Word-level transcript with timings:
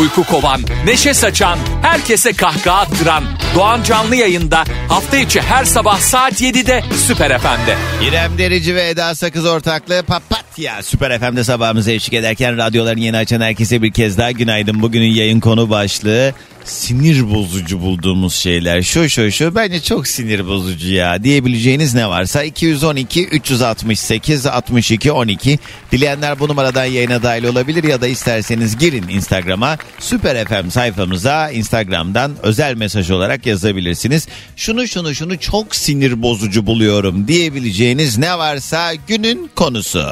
Uyku 0.00 0.24
kovan, 0.24 0.60
neşe 0.84 1.14
saçan, 1.14 1.58
herkese 1.82 2.32
kahkaha 2.32 2.80
attıran 2.80 3.24
Doğan 3.54 3.82
Canlı 3.82 4.16
yayında 4.16 4.64
hafta 4.88 5.16
içi 5.16 5.40
her 5.40 5.64
sabah 5.64 5.98
saat 5.98 6.40
7'de 6.42 6.82
Süper 7.06 7.38
FM'de. 7.38 7.76
İrem 8.08 8.38
Derici 8.38 8.74
ve 8.74 8.88
Eda 8.88 9.14
Sakız 9.14 9.46
ortaklığı 9.46 10.02
Papatya. 10.02 10.82
Süper 10.82 11.18
FM'de 11.18 11.44
sabahımıza 11.44 11.90
eşlik 11.90 12.14
ederken 12.14 12.56
radyoların 12.56 13.00
yeni 13.00 13.16
açan 13.16 13.40
herkese 13.40 13.82
bir 13.82 13.92
kez 13.92 14.18
daha 14.18 14.30
günaydın. 14.30 14.82
Bugünün 14.82 15.14
yayın 15.14 15.40
konu 15.40 15.70
başlığı 15.70 16.34
sinir 16.64 17.34
bozucu 17.34 17.80
bulduğumuz 17.80 18.34
şeyler. 18.34 18.82
Şu 18.82 19.08
şu 19.08 19.32
şu 19.32 19.54
bence 19.54 19.82
çok 19.82 20.08
sinir 20.08 20.46
bozucu 20.46 20.92
ya 20.94 21.24
diyebileceğiniz 21.24 21.94
ne 21.94 22.08
varsa 22.08 22.42
212 22.42 23.26
368 23.26 24.46
62 24.46 25.12
12 25.12 25.58
dileyenler 25.92 26.38
bu 26.38 26.48
numaradan 26.48 26.84
yayına 26.84 27.22
dahil 27.22 27.44
olabilir 27.44 27.84
ya 27.84 28.00
da 28.00 28.06
isterseniz 28.06 28.78
girin 28.78 29.08
Instagram'a 29.08 29.77
Süper 29.98 30.44
FM 30.44 30.68
sayfamıza 30.68 31.50
Instagram'dan 31.50 32.32
özel 32.42 32.74
mesaj 32.74 33.10
olarak 33.10 33.46
yazabilirsiniz. 33.46 34.28
Şunu 34.56 34.88
şunu 34.88 35.14
şunu 35.14 35.38
çok 35.38 35.76
sinir 35.76 36.22
bozucu 36.22 36.66
buluyorum 36.66 37.28
diyebileceğiniz 37.28 38.18
ne 38.18 38.38
varsa 38.38 38.94
günün 38.94 39.50
konusu. 39.56 40.04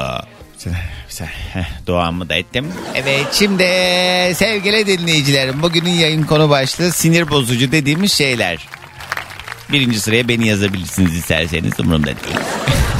Doğamı 1.87 2.29
da 2.29 2.35
ettim. 2.35 2.73
Evet 2.95 3.27
şimdi 3.31 3.63
sevgili 4.35 4.87
dinleyicilerim 4.87 5.61
bugünün 5.61 5.89
yayın 5.89 6.23
konu 6.23 6.49
başlığı 6.49 6.91
sinir 6.91 7.29
bozucu 7.29 7.71
dediğimiz 7.71 8.13
şeyler. 8.13 8.67
Birinci 9.71 9.99
sıraya 9.99 10.27
beni 10.27 10.47
yazabilirsiniz 10.47 11.15
isterseniz 11.15 11.79
umurumda 11.79 12.07
değil. 12.07 12.37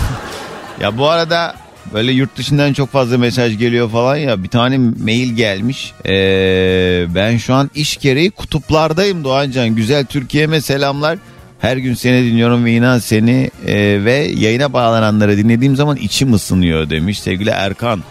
ya 0.82 0.98
bu 0.98 1.10
arada 1.10 1.56
böyle 1.94 2.12
yurt 2.12 2.38
dışından 2.38 2.74
çok 2.74 2.92
fazla 2.92 3.18
mesaj 3.18 3.58
geliyor 3.58 3.90
falan 3.90 4.16
ya 4.16 4.44
bir 4.44 4.50
tane 4.50 4.78
mail 4.78 5.34
gelmiş. 5.34 5.94
Ee, 6.06 7.06
ben 7.16 7.38
şu 7.38 7.54
an 7.54 7.72
iş 7.76 7.98
gereği 7.98 8.32
kutuplardayım 8.32 9.24
Doğancan. 9.24 9.70
Güzel 9.70 10.06
Türkiye'me 10.06 10.62
selamlar. 10.62 11.20
Her 11.60 11.78
gün 11.78 11.94
seni 11.94 12.24
dinliyorum 12.24 12.66
ve 12.66 12.72
inan 12.72 13.00
seni 13.00 13.52
e, 13.66 14.06
ve 14.06 14.14
yayına 14.14 14.74
bağlananları 14.74 15.38
dinlediğim 15.38 15.76
zaman 15.76 15.98
içim 15.98 16.34
ısınıyor 16.34 16.90
demiş 16.90 17.20
sevgili 17.20 17.50
Erkan. 17.50 18.04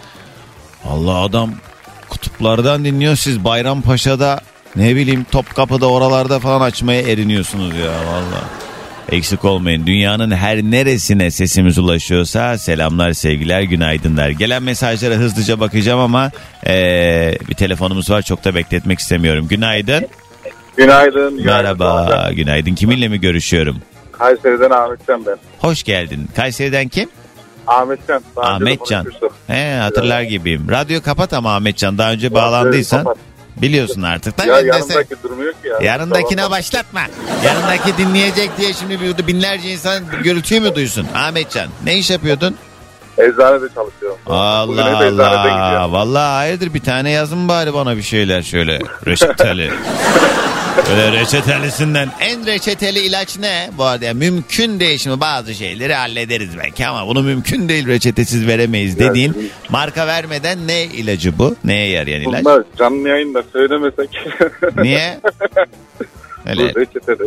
Allah 0.85 1.15
adam 1.15 1.53
kutuplardan 2.09 2.85
dinliyor 2.85 3.15
siz 3.15 3.43
Bayrampaşa'da 3.43 4.41
ne 4.75 4.95
bileyim 4.95 5.25
Topkapı'da 5.31 5.89
oralarda 5.89 6.39
falan 6.39 6.61
açmaya 6.61 7.01
eriniyorsunuz 7.01 7.75
ya 7.75 7.91
valla. 7.91 8.66
Eksik 9.11 9.45
olmayın. 9.45 9.85
Dünyanın 9.85 10.31
her 10.31 10.57
neresine 10.63 11.31
sesimiz 11.31 11.77
ulaşıyorsa 11.77 12.57
selamlar, 12.57 13.13
sevgiler, 13.13 13.61
günaydınlar. 13.61 14.29
Gelen 14.29 14.63
mesajlara 14.63 15.15
hızlıca 15.15 15.59
bakacağım 15.59 15.99
ama 15.99 16.31
eee, 16.65 17.37
bir 17.49 17.53
telefonumuz 17.55 18.09
var 18.09 18.21
çok 18.21 18.43
da 18.45 18.55
bekletmek 18.55 18.99
istemiyorum. 18.99 19.47
Günaydın. 19.47 20.07
Günaydın. 20.77 21.45
Merhaba. 21.45 22.29
Günaydın. 22.33 22.75
Kiminle 22.75 23.07
mi 23.07 23.19
görüşüyorum? 23.19 23.77
Kayseri'den 24.11 24.69
Ahmetcan 24.69 25.25
ben. 25.25 25.35
Hoş 25.59 25.83
geldin. 25.83 26.27
Kayseri'den 26.35 26.87
kim? 26.87 27.09
Ahmetcan. 27.67 28.21
Ahmetcan. 28.37 29.05
He 29.47 29.73
hatırlar 29.75 30.21
gibiyim. 30.21 30.67
Radyo 30.71 31.01
kapat 31.01 31.33
ama 31.33 31.55
Ahmetcan. 31.55 31.97
Daha 31.97 32.11
önce 32.11 32.33
bağlandıysan 32.33 33.03
kapat. 33.03 33.17
Biliyorsun 33.61 34.01
artık. 34.01 34.39
Ya 34.39 34.45
Ben 34.47 34.55
de 34.55 34.71
sen- 34.71 34.79
yanımdaki 34.79 35.23
durmuyor 35.23 35.51
ki 35.53 35.57
ya. 35.67 35.91
Yanındakine 35.91 36.41
Tamam. 36.41 36.51
başlatma. 36.57 37.01
Yanındaki 37.45 37.97
dinleyecek 37.97 38.57
diye 38.57 38.73
şimdi 38.73 38.99
burada 39.07 39.27
binlerce 39.27 39.69
insan 39.69 40.03
gürültüyü 40.23 40.61
mü 40.61 40.75
duysun? 40.75 41.07
Ahmetcan 41.15 41.67
ne 41.83 41.97
iş 41.97 42.09
yapıyordun? 42.09 42.55
Eczanede 43.17 43.65
çalışıyorum. 43.75 44.17
Allah 44.25 44.85
Allah. 45.05 45.91
Vallahi 45.91 46.33
hayırdır 46.35 46.73
bir 46.73 46.79
tane 46.81 47.09
yazın 47.11 47.47
bari 47.47 47.73
bana 47.73 47.97
bir 47.97 48.01
şeyler 48.01 48.41
şöyle 48.41 48.79
reçeteli. 49.07 49.71
Böyle 50.77 51.11
reçetelisinden 51.11 52.09
en 52.19 52.45
reçeteli 52.45 52.99
ilaç 52.99 53.37
ne? 53.39 53.69
Bu 53.77 53.83
arada 53.83 54.05
yani 54.05 54.17
mümkün 54.17 54.79
değil 54.79 54.97
şimdi 54.97 55.19
bazı 55.19 55.53
şeyleri 55.55 55.93
hallederiz 55.93 56.57
belki 56.57 56.87
ama 56.87 57.07
bunu 57.07 57.23
mümkün 57.23 57.69
değil 57.69 57.87
reçetesiz 57.87 58.47
veremeyiz 58.47 58.99
dediğin 58.99 59.33
şimdi- 59.33 59.47
marka 59.69 60.07
vermeden 60.07 60.67
ne 60.67 60.83
ilacı 60.83 61.37
bu? 61.39 61.55
Neye 61.63 61.89
yarayan 61.89 62.21
ilaç? 62.21 62.45
Bunlar 62.45 62.63
canlı 62.77 63.09
yayında 63.09 63.43
söylemesek. 63.53 64.09
Niye? 64.77 65.19
Öyle 66.45 66.75
Bu 66.75 66.79
reçetede. 66.79 67.23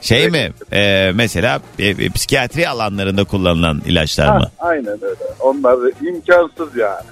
şey 0.00 0.30
mi? 0.30 0.52
Ee, 0.72 1.10
mesela 1.14 1.60
e, 1.78 1.88
e, 1.88 2.08
psikiyatri 2.10 2.68
alanlarında 2.68 3.24
kullanılan 3.24 3.82
ilaçlar 3.86 4.28
Ha, 4.28 4.38
mı? 4.38 4.50
aynen 4.58 4.98
öyle. 5.04 5.14
Onlar 5.40 5.76
imkansız 6.08 6.76
yani. 6.76 7.04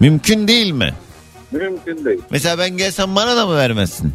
Mümkün 0.00 0.48
değil 0.48 0.70
mi? 0.72 0.94
Mümkün 1.52 2.04
değil. 2.04 2.20
Mesela 2.30 2.58
ben 2.58 2.76
gelsem 2.76 3.16
bana 3.16 3.36
da 3.36 3.46
mı 3.46 3.56
vermezsin? 3.56 4.14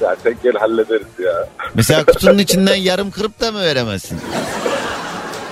Ya 0.00 0.16
sen 0.22 0.36
gel 0.42 0.52
hallederiz 0.52 1.06
ya. 1.24 1.48
Mesela 1.74 2.04
kutunun 2.04 2.38
içinden 2.38 2.74
yarım 2.74 3.10
kırıp 3.10 3.40
da 3.40 3.52
mı 3.52 3.60
veremezsin? 3.60 4.18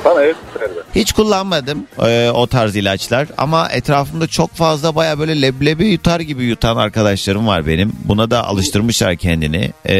Sana 0.02 0.22
et 0.22 0.36
verme. 0.60 0.74
Hiç 0.94 1.12
kullanmadım 1.12 1.86
e, 2.06 2.30
o 2.34 2.46
tarz 2.46 2.76
ilaçlar 2.76 3.28
ama 3.38 3.68
etrafımda 3.68 4.26
çok 4.26 4.54
fazla 4.54 4.94
baya 4.94 5.18
böyle 5.18 5.42
leblebi 5.42 5.86
yutar 5.86 6.20
gibi 6.20 6.44
yutan 6.44 6.76
arkadaşlarım 6.76 7.46
var 7.46 7.66
benim. 7.66 7.92
Buna 8.04 8.30
da 8.30 8.46
alıştırmışlar 8.46 9.16
kendini 9.16 9.70
E, 9.84 9.96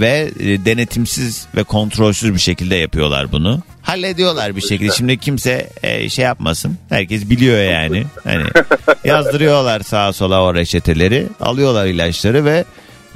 ve 0.00 0.30
e, 0.40 0.64
denetimsiz 0.64 1.46
ve 1.56 1.64
kontrolsüz 1.64 2.34
bir 2.34 2.38
şekilde 2.40 2.76
yapıyorlar 2.76 3.32
bunu. 3.32 3.60
Hallediyorlar 3.82 4.56
bir 4.56 4.60
şekilde. 4.60 4.92
Şimdi 4.92 5.18
kimse 5.18 5.70
e, 5.82 6.08
şey 6.08 6.24
yapmasın. 6.24 6.78
Herkes 6.88 7.30
biliyor 7.30 7.62
yani. 7.62 8.04
Hani 8.24 8.44
yazdırıyorlar 9.04 9.80
sağa 9.80 10.12
sola 10.12 10.42
o 10.42 10.54
reçeteleri, 10.54 11.26
alıyorlar 11.40 11.86
ilaçları 11.86 12.44
ve 12.44 12.64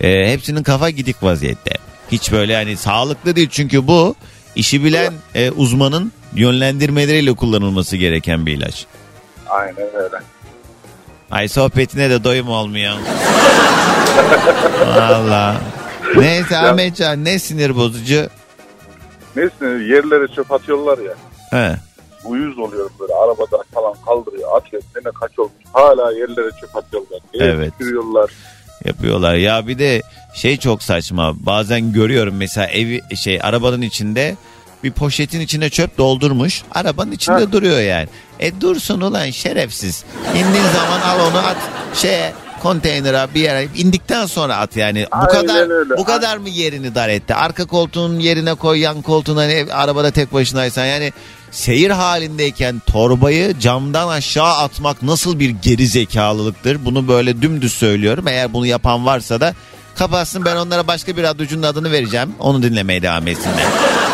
e, 0.01 0.33
hepsinin 0.33 0.63
kafa 0.63 0.91
gidik 0.91 1.23
vaziyette. 1.23 1.71
Hiç 2.13 2.33
böyle 2.33 2.55
hani 2.55 2.77
sağlıklı 2.77 3.37
değil 3.37 3.49
çünkü 3.51 3.87
bu 3.87 4.15
işi 4.57 4.85
bilen 4.85 5.15
e, 5.35 5.51
uzmanın 5.51 6.13
yönlendirmeleriyle 6.35 7.33
kullanılması 7.33 7.97
gereken 7.97 8.47
bir 8.47 8.53
ilaç. 8.53 8.87
Aynen 9.49 9.95
öyle. 9.95 10.17
Ay 11.31 11.49
sohbetine 11.49 12.11
de 12.11 12.25
doyum 12.25 12.49
olmuyor. 12.49 12.95
Valla. 14.97 15.57
Neyse 16.17 16.57
Ahmetcan 16.57 17.25
ne 17.25 17.39
sinir 17.39 17.77
bozucu. 17.77 18.29
Neyse 19.37 19.65
yerlere 19.65 20.29
çöp 20.29 20.53
atıyorlar 20.53 20.99
ya. 20.99 21.15
He. 21.51 21.77
Uyuz 22.25 22.59
oluyorum 22.59 22.93
böyle 23.01 23.15
arabada 23.15 23.63
falan 23.75 23.95
kaldırıyor 24.07 24.57
atıyor. 24.57 24.83
Sene 24.95 25.13
kaç 25.21 25.39
olmuş 25.39 25.53
hala 25.73 26.13
yerlere 26.13 26.51
çöp 26.61 26.77
atıyorlar. 26.77 27.21
Evet. 27.35 27.73
Sürüyorlar. 27.79 28.31
Yapıyorlar. 28.85 29.35
Ya 29.35 29.67
bir 29.67 29.79
de 29.79 30.03
şey 30.35 30.57
çok 30.57 30.83
saçma. 30.83 31.33
Bazen 31.47 31.93
görüyorum 31.93 32.35
mesela 32.37 32.67
evi 32.67 33.03
şey 33.17 33.39
arabanın 33.43 33.83
içinde 33.83 34.37
bir 34.85 34.91
poşetin 34.91 35.41
içine 35.41 35.71
çöp 35.71 35.99
doldurmuş. 35.99 36.63
Arabanın 36.73 37.13
içinde 37.13 37.37
Ha. 37.37 37.53
duruyor 37.53 37.81
yani. 37.81 38.09
E 38.41 38.61
dursun 38.61 39.01
ulan 39.01 39.31
şerefsiz. 39.31 40.05
İndiğin 40.31 40.65
zaman 40.75 41.01
al 41.01 41.21
onu 41.31 41.39
at 41.39 41.57
şeye 41.95 42.33
konteynere 42.65 43.35
bir 43.35 43.41
yere 43.41 43.69
indikten 43.77 44.27
sonra 44.27 44.57
at 44.57 44.77
yani. 44.77 45.07
Bu 45.13 45.17
Aynen 45.17 45.29
kadar 45.47 45.71
öyle. 45.71 45.97
bu 45.97 46.05
kadar 46.05 46.37
mı 46.37 46.49
yerini 46.49 46.95
dar 46.95 47.09
etti? 47.09 47.35
Arka 47.35 47.65
koltuğun 47.65 48.19
yerine 48.19 48.55
koy 48.55 48.79
yan 48.79 49.03
koltuğun 49.03 49.37
hani 49.37 49.67
arabada 49.73 50.11
tek 50.11 50.33
başınaysan 50.33 50.85
yani 50.87 51.13
seyir 51.51 51.91
halindeyken 51.91 52.83
torbayı 52.87 53.59
camdan 53.61 54.09
aşağı 54.09 54.55
atmak 54.57 55.03
nasıl 55.03 55.39
bir 55.39 55.51
geri 55.51 55.87
zekalılıktır? 55.87 56.85
Bunu 56.85 57.09
böyle 57.09 57.43
dümdüz 57.43 57.73
söylüyorum. 57.73 58.29
Eğer 58.29 58.53
bunu 58.53 58.67
yapan 58.67 59.07
varsa 59.07 59.41
da 59.41 59.55
kapatsın 59.95 60.45
ben 60.45 60.57
onlara 60.57 60.87
başka 60.87 61.17
bir 61.17 61.23
radyocunun 61.23 61.63
adını 61.63 61.93
vereceğim. 61.93 62.35
Onu 62.39 62.63
dinlemeye 62.63 63.03
devam 63.03 63.29
etsinler. 63.29 63.65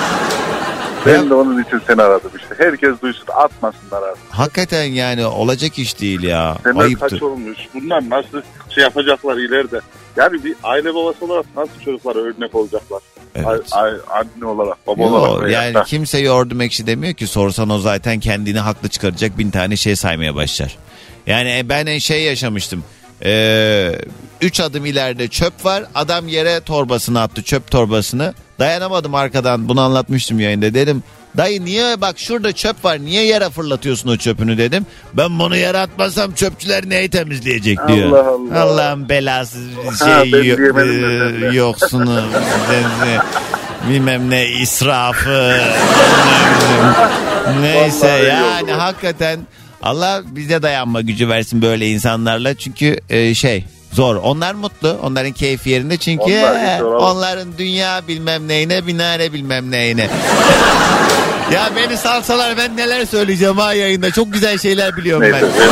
Ben 1.07 1.31
de 1.31 1.35
onun 1.35 1.63
için 1.63 1.81
seni 1.87 2.03
aradım 2.03 2.31
işte. 2.37 2.55
Herkes 2.59 3.01
duysun 3.03 3.25
atmasınlar 3.37 4.03
artık. 4.03 4.23
Hakikaten 4.31 4.85
yani 4.85 5.27
olacak 5.27 5.79
iş 5.79 6.01
değil 6.01 6.23
ya. 6.23 6.57
Temel 6.65 6.85
Ayıptır. 6.85 7.11
kaç 7.11 7.23
olmuş. 7.23 7.59
Bunlar 7.75 8.11
nasıl 8.11 8.43
şey 8.75 8.85
yapacaklar 8.85 9.37
ileride. 9.37 9.81
Yani 10.17 10.45
bir 10.45 10.55
aile 10.63 10.95
babası 10.95 11.25
olarak 11.25 11.47
nasıl 11.57 11.81
çocuklara 11.85 12.19
örnek 12.19 12.55
olacaklar? 12.55 13.03
Evet. 13.35 13.47
Ay, 13.47 13.61
ay, 13.73 13.93
anne 14.11 14.47
olarak, 14.47 14.87
baba 14.87 15.03
Yo, 15.03 15.09
olarak. 15.09 15.51
yani 15.51 15.75
da. 15.75 15.83
kimse 15.83 16.19
yordum 16.19 16.61
ekşi 16.61 16.87
demiyor 16.87 17.15
ki 17.15 17.27
sorsan 17.27 17.71
o 17.71 17.79
zaten 17.79 18.21
kendini 18.21 18.59
haklı 18.59 18.89
çıkaracak 18.89 19.39
bin 19.39 19.51
tane 19.51 19.77
şey 19.77 19.97
saymaya 19.97 20.35
başlar. 20.35 20.79
Yani 21.27 21.59
e, 21.59 21.69
ben 21.69 21.99
şey 21.99 22.23
yaşamıştım. 22.23 22.85
Ee, 23.25 23.93
üç 24.41 24.61
adım 24.61 24.87
ileride 24.87 25.29
çöp 25.29 25.65
var. 25.65 25.85
Adam 25.95 26.29
yere 26.29 26.61
torbasını 26.61 27.21
attı 27.21 27.43
çöp 27.43 27.71
torbasını. 27.71 28.35
Dayanamadım 28.61 29.15
arkadan 29.15 29.69
bunu 29.69 29.81
anlatmıştım 29.81 30.41
yayında 30.41 30.75
dedim. 30.75 31.03
Dayı 31.37 31.65
niye 31.65 32.01
bak 32.01 32.19
şurada 32.19 32.53
çöp 32.53 32.85
var 32.85 32.99
niye 32.99 33.25
yere 33.27 33.51
fırlatıyorsun 33.51 34.09
o 34.09 34.17
çöpünü 34.17 34.59
dedim. 34.59 34.87
Ben 35.15 35.39
bunu 35.39 35.57
yere 35.57 35.79
atmasam 35.79 36.33
çöpçüler 36.35 36.89
neyi 36.89 37.09
temizleyecek 37.11 37.79
diyor. 37.89 38.09
Allah 38.09 38.29
Allah. 38.29 38.61
Allah'ın 38.63 39.09
belası 39.09 39.59
Ha, 40.01 40.23
şey 40.23 40.33
ben 40.33 40.43
yo- 40.43 40.57
diyemedim 40.57 41.45
e, 41.45 41.55
yoksunu 41.55 42.23
bilmem 43.91 44.31
ne 44.31 44.47
israfı 44.49 45.57
neyse 47.61 48.07
Vallahi 48.09 48.27
yani 48.27 48.73
hakikaten 48.73 49.41
Allah 49.83 50.23
bize 50.27 50.63
dayanma 50.63 51.01
gücü 51.01 51.29
versin 51.29 51.63
böyle 51.63 51.89
insanlarla 51.91 52.55
çünkü 52.55 52.97
e, 53.11 53.35
şey 53.35 53.65
zor. 53.93 54.17
Onlar 54.17 54.55
mutlu. 54.55 54.99
Onların 55.03 55.33
keyfi 55.33 55.71
yerinde 55.71 55.97
çünkü 55.97 56.23
Onlar 56.23 56.75
hiç 56.77 56.83
olamaz. 56.83 57.17
onların 57.17 57.49
dünya 57.59 58.01
bilmem 58.09 58.49
neyine 58.49 58.87
binare 58.87 59.33
bilmem 59.33 59.71
neyine. 59.71 60.03
ya 61.53 61.71
beni 61.77 61.97
salsalar 61.97 62.57
ben 62.57 62.77
neler 62.77 63.05
söyleyeceğim 63.07 63.59
ha 63.59 63.75
yayında. 63.75 64.11
Çok 64.11 64.33
güzel 64.33 64.59
şeyler 64.59 64.97
biliyorum 64.97 65.23
Neyse. 65.23 65.47
ben. 65.61 65.71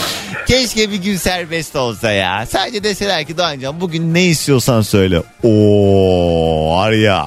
Keşke 0.46 0.90
bir 0.90 0.96
gün 0.96 1.16
serbest 1.16 1.76
olsa 1.76 2.10
ya. 2.10 2.46
Sadece 2.52 2.84
deseler 2.84 3.24
ki 3.24 3.38
Doğancan 3.38 3.80
bugün 3.80 4.14
ne 4.14 4.24
istiyorsan 4.24 4.82
söyle. 4.82 5.22
Oo 5.44 6.76
var 6.76 6.92
ya. 6.92 7.26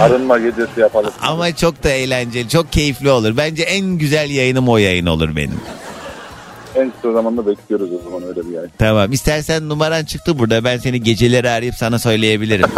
Arınma 0.00 0.38
gecesi 0.38 0.80
yapalım. 0.80 1.10
Ama 1.22 1.56
çok 1.56 1.84
da 1.84 1.88
eğlenceli, 1.90 2.48
çok 2.48 2.72
keyifli 2.72 3.10
olur. 3.10 3.36
Bence 3.36 3.62
en 3.62 3.86
güzel 3.86 4.30
yayınım 4.30 4.68
o 4.68 4.76
yayın 4.76 5.06
olur 5.06 5.36
benim. 5.36 5.60
En 6.76 6.90
kısa 6.90 7.12
zamanda 7.12 7.46
bekliyoruz 7.46 7.88
o 8.00 8.10
zaman 8.10 8.28
öyle 8.28 8.48
bir 8.48 8.54
yayın. 8.54 8.70
Tamam. 8.78 9.12
İstersen 9.12 9.68
numaran 9.68 10.04
çıktı 10.04 10.38
burada. 10.38 10.64
Ben 10.64 10.78
seni 10.78 11.02
geceleri 11.02 11.50
arayıp 11.50 11.74
sana 11.74 11.98
söyleyebilirim. 11.98 12.70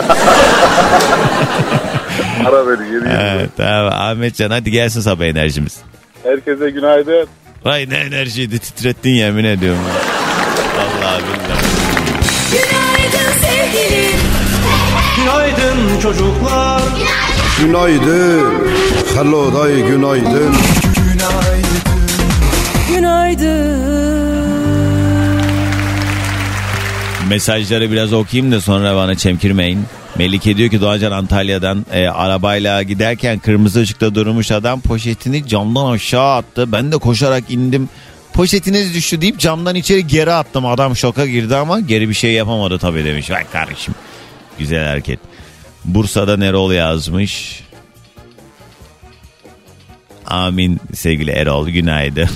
Ara 2.47 2.75
geri 2.75 2.91
geri. 2.91 3.05
evet, 3.35 3.51
tamam. 3.57 3.93
Ahmetcan 3.93 4.51
hadi 4.51 4.71
gelsin 4.71 5.01
sabah 5.01 5.25
enerjimiz. 5.25 5.77
Herkese 6.23 6.71
günaydın. 6.71 7.27
Vay 7.65 7.91
ne 7.91 7.95
enerjiydi 7.97 8.59
titrettin 8.59 9.11
yemin 9.11 9.45
ediyorum. 9.45 9.81
Allah 10.79 11.19
billahi. 11.19 11.61
Günaydın. 12.51 12.90
Günaydın 15.71 16.01
çocuklar. 16.01 16.83
Günaydın. 17.61 18.55
Hello 19.15 19.55
day 19.55 19.75
günaydın. 19.89 20.55
Günaydın. 22.89 23.81
Mesajları 27.29 27.91
biraz 27.91 28.13
okuyayım 28.13 28.53
da 28.53 28.61
sonra 28.61 28.97
bana 28.97 29.15
çemkirmeyin. 29.15 29.85
Melike 30.17 30.57
diyor 30.57 30.71
ki 30.71 30.81
Doğacan 30.81 31.13
Antalya'dan 31.13 31.87
e, 31.93 32.09
arabayla 32.09 32.83
giderken 32.83 33.39
kırmızı 33.39 33.81
ışıkta 33.81 34.15
durmuş 34.15 34.51
adam 34.51 34.81
poşetini 34.81 35.49
camdan 35.49 35.87
aşağı 35.91 36.35
attı. 36.37 36.73
Ben 36.73 36.93
de 36.93 36.97
koşarak 36.97 37.45
indim. 37.51 37.89
Poşetiniz 38.33 38.95
düştü 38.95 39.21
deyip 39.21 39.39
camdan 39.39 39.75
içeri 39.75 40.07
geri 40.07 40.33
attım. 40.33 40.67
Adam 40.67 40.97
şoka 40.97 41.27
girdi 41.27 41.57
ama 41.57 41.81
geri 41.81 42.09
bir 42.09 42.15
şey 42.15 42.33
yapamadı 42.33 42.79
tabii 42.79 43.05
demiş. 43.05 43.31
Vay 43.31 43.45
kardeşim. 43.53 43.95
Güzel 44.59 44.87
hareket. 44.87 45.30
Bursa'da 45.85 46.45
Erol 46.45 46.73
yazmış. 46.73 47.65
Amin 50.27 50.81
sevgili 50.95 51.31
Erol 51.31 51.69
günaydın. 51.69 52.29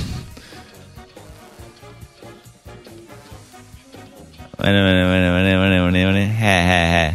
He 6.44 6.62
he 6.62 6.86
he. 6.92 7.14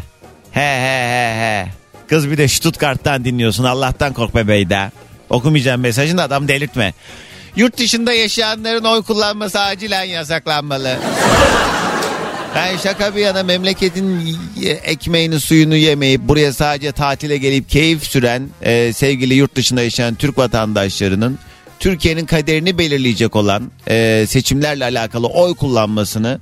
He 0.51 0.61
he 0.61 0.99
he 1.15 1.33
he. 1.39 1.67
Kız 2.07 2.31
bir 2.31 2.37
de 2.37 2.47
Stuttgart'tan 2.47 3.25
dinliyorsun. 3.25 3.63
Allah'tan 3.63 4.13
kork 4.13 4.35
be 4.35 4.47
beyda. 4.47 4.91
Okumayacağım 5.29 5.81
mesajını 5.81 6.17
da 6.17 6.23
adam 6.23 6.47
delirtme. 6.47 6.93
Yurt 7.55 7.77
dışında 7.77 8.13
yaşayanların 8.13 8.83
oy 8.83 9.03
kullanması 9.03 9.59
acilen 9.59 10.03
yasaklanmalı. 10.03 10.97
Ben 12.55 12.77
şaka 12.77 13.15
bir 13.15 13.21
yana 13.21 13.43
memleketin 13.43 14.37
ekmeğini 14.83 15.39
suyunu 15.39 15.75
yemeyip 15.75 16.21
buraya 16.21 16.53
sadece 16.53 16.91
tatile 16.91 17.37
gelip 17.37 17.69
keyif 17.69 18.03
süren 18.03 18.49
e, 18.61 18.93
sevgili 18.93 19.33
yurt 19.33 19.55
dışında 19.55 19.81
yaşayan 19.81 20.15
Türk 20.15 20.37
vatandaşlarının 20.37 21.39
Türkiye'nin 21.79 22.25
kaderini 22.25 22.77
belirleyecek 22.77 23.35
olan 23.35 23.71
e, 23.87 24.25
seçimlerle 24.27 24.83
alakalı 24.83 25.27
oy 25.27 25.55
kullanmasını 25.55 26.39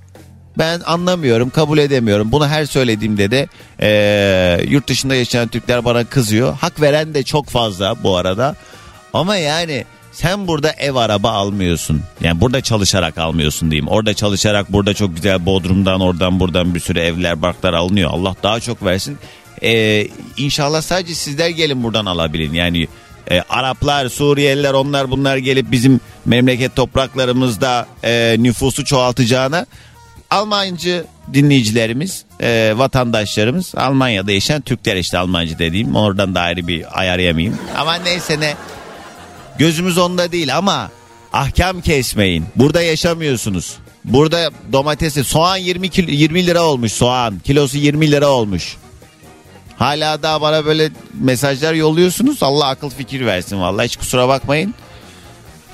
ben 0.57 0.81
anlamıyorum, 0.85 1.49
kabul 1.49 1.77
edemiyorum. 1.77 2.31
Bunu 2.31 2.47
her 2.47 2.65
söylediğimde 2.65 3.31
de 3.31 3.47
e, 3.81 4.65
yurt 4.69 4.87
dışında 4.87 5.15
yaşayan 5.15 5.47
Türkler 5.47 5.85
bana 5.85 6.05
kızıyor. 6.05 6.57
Hak 6.57 6.81
veren 6.81 7.13
de 7.13 7.23
çok 7.23 7.49
fazla 7.49 8.03
bu 8.03 8.17
arada. 8.17 8.55
Ama 9.13 9.37
yani 9.37 9.85
sen 10.21 10.47
burada 10.47 10.71
ev 10.71 10.95
araba 10.95 11.31
almıyorsun. 11.31 12.01
Yani 12.21 12.41
burada 12.41 12.61
çalışarak 12.61 13.17
almıyorsun 13.17 13.71
diyeyim. 13.71 13.87
Orada 13.87 14.13
çalışarak 14.13 14.73
burada 14.73 14.93
çok 14.93 15.15
güzel 15.15 15.45
Bodrum'dan 15.45 16.01
oradan 16.01 16.39
buradan 16.39 16.75
bir 16.75 16.79
sürü 16.79 16.99
evler 16.99 17.41
barklar 17.41 17.73
alınıyor. 17.73 18.09
Allah 18.13 18.35
daha 18.43 18.59
çok 18.59 18.83
versin. 18.83 19.17
E, 19.63 20.03
inşallah 20.37 20.81
sadece 20.81 21.15
sizler 21.15 21.49
gelin 21.49 21.83
buradan 21.83 22.05
alabilin. 22.05 22.53
Yani 22.53 22.87
e, 23.31 23.41
Araplar, 23.41 24.09
Suriyeliler 24.09 24.73
onlar 24.73 25.11
bunlar 25.11 25.37
gelip 25.37 25.71
bizim 25.71 25.99
memleket 26.25 26.75
topraklarımızda 26.75 27.87
e, 28.03 28.35
nüfusu 28.39 28.85
çoğaltacağına 28.85 29.65
Almancı 30.29 31.05
dinleyicilerimiz, 31.33 32.25
e, 32.41 32.73
vatandaşlarımız 32.75 33.75
Almanya'da 33.75 34.31
yaşayan 34.31 34.61
Türkler 34.61 34.95
işte 34.95 35.17
Almancı 35.17 35.59
dediğim 35.59 35.95
oradan 35.95 36.35
da 36.35 36.41
ayrı 36.41 36.67
bir 36.67 36.99
ayarlayamayayım. 36.99 37.57
Ama 37.77 37.95
neyse 37.95 38.39
ne 38.39 38.55
gözümüz 39.59 39.97
onda 39.97 40.31
değil 40.31 40.57
ama 40.57 40.91
ahkam 41.33 41.81
kesmeyin. 41.81 42.45
Burada 42.55 42.81
yaşamıyorsunuz. 42.81 43.77
Burada 44.05 44.51
domatesi 44.71 45.23
soğan 45.23 45.57
20 45.57 45.89
kilo, 45.89 46.11
20 46.11 46.45
lira 46.47 46.63
olmuş 46.63 46.91
soğan 46.91 47.39
kilosu 47.39 47.77
20 47.77 48.11
lira 48.11 48.27
olmuş. 48.27 48.77
Hala 49.77 50.23
daha 50.23 50.41
bana 50.41 50.65
böyle 50.65 50.89
mesajlar 51.21 51.73
yolluyorsunuz. 51.73 52.43
Allah 52.43 52.67
akıl 52.67 52.89
fikir 52.89 53.25
versin 53.25 53.61
vallahi 53.61 53.85
hiç 53.85 53.97
kusura 53.97 54.27
bakmayın. 54.27 54.73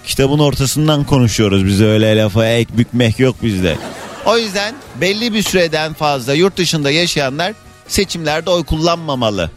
Kitabın 0.06 0.40
ortasından 0.40 1.04
konuşuyoruz 1.04 1.66
biz 1.66 1.82
öyle 1.82 2.18
lafa 2.18 2.48
ek 2.48 2.78
bükmek 2.78 3.20
yok 3.20 3.36
bizde. 3.44 3.78
O 4.26 4.38
yüzden 4.38 4.76
belli 5.02 5.34
bir 5.34 5.44
süreden 5.44 5.94
fazla 5.94 6.34
yurt 6.34 6.58
dışında 6.58 6.92
yaşayanlar 6.92 7.54
seçimlerde 7.88 8.50
oy 8.50 8.64
kullanmamalı. 8.64 9.52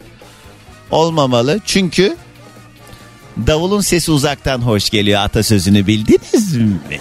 Olmamalı 0.91 1.59
çünkü 1.65 2.17
davulun 3.47 3.81
sesi 3.81 4.11
uzaktan 4.11 4.61
hoş 4.61 4.89
geliyor 4.89 5.21
atasözünü 5.21 5.87
bildiniz 5.87 6.55
mi? 6.57 6.99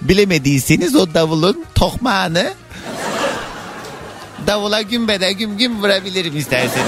Bilemediyseniz 0.00 0.96
o 0.96 1.14
davulun 1.14 1.64
tokmağını 1.74 2.54
davula 4.46 4.82
gümbede 4.82 5.32
güm 5.32 5.58
güm 5.58 5.82
vurabilirim 5.82 6.36
isterseniz. 6.36 6.86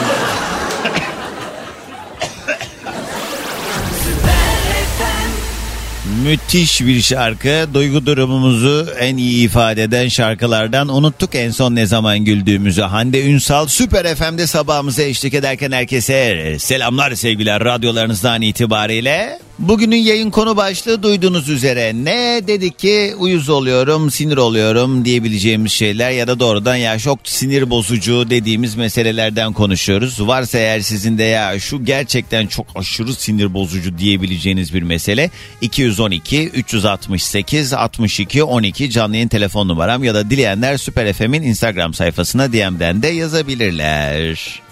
Müthiş 6.23 6.81
bir 6.81 7.01
şarkı. 7.01 7.69
Duygu 7.75 8.07
durumumuzu 8.07 8.87
en 9.01 9.17
iyi 9.17 9.45
ifade 9.45 9.83
eden 9.83 10.09
şarkılardan 10.09 10.89
unuttuk 10.89 11.35
en 11.35 11.51
son 11.51 11.75
ne 11.75 11.87
zaman 11.87 12.19
güldüğümüzü. 12.19 12.83
Hande 12.83 13.27
Ünsal 13.31 13.67
Süper 13.67 14.15
FM'de 14.15 14.47
sabahımıza 14.47 15.03
eşlik 15.03 15.35
ederken 15.35 15.73
herkese 15.73 16.57
selamlar 16.59 17.15
sevgiler 17.15 17.65
radyolarınızdan 17.65 18.43
itibariyle. 18.43 19.39
Bugünün 19.59 19.97
yayın 19.97 20.31
konu 20.31 20.57
başlığı 20.57 21.03
duyduğunuz 21.03 21.49
üzere 21.49 21.93
ne 21.95 22.41
dedik 22.47 22.79
ki 22.79 23.15
uyuz 23.19 23.49
oluyorum, 23.49 24.11
sinir 24.11 24.37
oluyorum 24.37 25.05
diyebileceğimiz 25.05 25.73
şeyler 25.73 26.11
ya 26.11 26.27
da 26.27 26.41
doğrudan 26.41 26.77
ya 26.77 26.99
çok 26.99 27.19
sinir 27.25 27.71
bozucu 27.71 28.31
dediğimiz 28.31 28.75
meselelerden 28.75 29.53
konuşuyoruz. 29.53 30.27
Varsa 30.27 30.59
eğer 30.59 30.81
sizin 30.81 31.19
de 31.19 31.23
ya 31.23 31.61
şu 31.61 31.85
gerçekten 31.85 32.47
çok 32.47 32.67
aşırı 32.75 33.15
sinir 33.15 33.55
bozucu 33.55 33.99
diyebileceğiniz 33.99 34.75
bir 34.75 34.83
mesele 34.83 35.31
212 36.11 36.49
368 36.49 37.73
62 37.73 38.43
12 38.43 38.91
canlı 38.91 39.15
yayın 39.17 39.29
telefon 39.29 39.69
numaram 39.69 40.05
ya 40.05 40.15
da 40.15 40.31
dileyenler 40.31 40.77
Süper 40.77 41.13
FM'in 41.13 41.43
Instagram 41.43 41.95
sayfasına 41.95 42.53
DM'den 42.53 43.03
de 43.03 43.09
yazabilirler. 43.09 44.65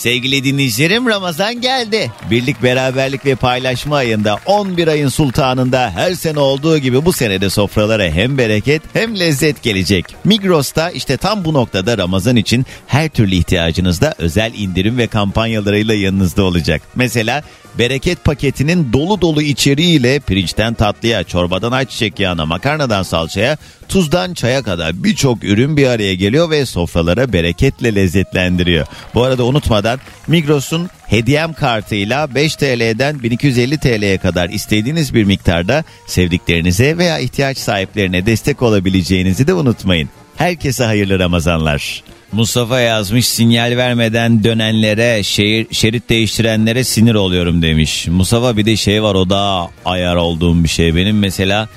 Sevgili 0.00 0.44
dinleyicilerim 0.44 1.06
Ramazan 1.06 1.60
geldi. 1.60 2.12
Birlik, 2.30 2.62
beraberlik 2.62 3.26
ve 3.26 3.34
paylaşma 3.34 3.96
ayında 3.96 4.38
11 4.46 4.88
ayın 4.88 5.08
sultanında 5.08 5.90
her 5.90 6.14
sene 6.14 6.38
olduğu 6.38 6.78
gibi 6.78 7.04
bu 7.04 7.12
senede 7.12 7.50
sofralara 7.50 8.04
hem 8.04 8.38
bereket 8.38 8.82
hem 8.92 9.18
lezzet 9.18 9.62
gelecek. 9.62 10.04
Migros'ta 10.24 10.90
işte 10.90 11.16
tam 11.16 11.44
bu 11.44 11.54
noktada 11.54 11.98
Ramazan 11.98 12.36
için 12.36 12.66
her 12.86 13.08
türlü 13.08 13.34
ihtiyacınızda 13.34 14.14
özel 14.18 14.54
indirim 14.54 14.98
ve 14.98 15.06
kampanyalarıyla 15.06 15.94
yanınızda 15.94 16.42
olacak. 16.42 16.82
Mesela 16.94 17.42
bereket 17.78 18.24
paketinin 18.24 18.92
dolu 18.92 19.20
dolu 19.20 19.42
içeriğiyle 19.42 20.20
pirinçten 20.20 20.74
tatlıya, 20.74 21.24
çorbadan 21.24 21.72
ayçiçek 21.72 22.20
yağına, 22.20 22.46
makarnadan 22.46 23.02
salçaya, 23.02 23.56
tuzdan 23.88 24.34
çaya 24.34 24.62
kadar 24.62 25.04
birçok 25.04 25.44
ürün 25.44 25.76
bir 25.76 25.86
araya 25.86 26.14
geliyor 26.14 26.50
ve 26.50 26.66
sofralara 26.66 27.32
bereketle 27.32 27.94
lezzetlendiriyor. 27.94 28.86
Bu 29.14 29.22
arada 29.22 29.44
unutmadan 29.44 30.00
Migros'un 30.26 30.90
hediyem 31.06 31.52
kartıyla 31.52 32.34
5 32.34 32.56
TL'den 32.56 33.22
1250 33.22 33.78
TL'ye 33.78 34.18
kadar 34.18 34.48
istediğiniz 34.48 35.14
bir 35.14 35.24
miktarda 35.24 35.84
sevdiklerinize 36.06 36.98
veya 36.98 37.18
ihtiyaç 37.18 37.58
sahiplerine 37.58 38.26
destek 38.26 38.62
olabileceğinizi 38.62 39.46
de 39.46 39.54
unutmayın. 39.54 40.08
Herkese 40.36 40.84
hayırlı 40.84 41.18
Ramazanlar. 41.18 42.02
Mustafa 42.32 42.80
yazmış 42.80 43.28
sinyal 43.28 43.76
vermeden 43.76 44.44
dönenlere 44.44 45.22
şehir, 45.22 45.66
şerit 45.70 46.08
değiştirenlere 46.08 46.84
sinir 46.84 47.14
oluyorum 47.14 47.62
demiş. 47.62 48.06
Mustafa 48.08 48.56
bir 48.56 48.66
de 48.66 48.76
şey 48.76 49.02
var 49.02 49.14
o 49.14 49.30
da 49.30 49.68
ayar 49.84 50.16
olduğum 50.16 50.64
bir 50.64 50.68
şey. 50.68 50.96
Benim 50.96 51.18
mesela 51.18 51.68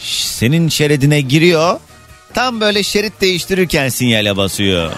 senin 0.00 0.68
şeridine 0.68 1.20
giriyor 1.20 1.80
tam 2.34 2.60
böyle 2.60 2.82
şerit 2.82 3.20
değiştirirken 3.20 3.88
sinyale 3.88 4.36
basıyor. 4.36 4.92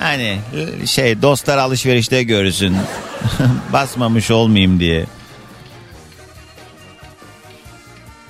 Hani 0.00 0.38
şey 0.86 1.22
dostlar 1.22 1.58
alışverişte 1.58 2.22
görsün 2.22 2.76
basmamış 3.72 4.30
olmayayım 4.30 4.80
diye. 4.80 5.06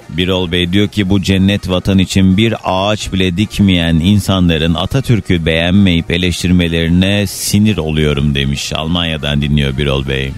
Birol 0.09 0.53
Bey 0.53 0.73
diyor 0.73 0.88
ki 0.88 1.11
bu 1.11 1.23
cennet 1.23 1.69
vatan 1.69 1.99
için 1.99 2.37
bir 2.37 2.55
ağaç 2.65 3.12
bile 3.12 3.37
dikmeyen 3.37 3.95
insanların 3.95 4.75
Atatürk'ü 4.75 5.47
beğenmeyip 5.47 6.11
eleştirmelerine 6.11 7.27
sinir 7.27 7.77
oluyorum 7.77 8.35
demiş. 8.35 8.73
Almanya'dan 8.73 9.43
dinliyor 9.43 9.79
Birol 9.79 10.09
Bey. 10.09 10.33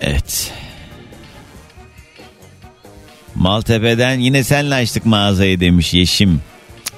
Evet. 0.00 0.52
Maltepe'den 3.34 4.18
yine 4.18 4.44
senle 4.44 4.74
açtık 4.74 5.06
mağazayı 5.06 5.60
demiş 5.60 5.94
Yeşim. 5.94 6.40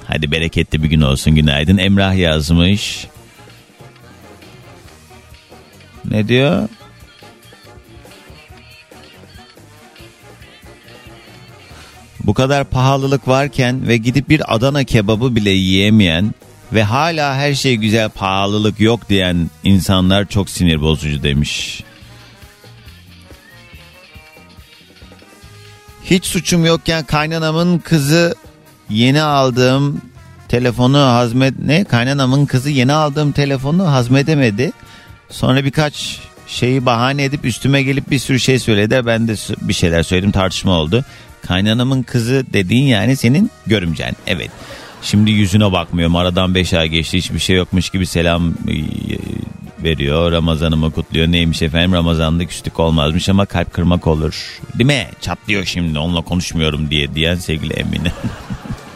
Hadi 0.05 0.31
bereketli 0.31 0.83
bir 0.83 0.87
gün 0.87 1.01
olsun 1.01 1.35
günaydın. 1.35 1.77
Emrah 1.77 2.15
yazmış. 2.15 3.07
Ne 6.05 6.27
diyor? 6.27 6.69
Bu 12.25 12.33
kadar 12.33 12.63
pahalılık 12.63 13.27
varken 13.27 13.87
ve 13.87 13.97
gidip 13.97 14.29
bir 14.29 14.55
Adana 14.55 14.83
kebabı 14.83 15.35
bile 15.35 15.49
yiyemeyen 15.49 16.33
ve 16.73 16.83
hala 16.83 17.35
her 17.35 17.53
şey 17.53 17.75
güzel 17.75 18.09
pahalılık 18.09 18.79
yok 18.79 19.09
diyen 19.09 19.49
insanlar 19.63 20.25
çok 20.25 20.49
sinir 20.49 20.81
bozucu 20.81 21.23
demiş. 21.23 21.83
Hiç 26.03 26.25
suçum 26.25 26.65
yokken 26.65 27.05
kaynanamın 27.05 27.79
kızı 27.79 28.35
yeni 28.89 29.21
aldığım 29.21 30.01
telefonu 30.47 30.97
hazmet 30.97 31.59
ne 31.59 31.83
kaynanamın 31.83 32.45
kızı 32.45 32.69
yeni 32.69 32.93
aldığım 32.93 33.31
telefonu 33.31 33.91
hazmedemedi. 33.91 34.71
Sonra 35.29 35.65
birkaç 35.65 36.19
şeyi 36.47 36.85
bahane 36.85 37.23
edip 37.23 37.45
üstüme 37.45 37.83
gelip 37.83 38.11
bir 38.11 38.19
sürü 38.19 38.39
şey 38.39 38.59
söyledi. 38.59 39.01
Ben 39.05 39.27
de 39.27 39.35
bir 39.61 39.73
şeyler 39.73 40.03
söyledim 40.03 40.31
tartışma 40.31 40.71
oldu. 40.71 41.05
Kaynanamın 41.47 42.03
kızı 42.03 42.45
dediğin 42.53 42.87
yani 42.87 43.15
senin 43.15 43.51
görümcen. 43.67 44.15
Evet. 44.27 44.51
Şimdi 45.01 45.31
yüzüne 45.31 45.71
bakmıyorum. 45.71 46.15
Aradan 46.15 46.55
5 46.55 46.73
ay 46.73 46.87
geçti. 46.87 47.17
Hiçbir 47.17 47.39
şey 47.39 47.55
yokmuş 47.55 47.89
gibi 47.89 48.05
selam 48.05 48.49
e, 48.49 48.75
veriyor. 49.83 50.31
Ramazanımı 50.31 50.91
kutluyor. 50.91 51.27
Neymiş 51.27 51.61
efendim 51.61 51.93
Ramazan'da 51.93 52.45
küslük 52.45 52.79
olmazmış 52.79 53.29
ama 53.29 53.45
kalp 53.45 53.73
kırmak 53.73 54.07
olur. 54.07 54.59
Değil 54.77 54.87
mi? 54.87 55.07
Çatlıyor 55.21 55.65
şimdi 55.65 55.99
onunla 55.99 56.21
konuşmuyorum 56.21 56.89
diye 56.89 57.15
diyen 57.15 57.35
sevgili 57.35 57.73
Emine. 57.73 58.11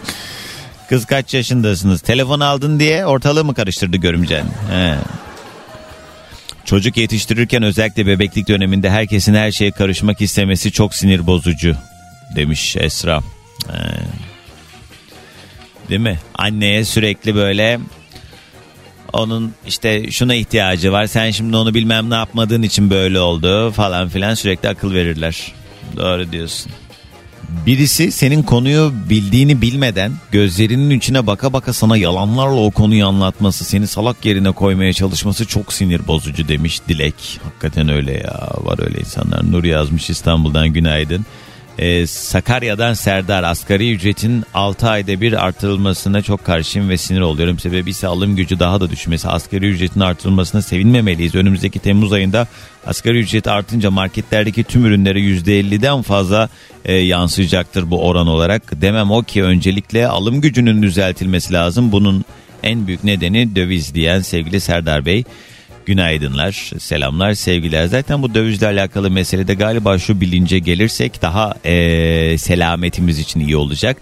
Kız 0.90 1.06
kaç 1.06 1.34
yaşındasınız? 1.34 2.02
Telefon 2.02 2.40
aldın 2.40 2.80
diye 2.80 3.06
ortalığı 3.06 3.46
mı 3.46 3.54
karıştırdı 3.54 3.98
görümcen? 3.98 4.46
He. 4.72 4.96
Çocuk 6.66 6.98
yetiştirirken 6.98 7.64
özellikle 7.64 8.08
bebeklik 8.08 8.48
döneminde 8.48 8.90
herkesin 8.90 9.34
her 9.34 9.52
şeye 9.52 9.72
karışmak 9.72 10.22
istemesi 10.22 10.72
çok 10.72 10.96
sinir 10.96 11.28
bozucu 11.28 11.76
demiş 12.36 12.76
Esra. 12.80 13.22
Ee, 13.70 13.74
değil 15.90 16.02
mi? 16.02 16.20
Anneye 16.36 16.86
sürekli 16.86 17.36
böyle 17.36 17.80
onun 19.14 19.54
işte 19.68 20.12
şuna 20.12 20.36
ihtiyacı 20.36 20.92
var. 20.92 21.08
Sen 21.08 21.32
şimdi 21.32 21.58
onu 21.58 21.74
bilmem 21.74 22.10
ne 22.10 22.16
yapmadığın 22.16 22.62
için 22.62 22.90
böyle 22.90 23.20
oldu 23.20 23.72
falan 23.72 24.10
filan 24.10 24.34
sürekli 24.34 24.70
akıl 24.70 24.94
verirler. 24.94 25.52
Doğru 25.98 26.32
diyorsun. 26.32 26.72
Birisi 27.66 28.12
senin 28.12 28.44
konuyu 28.44 28.94
bildiğini 29.10 29.62
bilmeden 29.62 30.12
gözlerinin 30.32 30.90
içine 30.90 31.28
baka 31.28 31.54
baka 31.54 31.74
sana 31.74 31.98
yalanlarla 31.98 32.60
o 32.62 32.72
konuyu 32.72 33.08
anlatması, 33.08 33.66
seni 33.66 33.88
salak 33.88 34.26
yerine 34.26 34.52
koymaya 34.52 34.94
çalışması 34.94 35.46
çok 35.46 35.74
sinir 35.74 36.08
bozucu 36.08 36.48
demiş 36.48 36.82
Dilek. 36.88 37.40
Hakikaten 37.44 37.90
öyle 37.90 38.14
ya 38.14 38.50
var 38.58 38.86
öyle 38.86 39.00
insanlar. 39.00 39.52
Nur 39.52 39.64
yazmış 39.64 40.10
İstanbul'dan 40.10 40.68
günaydın. 40.70 41.26
Ee, 41.80 42.08
Sakarya'dan 42.08 42.94
Serdar 42.94 43.44
asgari 43.44 43.92
ücretin 43.94 44.44
6 44.54 44.90
ayda 44.90 45.22
bir 45.22 45.46
artırılmasına 45.46 46.22
çok 46.22 46.46
karşıyım 46.46 46.90
ve 46.90 46.98
sinir 46.98 47.22
oluyorum. 47.22 47.60
Sebebi 47.60 47.90
ise 47.90 48.08
alım 48.08 48.36
gücü 48.36 48.60
daha 48.60 48.82
da 48.82 48.90
düşmesi. 48.90 49.28
Asgari 49.28 49.70
ücretin 49.70 50.00
artırılmasına 50.00 50.62
sevinmemeliyiz. 50.62 51.36
Önümüzdeki 51.36 51.80
Temmuz 51.80 52.14
ayında 52.14 52.48
asgari 52.86 53.20
ücret 53.20 53.48
artınca 53.48 53.92
marketlerdeki 53.92 54.64
tüm 54.64 54.86
ürünlere 54.86 55.20
%50'den 55.20 56.02
fazla 56.02 56.50
e, 56.86 56.94
yansıyacaktır 56.94 57.92
bu 57.92 58.08
oran 58.08 58.28
olarak. 58.28 58.82
Demem 58.82 59.12
o 59.12 59.24
ki 59.24 59.44
öncelikle 59.44 60.08
alım 60.08 60.42
gücünün 60.42 60.82
düzeltilmesi 60.82 61.54
lazım. 61.54 61.92
Bunun 61.92 62.26
en 62.64 62.88
büyük 62.88 63.04
nedeni 63.04 63.56
döviz 63.56 63.96
diyen 63.96 64.22
sevgili 64.22 64.60
Serdar 64.60 65.06
Bey. 65.06 65.24
Günaydınlar, 65.86 66.72
selamlar, 66.80 67.34
sevgiler. 67.34 67.86
Zaten 67.86 68.22
bu 68.22 68.34
dövizle 68.34 68.68
alakalı 68.68 69.12
meselede 69.12 69.54
galiba 69.54 70.00
şu 70.00 70.22
bilince 70.22 70.60
gelirsek 70.60 71.22
daha 71.22 71.56
e, 71.66 72.38
selametimiz 72.38 73.20
için 73.20 73.40
iyi 73.40 73.58
olacak. 73.58 73.98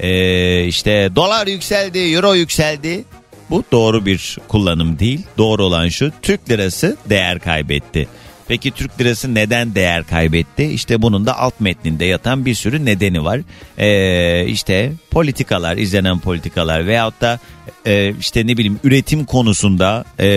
E, 0.00 0.64
işte 0.64 1.10
dolar 1.16 1.46
yükseldi, 1.46 1.98
euro 1.98 2.34
yükseldi. 2.34 3.04
Bu 3.50 3.64
doğru 3.72 4.06
bir 4.06 4.38
kullanım 4.48 4.98
değil. 4.98 5.22
Doğru 5.38 5.64
olan 5.64 5.88
şu 5.88 6.12
Türk 6.22 6.50
lirası 6.50 6.96
değer 7.08 7.38
kaybetti. 7.38 8.08
Peki 8.50 8.70
Türk 8.70 9.00
lirası 9.00 9.34
neden 9.34 9.74
değer 9.74 10.04
kaybetti? 10.04 10.64
İşte 10.64 11.02
bunun 11.02 11.26
da 11.26 11.38
alt 11.38 11.60
metninde 11.60 12.04
yatan 12.04 12.44
bir 12.44 12.54
sürü 12.54 12.84
nedeni 12.84 13.24
var. 13.24 13.40
Ee, 13.78 14.46
işte 14.46 14.92
politikalar, 15.10 15.76
izlenen 15.76 16.18
politikalar 16.18 16.86
veyahut 16.86 17.20
da 17.20 17.38
e, 17.86 18.14
işte 18.20 18.46
ne 18.46 18.56
bileyim 18.56 18.80
üretim 18.84 19.24
konusunda 19.24 20.04
e, 20.20 20.28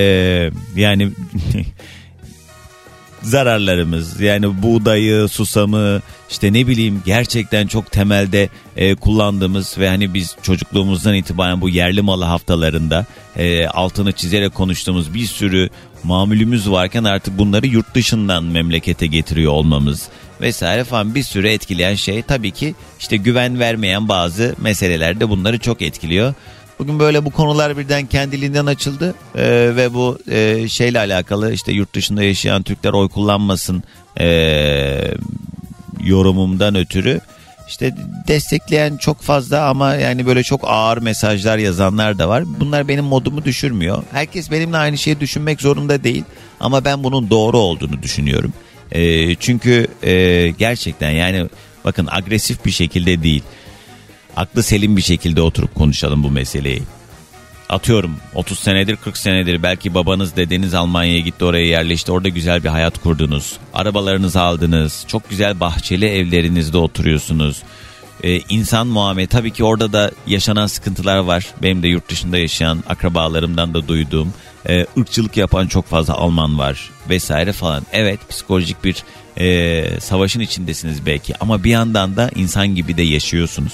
yani 0.75 1.11
zararlarımız 3.23 4.21
yani 4.21 4.63
buğdayı, 4.63 5.27
susamı 5.27 6.01
işte 6.29 6.53
ne 6.53 6.67
bileyim 6.67 7.01
gerçekten 7.05 7.67
çok 7.67 7.91
temelde 7.91 8.49
e, 8.77 8.95
kullandığımız 8.95 9.77
ve 9.77 9.89
hani 9.89 10.13
biz 10.13 10.35
çocukluğumuzdan 10.41 11.15
itibaren 11.15 11.61
bu 11.61 11.69
yerli 11.69 12.01
malı 12.01 12.23
haftalarında 12.23 13.05
e, 13.37 13.67
altını 13.67 14.11
çizerek 14.11 14.53
konuştuğumuz 14.53 15.13
bir 15.13 15.25
sürü 15.25 15.69
mamülümüz 16.03 16.71
varken 16.71 17.03
artık 17.03 17.37
bunları 17.37 17.67
yurt 17.67 17.95
dışından 17.95 18.43
memlekete 18.43 19.07
getiriyor 19.07 19.51
olmamız 19.51 20.07
vesaire 20.41 20.83
falan 20.83 21.15
bir 21.15 21.23
sürü 21.23 21.47
etkileyen 21.47 21.95
şey 21.95 22.21
tabii 22.21 22.51
ki 22.51 22.75
işte 22.99 23.17
güven 23.17 23.59
vermeyen 23.59 24.09
bazı 24.09 24.55
meseleler 24.57 25.19
de 25.19 25.29
bunları 25.29 25.59
çok 25.59 25.81
etkiliyor. 25.81 26.33
Bugün 26.83 26.99
böyle 26.99 27.25
bu 27.25 27.31
konular 27.31 27.77
birden 27.77 28.05
kendiliğinden 28.05 28.65
açıldı 28.65 29.15
Ee, 29.35 29.71
ve 29.75 29.93
bu 29.93 30.19
e, 30.31 30.67
şeyle 30.69 30.99
alakalı 30.99 31.53
işte 31.53 31.71
yurt 31.71 31.95
dışında 31.95 32.23
yaşayan 32.23 32.63
Türkler 32.63 32.93
oy 32.93 33.09
kullanmasın 33.09 33.83
e, 34.19 34.27
yorumumdan 36.03 36.75
ötürü 36.75 37.19
işte 37.67 37.95
destekleyen 38.27 38.97
çok 38.97 39.21
fazla 39.21 39.67
ama 39.67 39.95
yani 39.95 40.25
böyle 40.25 40.43
çok 40.43 40.61
ağır 40.63 40.97
mesajlar 40.97 41.57
yazanlar 41.57 42.19
da 42.19 42.29
var. 42.29 42.43
Bunlar 42.59 42.87
benim 42.87 43.05
modumu 43.05 43.45
düşürmüyor. 43.45 44.03
Herkes 44.11 44.51
benimle 44.51 44.77
aynı 44.77 44.97
şeyi 44.97 45.19
düşünmek 45.19 45.61
zorunda 45.61 46.03
değil 46.03 46.23
ama 46.59 46.85
ben 46.85 47.03
bunun 47.03 47.29
doğru 47.29 47.57
olduğunu 47.57 48.03
düşünüyorum. 48.03 48.53
E, 48.91 49.35
çünkü 49.35 49.87
e, 50.03 50.49
gerçekten 50.49 51.11
yani 51.11 51.49
bakın 51.85 52.07
agresif 52.11 52.65
bir 52.65 52.71
şekilde 52.71 53.23
değil 53.23 53.43
aklı 54.35 54.63
selim 54.63 54.97
bir 54.97 55.01
şekilde 55.01 55.41
oturup 55.41 55.75
konuşalım 55.75 56.23
bu 56.23 56.31
meseleyi. 56.31 56.81
Atıyorum 57.69 58.17
30 58.35 58.59
senedir 58.59 58.95
40 58.95 59.17
senedir 59.17 59.63
belki 59.63 59.93
babanız 59.93 60.35
dedeniz 60.35 60.73
Almanya'ya 60.73 61.19
gitti 61.19 61.45
oraya 61.45 61.65
yerleşti 61.67 62.11
orada 62.11 62.29
güzel 62.29 62.63
bir 62.63 62.69
hayat 62.69 63.01
kurdunuz. 63.01 63.57
Arabalarınızı 63.73 64.41
aldınız 64.41 65.05
çok 65.07 65.29
güzel 65.29 65.59
bahçeli 65.59 66.05
evlerinizde 66.05 66.77
oturuyorsunuz. 66.77 67.63
Ee, 68.23 68.39
insan 68.49 68.87
muamele 68.87 69.27
tabii 69.27 69.51
ki 69.51 69.63
orada 69.63 69.93
da 69.93 70.11
yaşanan 70.27 70.67
sıkıntılar 70.67 71.17
var. 71.17 71.47
Benim 71.61 71.83
de 71.83 71.87
yurt 71.87 72.09
dışında 72.09 72.37
yaşayan 72.37 72.83
akrabalarımdan 72.89 73.73
da 73.73 73.87
duyduğum 73.87 74.33
e, 74.69 74.85
ırkçılık 74.97 75.37
yapan 75.37 75.67
çok 75.67 75.85
fazla 75.85 76.13
Alman 76.13 76.59
var 76.59 76.89
vesaire 77.09 77.51
falan. 77.53 77.85
Evet 77.91 78.19
psikolojik 78.29 78.83
bir 78.83 79.03
e, 79.37 79.99
savaşın 79.99 80.39
içindesiniz 80.39 81.05
belki 81.05 81.33
ama 81.39 81.63
bir 81.63 81.71
yandan 81.71 82.15
da 82.15 82.31
insan 82.35 82.75
gibi 82.75 82.97
de 82.97 83.01
yaşıyorsunuz. 83.01 83.73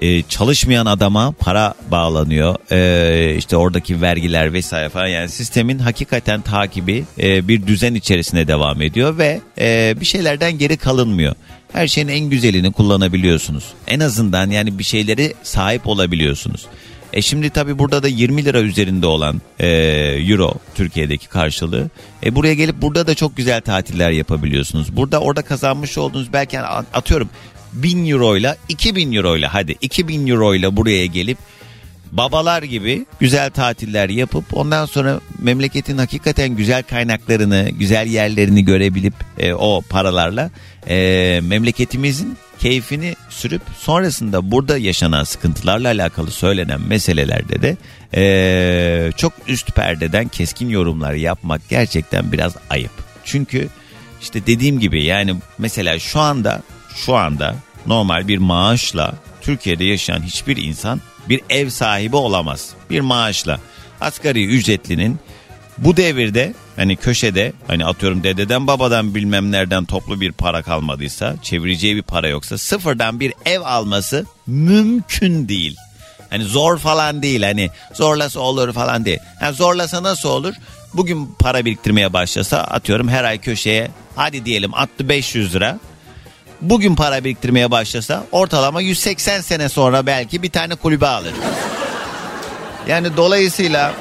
E, 0.00 0.22
çalışmayan 0.22 0.86
adama 0.86 1.32
para 1.32 1.74
bağlanıyor. 1.90 2.56
E, 2.72 3.34
işte 3.36 3.56
oradaki 3.56 4.02
vergiler 4.02 4.52
vesaire 4.52 4.88
falan. 4.88 5.06
Yani 5.06 5.28
sistemin 5.28 5.78
hakikaten 5.78 6.40
takibi 6.40 7.04
e, 7.18 7.48
bir 7.48 7.66
düzen 7.66 7.94
içerisinde 7.94 8.48
devam 8.48 8.82
ediyor 8.82 9.18
ve 9.18 9.40
bir 10.00 10.06
şeylerden 10.06 10.58
geri 10.58 10.76
kalınmıyor. 10.76 11.34
Her 11.72 11.86
şeyin 11.88 12.08
en 12.08 12.30
güzelini 12.30 12.72
kullanabiliyorsunuz. 12.72 13.64
En 13.86 14.00
azından 14.00 14.50
yani 14.50 14.78
bir 14.78 14.84
şeyleri 14.84 15.34
sahip 15.42 15.86
olabiliyorsunuz. 15.86 16.66
E 17.12 17.22
şimdi 17.22 17.50
tabii 17.50 17.78
burada 17.78 18.02
da 18.02 18.08
20 18.08 18.44
lira 18.44 18.60
üzerinde 18.60 19.06
olan 19.06 19.40
e, 19.60 19.68
euro 20.28 20.54
Türkiye'deki 20.74 21.28
karşılığı. 21.28 21.90
E 22.24 22.34
buraya 22.34 22.54
gelip 22.54 22.82
burada 22.82 23.06
da 23.06 23.14
çok 23.14 23.36
güzel 23.36 23.60
tatiller 23.60 24.10
yapabiliyorsunuz. 24.10 24.96
Burada 24.96 25.20
orada 25.20 25.42
kazanmış 25.42 25.98
olduğunuz 25.98 26.32
belki 26.32 26.56
yani 26.56 26.66
atıyorum 26.94 27.28
1000 27.72 28.06
euro 28.06 28.36
ile 28.36 28.56
2000 28.68 29.12
euro 29.12 29.36
ile 29.36 29.46
hadi 29.46 29.76
2000 29.80 30.26
euro 30.26 30.54
ile 30.54 30.76
buraya 30.76 31.06
gelip 31.06 31.38
babalar 32.12 32.62
gibi 32.62 33.06
güzel 33.20 33.50
tatiller 33.50 34.08
yapıp 34.08 34.44
ondan 34.56 34.86
sonra 34.86 35.20
memleketin 35.38 35.98
hakikaten 35.98 36.48
güzel 36.56 36.82
kaynaklarını, 36.82 37.70
güzel 37.70 38.06
yerlerini 38.06 38.64
görebilip 38.64 39.14
e, 39.38 39.52
o 39.52 39.82
paralarla 39.88 40.50
e, 40.88 41.40
memleketimizin 41.42 42.36
keyfini 42.58 43.16
sürüp 43.30 43.62
sonrasında 43.78 44.50
burada 44.50 44.78
yaşanan 44.78 45.24
sıkıntılarla 45.24 45.88
alakalı 45.88 46.30
söylenen 46.30 46.80
meselelerde 46.80 47.62
de 47.62 47.76
e, 48.14 49.12
çok 49.16 49.32
üst 49.48 49.74
perdeden 49.76 50.28
keskin 50.28 50.68
yorumlar 50.68 51.14
yapmak 51.14 51.68
gerçekten 51.68 52.32
biraz 52.32 52.56
ayıp. 52.70 52.92
Çünkü 53.24 53.68
işte 54.20 54.46
dediğim 54.46 54.80
gibi 54.80 55.04
yani 55.04 55.34
mesela 55.58 55.98
şu 55.98 56.20
anda 56.20 56.62
şu 56.94 57.16
anda 57.16 57.54
normal 57.86 58.28
bir 58.28 58.38
maaşla 58.38 59.14
Türkiye'de 59.40 59.84
yaşayan 59.84 60.22
hiçbir 60.22 60.56
insan 60.56 61.00
bir 61.28 61.40
ev 61.50 61.68
sahibi 61.68 62.16
olamaz. 62.16 62.70
Bir 62.90 63.00
maaşla 63.00 63.60
asgari 64.00 64.46
ücretlinin 64.46 65.18
bu 65.78 65.96
devirde 65.96 66.54
hani 66.76 66.96
köşede 66.96 67.52
hani 67.66 67.84
atıyorum 67.84 68.22
dededen 68.22 68.66
babadan 68.66 69.14
bilmem 69.14 69.52
nereden 69.52 69.84
toplu 69.84 70.20
bir 70.20 70.32
para 70.32 70.62
kalmadıysa 70.62 71.34
çevireceği 71.42 71.96
bir 71.96 72.02
para 72.02 72.28
yoksa 72.28 72.58
sıfırdan 72.58 73.20
bir 73.20 73.34
ev 73.46 73.60
alması 73.60 74.26
mümkün 74.46 75.48
değil. 75.48 75.76
Hani 76.30 76.44
zor 76.44 76.78
falan 76.78 77.22
değil 77.22 77.42
hani 77.42 77.70
zorlasa 77.94 78.40
olur 78.40 78.72
falan 78.72 79.04
değil. 79.04 79.18
Yani 79.42 79.56
zorlasa 79.56 80.02
nasıl 80.02 80.28
olur? 80.28 80.54
Bugün 80.94 81.34
para 81.38 81.64
biriktirmeye 81.64 82.12
başlasa 82.12 82.58
atıyorum 82.58 83.08
her 83.08 83.24
ay 83.24 83.38
köşeye 83.38 83.90
hadi 84.16 84.44
diyelim 84.44 84.74
attı 84.74 85.08
500 85.08 85.54
lira. 85.54 85.78
Bugün 86.62 86.94
para 86.94 87.24
biriktirmeye 87.24 87.70
başlasa 87.70 88.26
ortalama 88.32 88.80
180 88.80 89.40
sene 89.40 89.68
sonra 89.68 90.06
belki 90.06 90.42
bir 90.42 90.50
tane 90.50 90.74
kulübe 90.74 91.06
alır. 91.06 91.34
Yani 92.88 93.16
dolayısıyla 93.16 93.94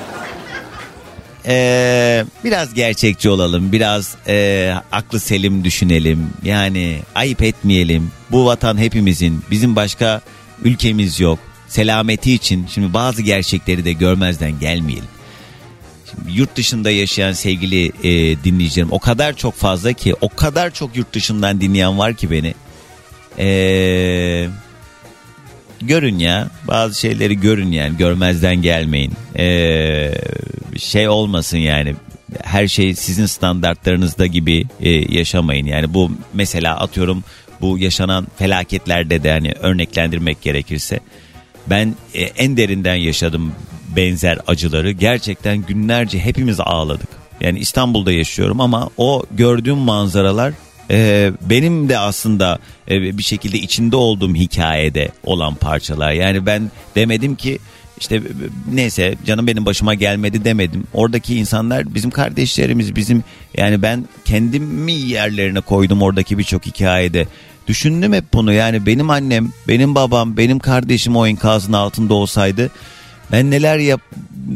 ee, 1.46 2.26
biraz 2.44 2.74
gerçekçi 2.74 3.30
olalım, 3.30 3.72
biraz 3.72 4.16
e, 4.28 4.74
aklı 4.92 5.20
selim 5.20 5.64
düşünelim. 5.64 6.30
Yani 6.44 7.00
ayıp 7.16 7.42
etmeyelim. 7.42 8.12
Bu 8.32 8.46
vatan 8.46 8.78
hepimizin, 8.78 9.44
bizim 9.52 9.76
başka 9.76 10.22
ülkemiz 10.64 11.20
yok. 11.20 11.40
Selameti 11.68 12.34
için 12.34 12.68
şimdi 12.74 12.94
bazı 12.94 13.22
gerçekleri 13.22 13.86
de 13.86 13.94
görmezden 13.94 14.60
gelmeyelim. 14.60 15.19
Yurt 16.28 16.56
dışında 16.56 16.92
yaşayan 16.92 17.34
sevgili 17.34 17.86
e, 18.04 18.44
dinleyicilerim 18.44 18.92
o 18.92 19.00
kadar 19.00 19.36
çok 19.36 19.56
fazla 19.56 19.94
ki, 19.94 20.16
o 20.22 20.30
kadar 20.30 20.74
çok 20.74 20.96
yurt 20.98 21.14
dışından 21.14 21.62
dinleyen 21.62 21.98
var 21.98 22.14
ki 22.14 22.32
beni. 22.32 22.54
Eee 23.38 24.50
görün 25.82 26.20
ya 26.20 26.48
bazı 26.68 27.00
şeyleri 27.00 27.40
görün 27.40 27.72
yani 27.72 27.98
görmezden 27.98 28.62
gelmeyin 28.62 29.14
ee, 29.38 30.12
şey 30.78 31.10
olmasın 31.10 31.58
yani 31.58 31.96
her 32.44 32.68
şey 32.68 32.96
sizin 32.96 33.26
standartlarınızda 33.26 34.26
gibi 34.26 34.66
e, 34.82 34.90
yaşamayın 34.90 35.66
yani 35.66 35.94
bu 35.94 36.12
mesela 36.34 36.80
atıyorum 36.80 37.24
bu 37.62 37.78
yaşanan 37.78 38.28
felaketlerde 38.38 39.24
de 39.24 39.32
hani 39.32 39.52
örneklendirmek 39.52 40.42
gerekirse 40.42 41.00
ben 41.68 41.96
e, 42.14 42.22
en 42.22 42.58
derinden 42.58 42.96
yaşadım 42.96 43.52
benzer 44.00 44.38
acıları 44.48 44.92
gerçekten 44.92 45.58
günlerce 45.58 46.20
hepimiz 46.20 46.60
ağladık 46.60 47.10
yani 47.42 47.60
İstanbul'da 47.60 48.12
yaşıyorum 48.12 48.62
ama 48.62 48.90
o 48.98 49.24
gördüğüm 49.32 49.78
manzaralar 49.78 50.54
e, 50.92 51.32
benim 51.42 51.90
de 51.90 51.98
aslında 51.98 52.60
e, 52.90 53.18
bir 53.18 53.24
şekilde 53.24 53.58
içinde 53.58 53.96
olduğum 53.96 54.36
hikayede 54.36 55.12
olan 55.24 55.56
parçalar. 55.56 56.12
Yani 56.12 56.46
ben 56.46 56.72
demedim 56.96 57.36
ki 57.36 57.60
işte 58.00 58.22
neyse 58.74 59.16
canım 59.26 59.48
benim 59.48 59.66
başıma 59.66 59.94
gelmedi 59.94 60.46
demedim. 60.46 60.84
Oradaki 60.94 61.36
insanlar 61.36 61.96
bizim 61.96 62.12
kardeşlerimiz 62.12 62.96
bizim 62.96 63.24
yani 63.58 63.82
ben 63.82 64.06
kendimi 64.26 64.94
yerlerine 64.94 65.60
koydum 65.60 66.02
oradaki 66.02 66.38
birçok 66.38 66.66
hikayede. 66.66 67.28
Düşündüm 67.68 68.14
hep 68.14 68.34
bunu 68.34 68.54
yani 68.54 68.86
benim 68.86 69.10
annem, 69.10 69.52
benim 69.68 69.96
babam, 69.96 70.38
benim 70.38 70.60
kardeşim 70.60 71.16
o 71.16 71.28
enkazın 71.28 71.74
altında 71.74 72.14
olsaydı 72.14 72.72
ben 73.32 73.52
neler 73.52 73.78
yap 73.78 74.02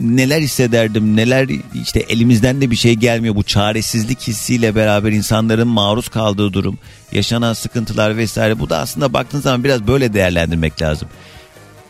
neler 0.02 0.42
hissederdim 0.42 1.16
neler 1.16 1.48
işte 1.84 2.00
elimizden 2.00 2.62
de 2.62 2.72
bir 2.72 2.76
şey 2.76 2.94
gelmiyor 2.94 3.36
bu 3.36 3.44
çaresizlik 3.44 4.22
hissiyle 4.28 4.76
beraber 4.76 5.12
insanların 5.12 5.68
maruz 5.68 6.08
kaldığı 6.10 6.54
durum 6.54 6.78
yaşanan 7.12 7.54
sıkıntılar 7.54 8.18
vesaire 8.18 8.60
bu 8.60 8.70
da 8.70 8.78
aslında 8.78 9.14
baktığınız 9.14 9.44
zaman 9.44 9.64
biraz 9.64 9.88
böyle 9.88 10.14
değerlendirmek 10.14 10.82
lazım. 10.82 11.08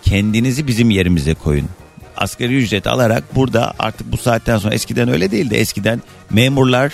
Kendinizi 0.03 0.67
bizim 0.67 0.89
yerimize 0.89 1.33
koyun. 1.33 1.69
Asgari 2.17 2.57
ücret 2.57 2.87
alarak 2.87 3.35
burada 3.35 3.73
artık 3.79 4.11
bu 4.11 4.17
saatten 4.17 4.57
sonra 4.57 4.73
eskiden 4.73 5.09
öyle 5.09 5.31
değildi. 5.31 5.55
Eskiden 5.55 6.01
memurlar 6.29 6.93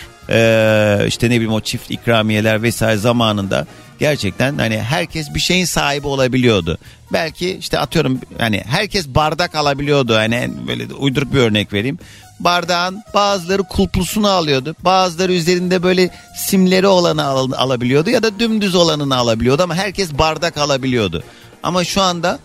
işte 1.07 1.29
ne 1.29 1.35
bileyim 1.35 1.53
o 1.53 1.61
çift 1.61 1.91
ikramiyeler 1.91 2.61
vesaire 2.63 2.97
zamanında 2.97 3.67
gerçekten 3.99 4.57
hani 4.57 4.77
herkes 4.79 5.33
bir 5.35 5.39
şeyin 5.39 5.65
sahibi 5.65 6.07
olabiliyordu. 6.07 6.77
Belki 7.13 7.57
işte 7.57 7.79
atıyorum 7.79 8.19
hani 8.37 8.63
herkes 8.67 9.07
bardak 9.07 9.55
alabiliyordu. 9.55 10.15
Hani 10.15 10.51
böyle 10.67 10.93
uyduruk 10.93 11.33
bir 11.33 11.39
örnek 11.39 11.73
vereyim. 11.73 11.99
Bardağın 12.39 13.03
bazıları 13.13 13.63
kulplusunu 13.63 14.29
alıyordu. 14.29 14.75
Bazıları 14.83 15.33
üzerinde 15.33 15.83
böyle 15.83 16.09
simleri 16.37 16.87
olanı 16.87 17.25
al- 17.25 17.51
alabiliyordu 17.51 18.09
ya 18.09 18.23
da 18.23 18.39
dümdüz 18.39 18.75
olanını 18.75 19.15
alabiliyordu 19.17 19.63
ama 19.63 19.75
herkes 19.75 20.13
bardak 20.13 20.57
alabiliyordu. 20.57 21.23
Ama 21.63 21.83
şu 21.83 22.01
anda 22.01 22.39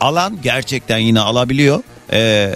alan 0.00 0.38
gerçekten 0.42 0.98
yine 0.98 1.20
alabiliyor. 1.20 1.82
Ee, 2.12 2.54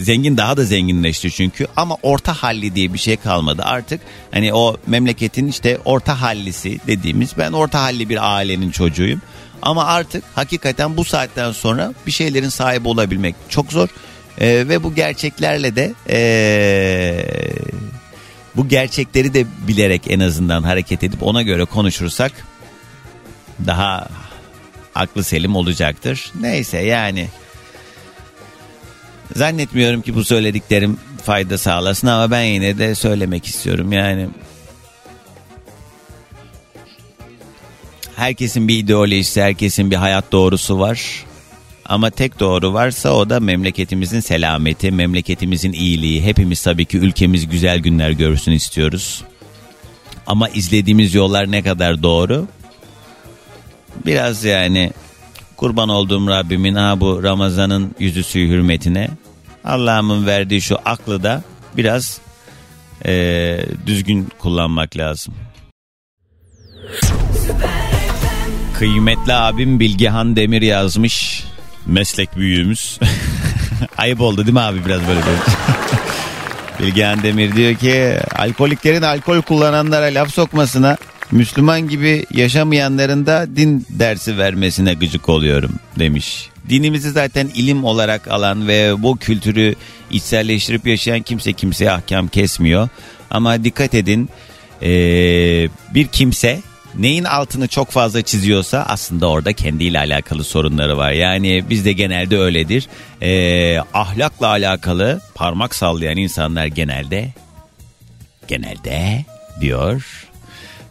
zengin 0.00 0.36
daha 0.36 0.56
da 0.56 0.64
zenginleşti 0.64 1.30
çünkü. 1.30 1.66
Ama 1.76 1.96
orta 2.02 2.34
halli 2.34 2.74
diye 2.74 2.92
bir 2.92 2.98
şey 2.98 3.16
kalmadı. 3.16 3.62
Artık 3.64 4.00
hani 4.30 4.54
o 4.54 4.76
memleketin 4.86 5.46
işte 5.46 5.78
orta 5.84 6.20
hallisi 6.20 6.78
dediğimiz 6.86 7.30
ben 7.38 7.52
orta 7.52 7.82
halli 7.82 8.08
bir 8.08 8.36
ailenin 8.36 8.70
çocuğuyum. 8.70 9.22
Ama 9.62 9.84
artık 9.84 10.24
hakikaten 10.34 10.96
bu 10.96 11.04
saatten 11.04 11.52
sonra 11.52 11.94
bir 12.06 12.12
şeylerin 12.12 12.48
sahibi 12.48 12.88
olabilmek 12.88 13.34
çok 13.48 13.72
zor. 13.72 13.88
Ee, 14.40 14.64
ve 14.68 14.82
bu 14.82 14.94
gerçeklerle 14.94 15.76
de 15.76 15.94
ee, 16.10 17.26
bu 18.56 18.68
gerçekleri 18.68 19.34
de 19.34 19.46
bilerek 19.68 20.02
en 20.08 20.20
azından 20.20 20.62
hareket 20.62 21.04
edip 21.04 21.22
ona 21.22 21.42
göre 21.42 21.64
konuşursak 21.64 22.32
daha 23.66 24.08
aklı 24.94 25.24
selim 25.24 25.56
olacaktır. 25.56 26.32
Neyse 26.40 26.78
yani 26.78 27.28
zannetmiyorum 29.34 30.02
ki 30.02 30.14
bu 30.14 30.24
söylediklerim 30.24 30.98
fayda 31.24 31.58
sağlasın 31.58 32.06
ama 32.06 32.30
ben 32.30 32.42
yine 32.42 32.78
de 32.78 32.94
söylemek 32.94 33.46
istiyorum 33.46 33.92
yani. 33.92 34.28
Herkesin 38.16 38.68
bir 38.68 38.78
ideolojisi, 38.78 39.42
herkesin 39.42 39.90
bir 39.90 39.96
hayat 39.96 40.32
doğrusu 40.32 40.78
var. 40.78 41.24
Ama 41.84 42.10
tek 42.10 42.40
doğru 42.40 42.72
varsa 42.72 43.10
o 43.10 43.30
da 43.30 43.40
memleketimizin 43.40 44.20
selameti, 44.20 44.90
memleketimizin 44.90 45.72
iyiliği. 45.72 46.22
Hepimiz 46.22 46.62
tabii 46.62 46.84
ki 46.84 46.98
ülkemiz 46.98 47.48
güzel 47.48 47.78
günler 47.78 48.10
görsün 48.10 48.52
istiyoruz. 48.52 49.24
Ama 50.26 50.48
izlediğimiz 50.48 51.14
yollar 51.14 51.50
ne 51.50 51.62
kadar 51.62 52.02
doğru? 52.02 52.46
Biraz 54.06 54.44
yani 54.44 54.92
kurban 55.56 55.88
olduğum 55.88 56.28
Rabbimin 56.28 56.74
ha 56.74 57.00
bu 57.00 57.22
Ramazan'ın 57.22 57.94
yüzüsü 57.98 58.40
hürmetine 58.48 59.10
Allah'ımın 59.64 60.26
verdiği 60.26 60.60
şu 60.60 60.78
aklı 60.84 61.22
da 61.22 61.42
biraz 61.76 62.18
e, 63.06 63.58
düzgün 63.86 64.28
kullanmak 64.38 64.96
lazım. 64.96 65.34
Kıymetli 68.78 69.34
abim 69.34 69.80
Bilgehan 69.80 70.36
Demir 70.36 70.62
yazmış. 70.62 71.44
Meslek 71.86 72.36
büyüğümüz. 72.36 72.98
Ayıp 73.98 74.20
oldu 74.20 74.36
değil 74.36 74.52
mi 74.52 74.60
abi 74.60 74.84
biraz 74.86 75.00
böyle 75.00 75.20
böyle. 75.26 75.38
Bilgehan 76.80 77.22
Demir 77.22 77.56
diyor 77.56 77.74
ki 77.74 78.18
alkoliklerin 78.34 79.02
alkol 79.02 79.42
kullananlara 79.42 80.06
laf 80.06 80.30
sokmasına 80.30 80.96
Müslüman 81.32 81.88
gibi 81.88 82.26
yaşamayanların 82.34 83.26
da 83.26 83.56
din 83.56 83.86
dersi 83.90 84.38
vermesine 84.38 84.94
gıcık 84.94 85.28
oluyorum 85.28 85.72
demiş. 85.98 86.48
Dinimizi 86.68 87.10
zaten 87.10 87.50
ilim 87.54 87.84
olarak 87.84 88.28
alan 88.28 88.68
ve 88.68 89.02
bu 89.02 89.16
kültürü 89.16 89.74
içselleştirip 90.10 90.86
yaşayan 90.86 91.22
kimse 91.22 91.52
kimseye 91.52 91.90
ahkam 91.90 92.28
kesmiyor. 92.28 92.88
Ama 93.30 93.64
dikkat 93.64 93.94
edin 93.94 94.28
ee, 94.82 95.68
bir 95.94 96.06
kimse 96.06 96.60
neyin 96.98 97.24
altını 97.24 97.68
çok 97.68 97.90
fazla 97.90 98.22
çiziyorsa 98.22 98.84
aslında 98.88 99.28
orada 99.28 99.52
kendiyle 99.52 99.98
alakalı 99.98 100.44
sorunları 100.44 100.96
var. 100.96 101.12
Yani 101.12 101.64
bizde 101.70 101.92
genelde 101.92 102.38
öyledir. 102.38 102.88
Ee, 103.22 103.78
ahlakla 103.94 104.46
alakalı 104.46 105.20
parmak 105.34 105.74
sallayan 105.74 106.16
insanlar 106.16 106.66
genelde 106.66 107.28
genelde 108.48 109.24
diyor 109.60 110.25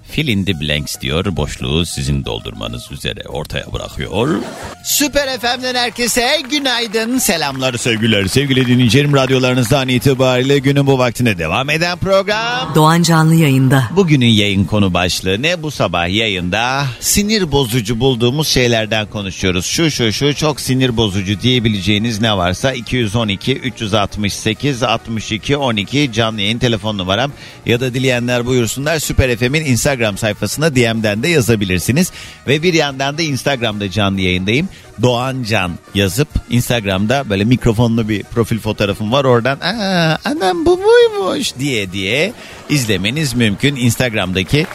Fill 0.10 0.28
in 0.28 0.46
the 0.46 0.62
blanks 0.62 1.00
diyor. 1.02 1.36
Boşluğu 1.36 1.86
sizin 1.86 2.26
doldurmanız 2.26 2.91
üzere 2.91 3.22
ortaya 3.28 3.74
bırakıyor. 3.74 4.36
Süper 4.84 5.39
FM'den 5.39 5.76
herkese 5.76 6.41
günaydın. 6.52 7.18
Selamlar 7.18 7.74
sevgiler. 7.74 8.26
Sevgili 8.26 8.68
dinleyicilerim 8.68 9.13
radyolarınızdan 9.13 9.88
itibariyle 9.89 10.60
günün 10.60 10.88
bu 10.88 10.98
vaktine 10.98 11.38
devam 11.38 11.70
eden 11.70 11.98
program. 11.98 12.76
Doğan 12.76 13.04
Canlı 13.04 13.36
yayında. 13.36 13.84
Bugünün 13.96 14.26
yayın 14.28 14.65
konu 14.65 14.94
başlığı 14.94 15.41
ne? 15.41 15.63
Bu 15.63 15.72
sabah 15.72 16.10
yayında 16.10 16.86
sinir 17.00 17.52
bozucu 17.52 18.00
bulduğumuz 18.00 18.48
şeylerden 18.48 19.06
konuşuyoruz. 19.08 19.65
Şu 19.65 19.91
şu 19.91 20.13
şu 20.13 20.36
çok 20.36 20.62
sinir 20.62 20.98
bozucu 20.98 21.41
diyebileceğiniz 21.41 22.22
ne 22.22 22.38
varsa 22.38 22.74
212 22.74 23.54
368 23.56 24.84
62 24.84 25.58
12 25.58 26.13
canlı 26.13 26.41
yayın 26.41 26.60
telefon 26.60 26.98
numaram 26.98 27.32
ya 27.65 27.80
da 27.80 27.94
dileyenler 27.94 28.46
buyursunlar 28.46 29.00
Süper 29.00 29.36
FM'in 29.36 29.65
Instagram 29.65 29.94
sayfasına 30.17 30.75
DM'den 30.75 31.23
de 31.23 31.27
yazabilirsiniz. 31.27 32.12
Ve 32.47 32.63
bir 32.63 32.73
yandan 32.73 33.17
da 33.17 33.21
Instagram'da 33.21 33.91
canlı 33.91 34.21
yayındayım. 34.21 34.69
Doğan 35.01 35.43
Can 35.43 35.71
yazıp 35.95 36.27
Instagram'da 36.49 37.29
böyle 37.29 37.43
mikrofonlu 37.43 38.10
bir 38.10 38.23
profil 38.23 38.60
fotoğrafım 38.60 39.12
var. 39.12 39.25
Oradan 39.25 39.60
aa 39.60 40.17
anam 40.25 40.65
bu 40.65 40.79
buymuş 40.84 41.55
diye 41.60 41.91
diye 41.91 42.34
izlemeniz 42.69 43.34
mümkün. 43.34 43.75
Instagram'daki 43.75 44.67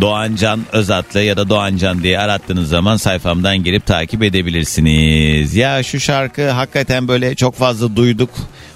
Doğancan 0.00 0.60
Özatlı 0.72 1.20
ya 1.20 1.36
da 1.36 1.48
Doğancan 1.48 2.02
diye 2.02 2.18
arattığınız 2.18 2.68
zaman 2.68 2.96
sayfamdan 2.96 3.62
girip 3.62 3.86
takip 3.86 4.22
edebilirsiniz. 4.22 5.54
Ya 5.54 5.82
şu 5.82 6.00
şarkı 6.00 6.50
hakikaten 6.50 7.08
böyle 7.08 7.34
çok 7.34 7.54
fazla 7.54 7.96
duyduk. 7.96 8.30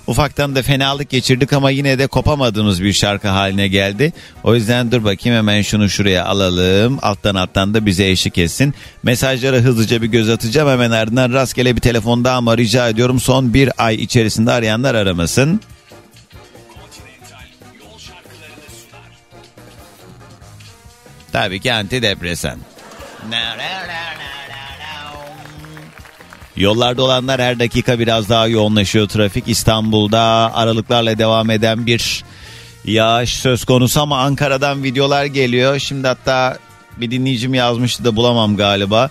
Ufaktan 0.08 0.54
da 0.54 0.62
fenalık 0.62 1.10
geçirdik 1.10 1.52
ama 1.52 1.70
yine 1.70 1.98
de 1.98 2.06
kopamadığımız 2.06 2.82
bir 2.82 2.92
şarkı 2.92 3.28
haline 3.28 3.68
geldi. 3.68 4.12
O 4.44 4.54
yüzden 4.54 4.92
dur 4.92 5.04
bakayım 5.04 5.38
hemen 5.38 5.62
şunu 5.62 5.88
şuraya 5.88 6.24
alalım. 6.24 6.98
Alttan 7.02 7.34
alttan 7.34 7.74
da 7.74 7.86
bize 7.86 8.08
eşlik 8.08 8.38
etsin. 8.38 8.74
Mesajlara 9.02 9.56
hızlıca 9.56 10.02
bir 10.02 10.06
göz 10.06 10.28
atacağım. 10.28 10.68
Hemen 10.68 10.90
ardından 10.90 11.32
rastgele 11.32 11.76
bir 11.76 11.80
telefon 11.80 12.24
daha 12.24 12.36
ama 12.36 12.56
rica 12.56 12.88
ediyorum 12.88 13.20
son 13.20 13.54
bir 13.54 13.70
ay 13.78 13.94
içerisinde 13.94 14.52
arayanlar 14.52 14.94
aramasın. 14.94 15.60
Tabii 21.32 21.60
ki 21.60 21.72
antidepresan. 21.72 22.58
Yollarda 26.58 27.02
olanlar 27.02 27.40
her 27.40 27.58
dakika 27.58 27.98
biraz 27.98 28.28
daha 28.28 28.46
yoğunlaşıyor 28.46 29.08
trafik. 29.08 29.48
İstanbul'da 29.48 30.20
aralıklarla 30.54 31.18
devam 31.18 31.50
eden 31.50 31.86
bir 31.86 32.24
yağış 32.84 33.36
söz 33.36 33.64
konusu 33.64 34.00
ama 34.00 34.18
Ankara'dan 34.18 34.82
videolar 34.82 35.24
geliyor. 35.24 35.78
Şimdi 35.78 36.08
hatta 36.08 36.58
bir 36.96 37.10
dinleyicim 37.10 37.54
yazmıştı 37.54 38.04
da 38.04 38.16
bulamam 38.16 38.56
galiba. 38.56 39.10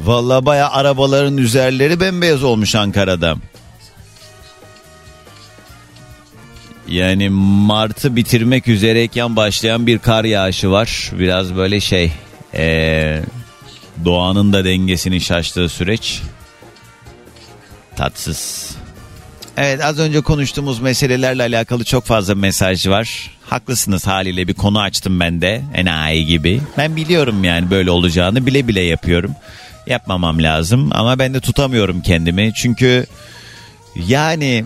Valla 0.00 0.46
baya 0.46 0.70
arabaların 0.70 1.36
üzerleri 1.36 2.00
bembeyaz 2.00 2.44
olmuş 2.44 2.74
Ankara'da. 2.74 3.36
Yani 6.88 7.28
Mart'ı 7.30 8.16
bitirmek 8.16 8.68
üzereyken 8.68 9.36
başlayan 9.36 9.86
bir 9.86 9.98
kar 9.98 10.24
yağışı 10.24 10.70
var. 10.70 11.10
Biraz 11.18 11.56
böyle 11.56 11.80
şey 11.80 12.12
ee, 12.54 13.22
doğanın 14.04 14.52
da 14.52 14.64
dengesinin 14.64 15.18
şaştığı 15.18 15.68
süreç. 15.68 16.22
Tatsız. 17.96 18.70
Evet 19.56 19.84
az 19.84 19.98
önce 19.98 20.20
konuştuğumuz 20.20 20.80
meselelerle 20.80 21.42
alakalı 21.42 21.84
çok 21.84 22.04
fazla 22.04 22.34
mesaj 22.34 22.86
var. 22.88 23.30
Haklısınız 23.46 24.06
haliyle 24.06 24.48
bir 24.48 24.54
konu 24.54 24.80
açtım 24.80 25.20
ben 25.20 25.40
de 25.40 25.62
enayi 25.74 26.26
gibi. 26.26 26.60
Ben 26.78 26.96
biliyorum 26.96 27.44
yani 27.44 27.70
böyle 27.70 27.90
olacağını 27.90 28.46
bile 28.46 28.68
bile 28.68 28.80
yapıyorum. 28.80 29.30
Yapmamam 29.86 30.42
lazım 30.42 30.90
ama 30.92 31.18
ben 31.18 31.34
de 31.34 31.40
tutamıyorum 31.40 32.00
kendimi. 32.00 32.52
Çünkü 32.54 33.06
yani 34.08 34.64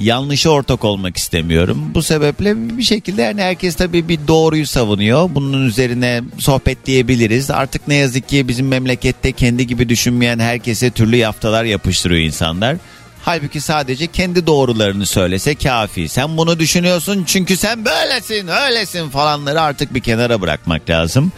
yanlışa 0.00 0.50
ortak 0.50 0.84
olmak 0.84 1.16
istemiyorum. 1.16 1.90
Bu 1.94 2.02
sebeple 2.02 2.78
bir 2.78 2.82
şekilde 2.82 3.22
yani 3.22 3.42
herkes 3.42 3.76
tabii 3.76 4.08
bir 4.08 4.18
doğruyu 4.28 4.66
savunuyor. 4.66 5.30
Bunun 5.34 5.66
üzerine 5.66 6.22
sohbetleyebiliriz. 6.38 7.50
Artık 7.50 7.88
ne 7.88 7.94
yazık 7.94 8.28
ki 8.28 8.48
bizim 8.48 8.68
memlekette 8.68 9.32
kendi 9.32 9.66
gibi 9.66 9.88
düşünmeyen 9.88 10.38
herkese 10.38 10.90
türlü 10.90 11.16
yaftalar 11.16 11.64
yapıştırıyor 11.64 12.20
insanlar. 12.20 12.76
Halbuki 13.24 13.60
sadece 13.60 14.06
kendi 14.06 14.46
doğrularını 14.46 15.06
söylese 15.06 15.54
kafi. 15.54 16.08
Sen 16.08 16.36
bunu 16.36 16.58
düşünüyorsun 16.58 17.24
çünkü 17.26 17.56
sen 17.56 17.84
böylesin, 17.84 18.48
öylesin 18.48 19.08
falanları 19.08 19.60
artık 19.60 19.94
bir 19.94 20.00
kenara 20.00 20.40
bırakmak 20.40 20.90
lazım. 20.90 21.32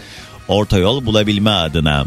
Orta 0.48 0.78
yol 0.78 1.06
bulabilme 1.06 1.50
adına 1.50 2.06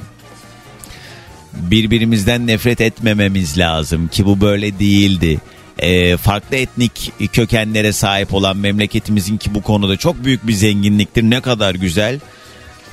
birbirimizden 1.54 2.48
nefret 2.48 2.82
etmememiz 2.82 3.58
lazım 3.58 4.08
ki 4.08 4.26
bu 4.26 4.42
böyle 4.42 4.80
değildi 4.80 5.40
e, 5.80 6.18
farklı 6.18 6.56
etnik 6.56 7.12
kökenlere 7.34 7.94
sahip 7.94 8.34
olan 8.34 8.58
memleketimizin 8.58 9.38
ki 9.38 9.54
bu 9.54 9.62
konuda 9.62 9.98
çok 9.98 10.24
büyük 10.24 10.48
bir 10.48 10.54
zenginliktir. 10.54 11.24
Ne 11.24 11.42
kadar 11.42 11.76
güzel. 11.76 12.20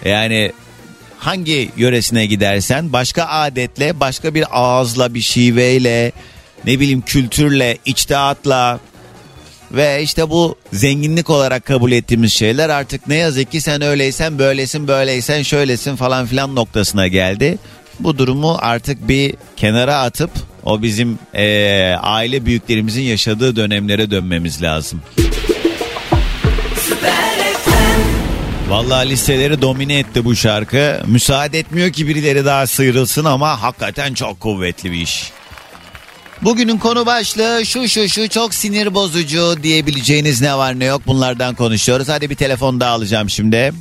Yani 0.05 0.53
hangi 1.19 1.71
yöresine 1.77 2.27
gidersen 2.27 2.93
başka 2.93 3.25
adetle, 3.25 4.01
başka 4.01 4.35
bir 4.35 4.45
ağızla, 4.51 5.15
bir 5.15 5.21
şiveyle, 5.21 6.13
ne 6.67 6.81
bileyim 6.81 7.01
kültürle, 7.01 7.79
içtihatla 7.85 8.81
ve 9.73 10.03
işte 10.03 10.31
bu 10.31 10.57
zenginlik 10.73 11.31
olarak 11.31 11.65
kabul 11.65 11.93
ettiğimiz 11.93 12.33
şeyler 12.33 12.69
artık 12.69 13.09
ne 13.09 13.15
yazık 13.15 13.53
ki 13.53 13.61
sen 13.61 13.83
öyleysen 13.83 14.39
böylesin 14.39 14.89
böyleysen 14.89 15.43
şöylesin 15.43 15.97
falan 15.97 16.27
filan 16.27 16.55
noktasına 16.55 17.09
geldi. 17.09 17.59
Bu 18.01 18.19
durumu 18.19 18.59
artık 18.61 19.09
bir 19.09 19.35
kenara 19.57 19.99
atıp 19.99 20.31
o 20.65 20.83
bizim 20.83 21.19
eee, 21.35 21.97
aile 22.03 22.47
büyüklerimizin 22.47 23.03
yaşadığı 23.03 23.57
dönemlere 23.57 24.11
dönmemiz 24.11 24.63
lazım. 24.63 25.03
Vallahi 28.69 29.09
listeleri 29.11 29.63
domine 29.63 29.99
etti 29.99 30.25
bu 30.25 30.37
şarkı. 30.37 31.01
Müsaade 31.07 31.59
etmiyor 31.59 31.93
ki 31.93 32.09
birileri 32.09 32.45
daha 32.45 32.67
sıyrılsın 32.67 33.25
ama 33.25 33.63
hakikaten 33.63 34.15
çok 34.15 34.41
kuvvetli 34.41 34.93
bir 34.93 35.01
iş. 35.01 35.31
Bugünün 36.43 36.79
konu 36.79 37.07
başlığı 37.07 37.67
şu 37.67 37.89
şu 37.89 38.09
şu 38.09 38.29
çok 38.29 38.55
sinir 38.55 38.95
bozucu 38.95 39.55
diyebileceğiniz 39.63 40.41
ne 40.41 40.59
var 40.59 40.79
ne 40.79 40.85
yok 40.85 41.03
bunlardan 41.07 41.55
konuşuyoruz. 41.55 42.09
Hadi 42.09 42.31
bir 42.31 42.35
telefon 42.35 42.81
daha 42.81 42.91
alacağım 42.91 43.31
şimdi. 43.31 43.73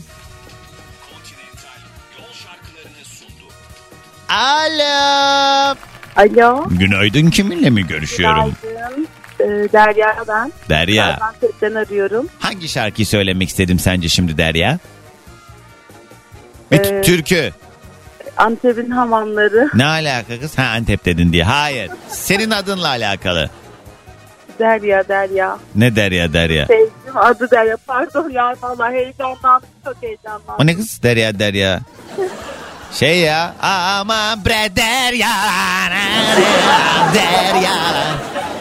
Alo. 4.29 5.75
Alo. 6.15 6.65
Günaydın 6.69 7.29
kiminle 7.29 7.69
mi 7.69 7.87
görüşüyorum? 7.87 8.53
Günaydın. 8.63 9.07
Ee, 9.39 9.45
Derya 9.73 10.15
ben. 10.27 10.51
Derya. 10.69 11.05
Gaziantep'ten 11.11 11.73
arıyorum. 11.75 12.27
Hangi 12.39 12.69
şarkıyı 12.69 13.05
söylemek 13.05 13.49
istedim 13.49 13.79
sence 13.79 14.09
şimdi 14.09 14.37
Derya? 14.37 14.79
Bir 16.71 16.79
Ee, 16.79 17.01
türkü. 17.01 17.51
Antep'in 18.37 18.89
hamamları. 18.89 19.69
Ne 19.73 19.85
alaka 19.85 20.39
kız? 20.39 20.57
Ha 20.57 20.63
Antep 20.63 21.05
dedin 21.05 21.33
diye. 21.33 21.43
Hayır. 21.43 21.91
Senin 22.07 22.51
adınla 22.51 22.87
alakalı. 22.87 23.49
Derya 24.59 25.07
Derya. 25.07 25.57
Ne 25.75 25.95
Derya 25.95 26.33
Derya? 26.33 26.65
Sevdim 26.65 27.17
adı 27.17 27.51
Derya. 27.51 27.77
Pardon 27.87 28.29
ya 28.29 28.55
vallahi 28.61 28.93
heyecanlandım. 28.93 29.69
Çok 29.85 29.95
heyecanlandım. 30.01 30.55
O 30.59 30.65
ne 30.65 30.75
kız? 30.75 31.03
Derya 31.03 31.39
Derya. 31.39 31.79
Şey 32.93 33.19
ya. 33.19 33.55
Aman 33.61 34.45
bre 34.45 34.75
Derya. 34.75 35.29
Derya. 37.13 37.71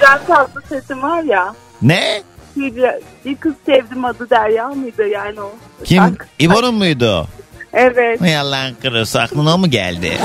Güzel 0.00 0.18
tatlı 0.26 0.62
sesim 0.68 1.02
var 1.02 1.22
ya. 1.22 1.54
Ne? 1.82 2.22
Bir, 2.56 2.84
bir 3.24 3.36
kız 3.36 3.54
sevdim 3.66 4.04
adı 4.04 4.30
Derya 4.30 4.68
mıydı 4.68 5.06
yani 5.08 5.40
o? 5.40 5.52
Kim? 5.84 6.16
İbo'nun 6.38 6.74
muydu? 6.74 7.28
Evet. 7.72 8.20
Yalan 8.22 8.74
kırısı 8.82 9.20
aklına 9.22 9.56
mu 9.56 9.70
geldi? 9.70 10.12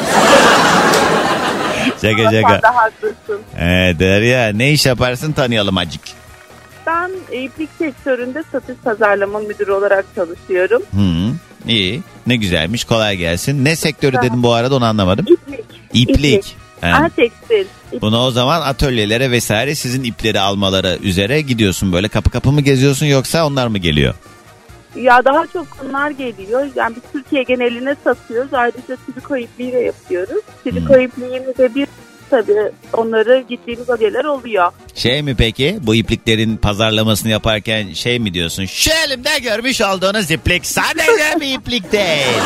Şaka 2.01 2.29
Sen 2.31 2.41
şaka. 2.41 2.61
de 2.61 2.67
haklısın. 2.67 3.41
Ee, 3.59 3.93
Derya 3.99 4.49
ne 4.53 4.71
iş 4.71 4.85
yaparsın 4.85 5.31
tanıyalım 5.33 5.77
acık. 5.77 6.01
Ben 6.85 7.11
iplik 7.31 7.69
sektöründe 7.77 8.43
satış 8.51 8.75
pazarlama 8.83 9.39
müdürü 9.39 9.71
olarak 9.71 10.05
çalışıyorum. 10.15 10.83
Hı, 10.91 11.31
iyi. 11.67 12.01
Ne 12.27 12.35
güzelmiş. 12.35 12.83
Kolay 12.83 13.17
gelsin. 13.17 13.65
Ne 13.65 13.75
sektörü 13.75 14.17
dedim 14.21 14.43
bu 14.43 14.53
arada 14.53 14.75
onu 14.75 14.85
anlamadım. 14.85 15.25
İplik. 15.29 15.65
İplik. 15.93 16.55
He. 16.81 16.87
Aha 16.87 17.09
tekstil. 17.09 17.65
Bunu 18.01 18.19
o 18.25 18.31
zaman 18.31 18.61
atölyelere 18.61 19.31
vesaire 19.31 19.75
sizin 19.75 20.03
ipleri 20.03 20.39
almaları 20.39 20.97
üzere 21.03 21.41
gidiyorsun 21.41 21.93
böyle 21.93 22.07
kapı 22.07 22.29
kapı 22.29 22.51
mı 22.51 22.61
geziyorsun 22.61 23.05
yoksa 23.05 23.45
onlar 23.47 23.67
mı 23.67 23.77
geliyor? 23.77 24.13
Ya 24.95 25.25
daha 25.25 25.47
çok 25.53 25.67
bunlar 25.83 26.09
geliyor. 26.11 26.67
Yani 26.75 26.95
biz 26.95 27.03
Türkiye 27.13 27.43
geneline 27.43 27.95
satıyoruz. 28.03 28.53
Ayrıca 28.53 28.97
triko 29.15 29.37
ipliği 29.37 29.71
de 29.73 29.77
yapıyoruz. 29.77 30.41
Triko 30.63 30.93
Hmm. 30.93 31.01
ipliğini 31.01 31.57
de 31.57 31.75
bir 31.75 31.87
tabii 32.29 32.71
onları 32.93 33.43
gittiğimiz 33.49 33.89
atölyeler 33.89 34.25
oluyor. 34.25 34.71
Şey 34.95 35.21
mi 35.21 35.35
peki 35.35 35.77
bu 35.81 35.95
ipliklerin 35.95 36.57
pazarlamasını 36.57 37.31
yaparken 37.31 37.93
şey 37.93 38.19
mi 38.19 38.33
diyorsun? 38.33 38.65
Şu 38.65 38.91
elimde 39.07 39.29
görmüş 39.43 39.81
olduğunuz 39.81 40.31
iplik 40.31 40.65
sadece 40.65 41.39
bir 41.39 41.53
iplik 41.53 41.91
değil. 41.91 42.41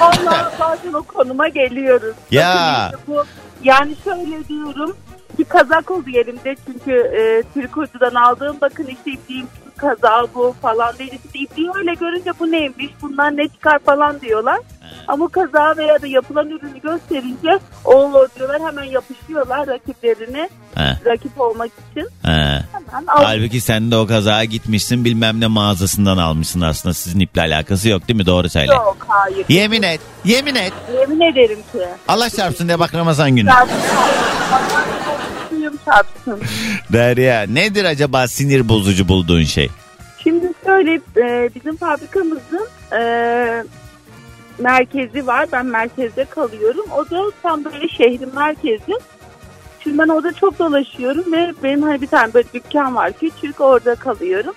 Allah 0.00 0.52
bazen 0.60 0.92
o 0.92 1.02
konuma 1.02 1.48
geliyoruz. 1.48 2.14
Ya. 2.30 2.90
Bakın 2.92 2.98
işte 2.98 3.12
bu, 3.12 3.24
yani 3.64 3.94
şöyle 4.04 4.48
diyorum. 4.48 4.96
Bir 5.38 5.44
kazak 5.44 5.90
oldu 5.90 6.10
elimde 6.14 6.56
çünkü 6.66 6.92
e, 6.92 7.42
trikocudan 7.54 8.14
aldığım 8.14 8.56
bakın 8.60 8.86
işte 8.86 9.10
ipliğim 9.10 9.46
kazağı 9.76 10.26
bu 10.34 10.54
falan 10.62 10.98
değil. 10.98 11.12
İşte 11.12 11.38
ipliği 11.38 11.70
öyle 11.76 11.94
görünce 11.94 12.30
bu 12.40 12.52
neymiş 12.52 12.86
bundan 13.02 13.36
ne 13.36 13.48
çıkar 13.48 13.78
falan 13.78 14.20
diyorlar. 14.20 14.58
Ama 15.08 15.28
kazağı 15.28 15.76
veya 15.76 16.02
da 16.02 16.06
yapılan 16.06 16.50
ürünü 16.50 16.80
gösterince 16.82 17.58
o 17.84 18.26
diyorlar 18.38 18.62
hemen 18.62 18.84
yapışıyorlar 18.84 19.66
rakiplerini 19.66 20.48
Ha, 20.74 20.98
rakip 21.06 21.40
olmak 21.40 21.70
için. 21.90 22.08
ha. 22.22 22.62
Hemen 22.72 23.06
al- 23.06 23.24
Halbuki 23.24 23.60
sen 23.60 23.90
de 23.90 23.96
o 23.96 24.06
kazağa 24.06 24.44
gitmişsin 24.44 25.04
bilmem 25.04 25.40
ne 25.40 25.46
mağazasından 25.46 26.16
almışsın 26.18 26.60
aslında 26.60 26.94
sizin 26.94 27.20
iple 27.20 27.40
alakası 27.40 27.88
yok 27.88 28.08
değil 28.08 28.16
mi 28.16 28.26
doğru 28.26 28.48
söyle. 28.48 28.72
Yok 28.72 28.96
hayır. 29.08 29.46
Yemin 29.48 29.82
et 29.82 30.00
yemin 30.24 30.54
et 30.54 30.72
Yemin 31.00 31.20
ederim 31.20 31.58
ki. 31.72 31.78
Allah 32.08 32.30
çarpsın 32.30 32.68
de 32.68 32.78
bak 32.78 32.94
Ramazan 32.94 33.36
günü. 33.36 33.50
Çarpsın. 33.50 33.76
Çarpsın. 35.86 36.40
Derya 36.92 37.42
nedir 37.42 37.84
acaba 37.84 38.28
sinir 38.28 38.68
bozucu 38.68 39.08
bulduğun 39.08 39.42
şey? 39.42 39.70
Şimdi 40.22 40.52
şöyle 40.64 41.00
e, 41.16 41.50
bizim 41.54 41.76
fabrikamızın 41.76 42.68
e, 42.92 43.00
merkezi 44.58 45.26
var. 45.26 45.46
Ben 45.52 45.66
merkezde 45.66 46.24
kalıyorum. 46.24 46.84
O 46.96 47.10
da 47.10 47.22
tam 47.42 47.64
böyle 47.64 47.88
şehrin 47.88 48.34
merkezi. 48.34 48.98
Şimdi 49.82 49.98
ben 49.98 50.08
orada 50.08 50.32
çok 50.32 50.58
dolaşıyorum 50.58 51.32
ve 51.32 51.54
benim 51.62 51.82
hani 51.82 52.02
bir 52.02 52.06
tane 52.06 52.34
böyle 52.34 52.48
dükkan 52.54 52.94
var 52.94 53.12
küçük 53.20 53.60
orada 53.60 53.94
kalıyorum. 53.94 54.54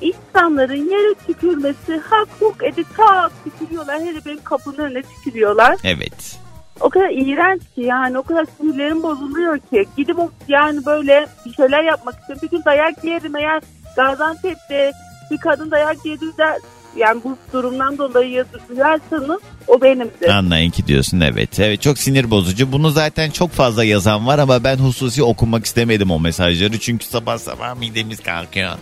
İnsanların 0.00 0.90
yere 0.90 1.14
tükürmesi 1.26 1.96
hak 2.10 2.28
huk 2.40 2.64
edip 2.64 2.86
tak 2.96 3.32
tükürüyorlar. 3.44 4.00
Hele 4.00 4.24
benim 4.26 4.42
kapının 4.44 4.78
önüne 4.78 5.02
tükürüyorlar. 5.02 5.76
Evet. 5.84 6.38
O 6.80 6.90
kadar 6.90 7.10
iğrenç 7.10 7.62
ki 7.74 7.80
yani 7.80 8.18
o 8.18 8.22
kadar 8.22 8.46
sinirlerim 8.56 9.02
bozuluyor 9.02 9.58
ki. 9.58 9.86
Gidip 9.96 10.16
yani 10.48 10.86
böyle 10.86 11.26
bir 11.46 11.52
şeyler 11.52 11.82
yapmak 11.82 12.20
istiyorum. 12.20 12.42
Bir 12.42 12.50
gün 12.56 12.64
dayak 12.64 13.04
yerim 13.04 13.36
eğer 13.36 13.62
Gaziantep'te 13.96 14.92
bir 15.30 15.38
kadın 15.38 15.70
dayak 15.70 16.06
yedi 16.06 16.38
de 16.38 16.58
yani 16.96 17.20
bu 17.24 17.36
durumdan 17.52 17.98
dolayı 17.98 18.44
duyarsanız 18.68 19.40
o 19.66 19.80
benimdir. 19.80 20.28
Anlayın 20.28 20.70
ki 20.70 20.86
diyorsun 20.86 21.20
evet. 21.20 21.60
Evet 21.60 21.82
çok 21.82 21.98
sinir 21.98 22.30
bozucu. 22.30 22.72
Bunu 22.72 22.90
zaten 22.90 23.30
çok 23.30 23.50
fazla 23.50 23.84
yazan 23.84 24.26
var 24.26 24.38
ama 24.38 24.64
ben 24.64 24.76
hususi 24.76 25.22
okumak 25.22 25.66
istemedim 25.66 26.10
o 26.10 26.20
mesajları. 26.20 26.78
Çünkü 26.80 27.06
sabah 27.06 27.38
sabah 27.38 27.74
midemiz 27.74 28.20
kalkıyor. 28.20 28.72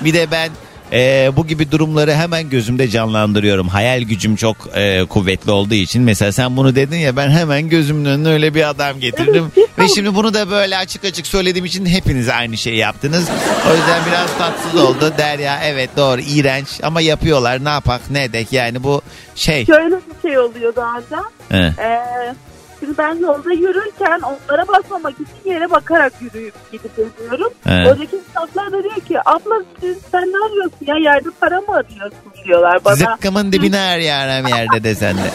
Bir 0.00 0.14
de 0.14 0.30
ben 0.30 0.50
e, 0.92 1.30
bu 1.36 1.46
gibi 1.46 1.70
durumları 1.70 2.12
hemen 2.14 2.50
gözümde 2.50 2.88
canlandırıyorum. 2.88 3.68
Hayal 3.68 4.02
gücüm 4.02 4.36
çok 4.36 4.56
e, 4.74 5.04
kuvvetli 5.04 5.50
olduğu 5.50 5.74
için. 5.74 6.02
Mesela 6.02 6.32
sen 6.32 6.56
bunu 6.56 6.74
dedin 6.74 6.96
ya 6.96 7.16
ben 7.16 7.30
hemen 7.30 7.68
gözümün 7.68 8.04
önüne 8.04 8.28
öyle 8.28 8.54
bir 8.54 8.68
adam 8.68 9.00
getirdim. 9.00 9.52
Ve 9.78 9.88
şimdi 9.88 10.14
bunu 10.14 10.34
da 10.34 10.50
böyle 10.50 10.76
açık 10.76 11.04
açık 11.04 11.26
söylediğim 11.26 11.64
için 11.64 11.86
hepiniz 11.86 12.28
aynı 12.28 12.56
şeyi 12.56 12.76
yaptınız. 12.76 13.28
O 13.70 13.74
yüzden 13.74 14.00
biraz 14.10 14.38
tatsız 14.38 14.80
oldu. 14.80 15.12
Derya 15.18 15.60
evet 15.64 15.90
doğru 15.96 16.20
iğrenç 16.20 16.68
ama 16.82 17.00
yapıyorlar 17.00 17.64
ne 17.64 17.68
yapak 17.68 18.00
ne 18.10 18.24
edek 18.24 18.52
yani 18.52 18.82
bu 18.82 19.02
şey. 19.34 19.66
Şöyle 19.66 19.96
bir 19.96 20.28
şey 20.28 20.38
oluyor 20.38 20.76
bazen. 20.76 21.24
He. 21.48 21.74
Ee, 21.82 22.34
şimdi 22.80 22.98
ben 22.98 23.14
yolda 23.14 23.52
yürürken 23.52 24.20
onlara 24.20 24.68
basmamak 24.68 25.12
için 25.14 25.50
yere 25.50 25.70
bakarak 25.70 26.12
yürüyüp 26.20 26.54
gidip 26.72 26.92
ediyorum. 26.98 27.52
He. 27.64 27.88
Oradaki 27.88 28.16
insanlar 28.16 28.72
da 28.72 28.82
diyor 28.82 28.94
ki 29.00 29.18
abla 29.24 29.62
sen 30.10 30.22
ne 30.22 30.46
arıyorsun 30.46 30.86
ya 30.86 30.96
yerde 30.96 31.28
para 31.40 31.60
mı 31.60 31.74
arıyorsun 31.76 32.18
diyorlar 32.44 32.84
bana. 32.84 32.94
Zıkkımın 32.94 33.52
dibine 33.52 33.78
her 33.78 33.98
yarım 33.98 34.46
yerde 34.46 34.84
desen 34.84 35.16
de. 35.16 35.20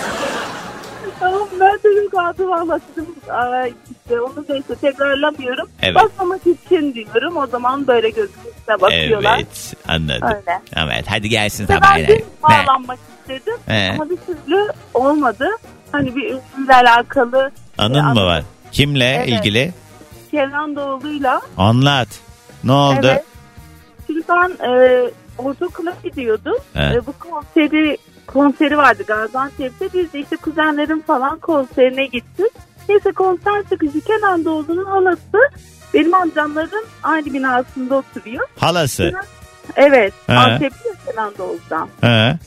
Tamam 1.20 1.48
ben 1.60 1.74
de 1.84 1.90
yok 1.90 2.14
adı 2.18 2.48
valla 2.48 2.80
dedim. 2.92 3.06
İşte 3.92 4.22
onu 4.22 4.46
neyse 4.50 4.76
tekrarlamıyorum. 4.82 5.70
Evet. 5.82 5.96
Basmamak 5.96 6.42
için 6.48 6.94
diyorum. 6.94 7.38
O 7.38 7.48
zaman 7.48 7.88
böyle 7.88 8.10
gözümün 8.10 8.46
üstüne 8.58 8.82
bakıyorlar. 8.82 9.36
Evet 9.38 9.74
anladım. 9.88 10.28
Öyle. 10.28 10.62
Evet 10.78 11.06
hadi 11.08 11.30
gelsin 11.30 11.64
İşte 11.64 11.74
sabah. 11.74 11.98
ben 11.98 12.22
bağlanmak 12.44 13.00
istedim. 13.22 13.54
He. 13.66 13.92
Ama 13.96 14.10
bir 14.10 14.18
türlü 14.18 14.68
olmadı. 14.94 15.48
Hani 15.94 16.16
bir 16.16 16.24
ünlüyle 16.58 16.76
alakalı 16.76 17.52
Anın 17.78 18.06
mı 18.06 18.26
var? 18.26 18.44
Kimle 18.72 19.06
Evet. 19.16 19.30
ilgili? 19.30 19.72
Kenan 20.32 20.76
Doğulu'yla. 20.76 21.42
Anlat. 21.58 22.08
Ne 22.64 22.72
oldu? 22.72 22.98
Evet. 23.08 23.24
Şimdi 24.08 24.22
ben 24.30 24.68
e, 24.70 25.02
ortaokula 25.38 25.94
gidiyordum. 26.04 26.56
He. 26.74 26.84
E, 26.84 27.06
bu 27.08 27.14
konseri 27.20 27.98
konseri 28.28 28.78
vardı 28.78 29.04
Gaziantep'te. 29.08 29.90
Biz 29.94 30.14
de 30.14 30.20
işte 30.20 30.36
kuzenlerim 30.36 31.02
falan 31.02 31.40
konserine 31.40 32.06
gittik. 32.06 32.52
Neyse 32.90 33.12
konser 33.12 33.64
çıkışı 33.70 34.02
Kenan 34.02 34.46
Doğulu'nun 34.46 34.86
halası 34.86 35.50
benim 35.94 36.14
amcamların 36.14 36.86
aynı 37.04 37.26
binasında 37.34 37.96
oturuyor. 37.96 38.48
Halası. 38.60 39.14
Evet. 39.76 40.14
Antepli 40.28 40.90
Kenan 41.06 41.34
Doğulu'dan. 41.38 41.88
He. 42.02 42.38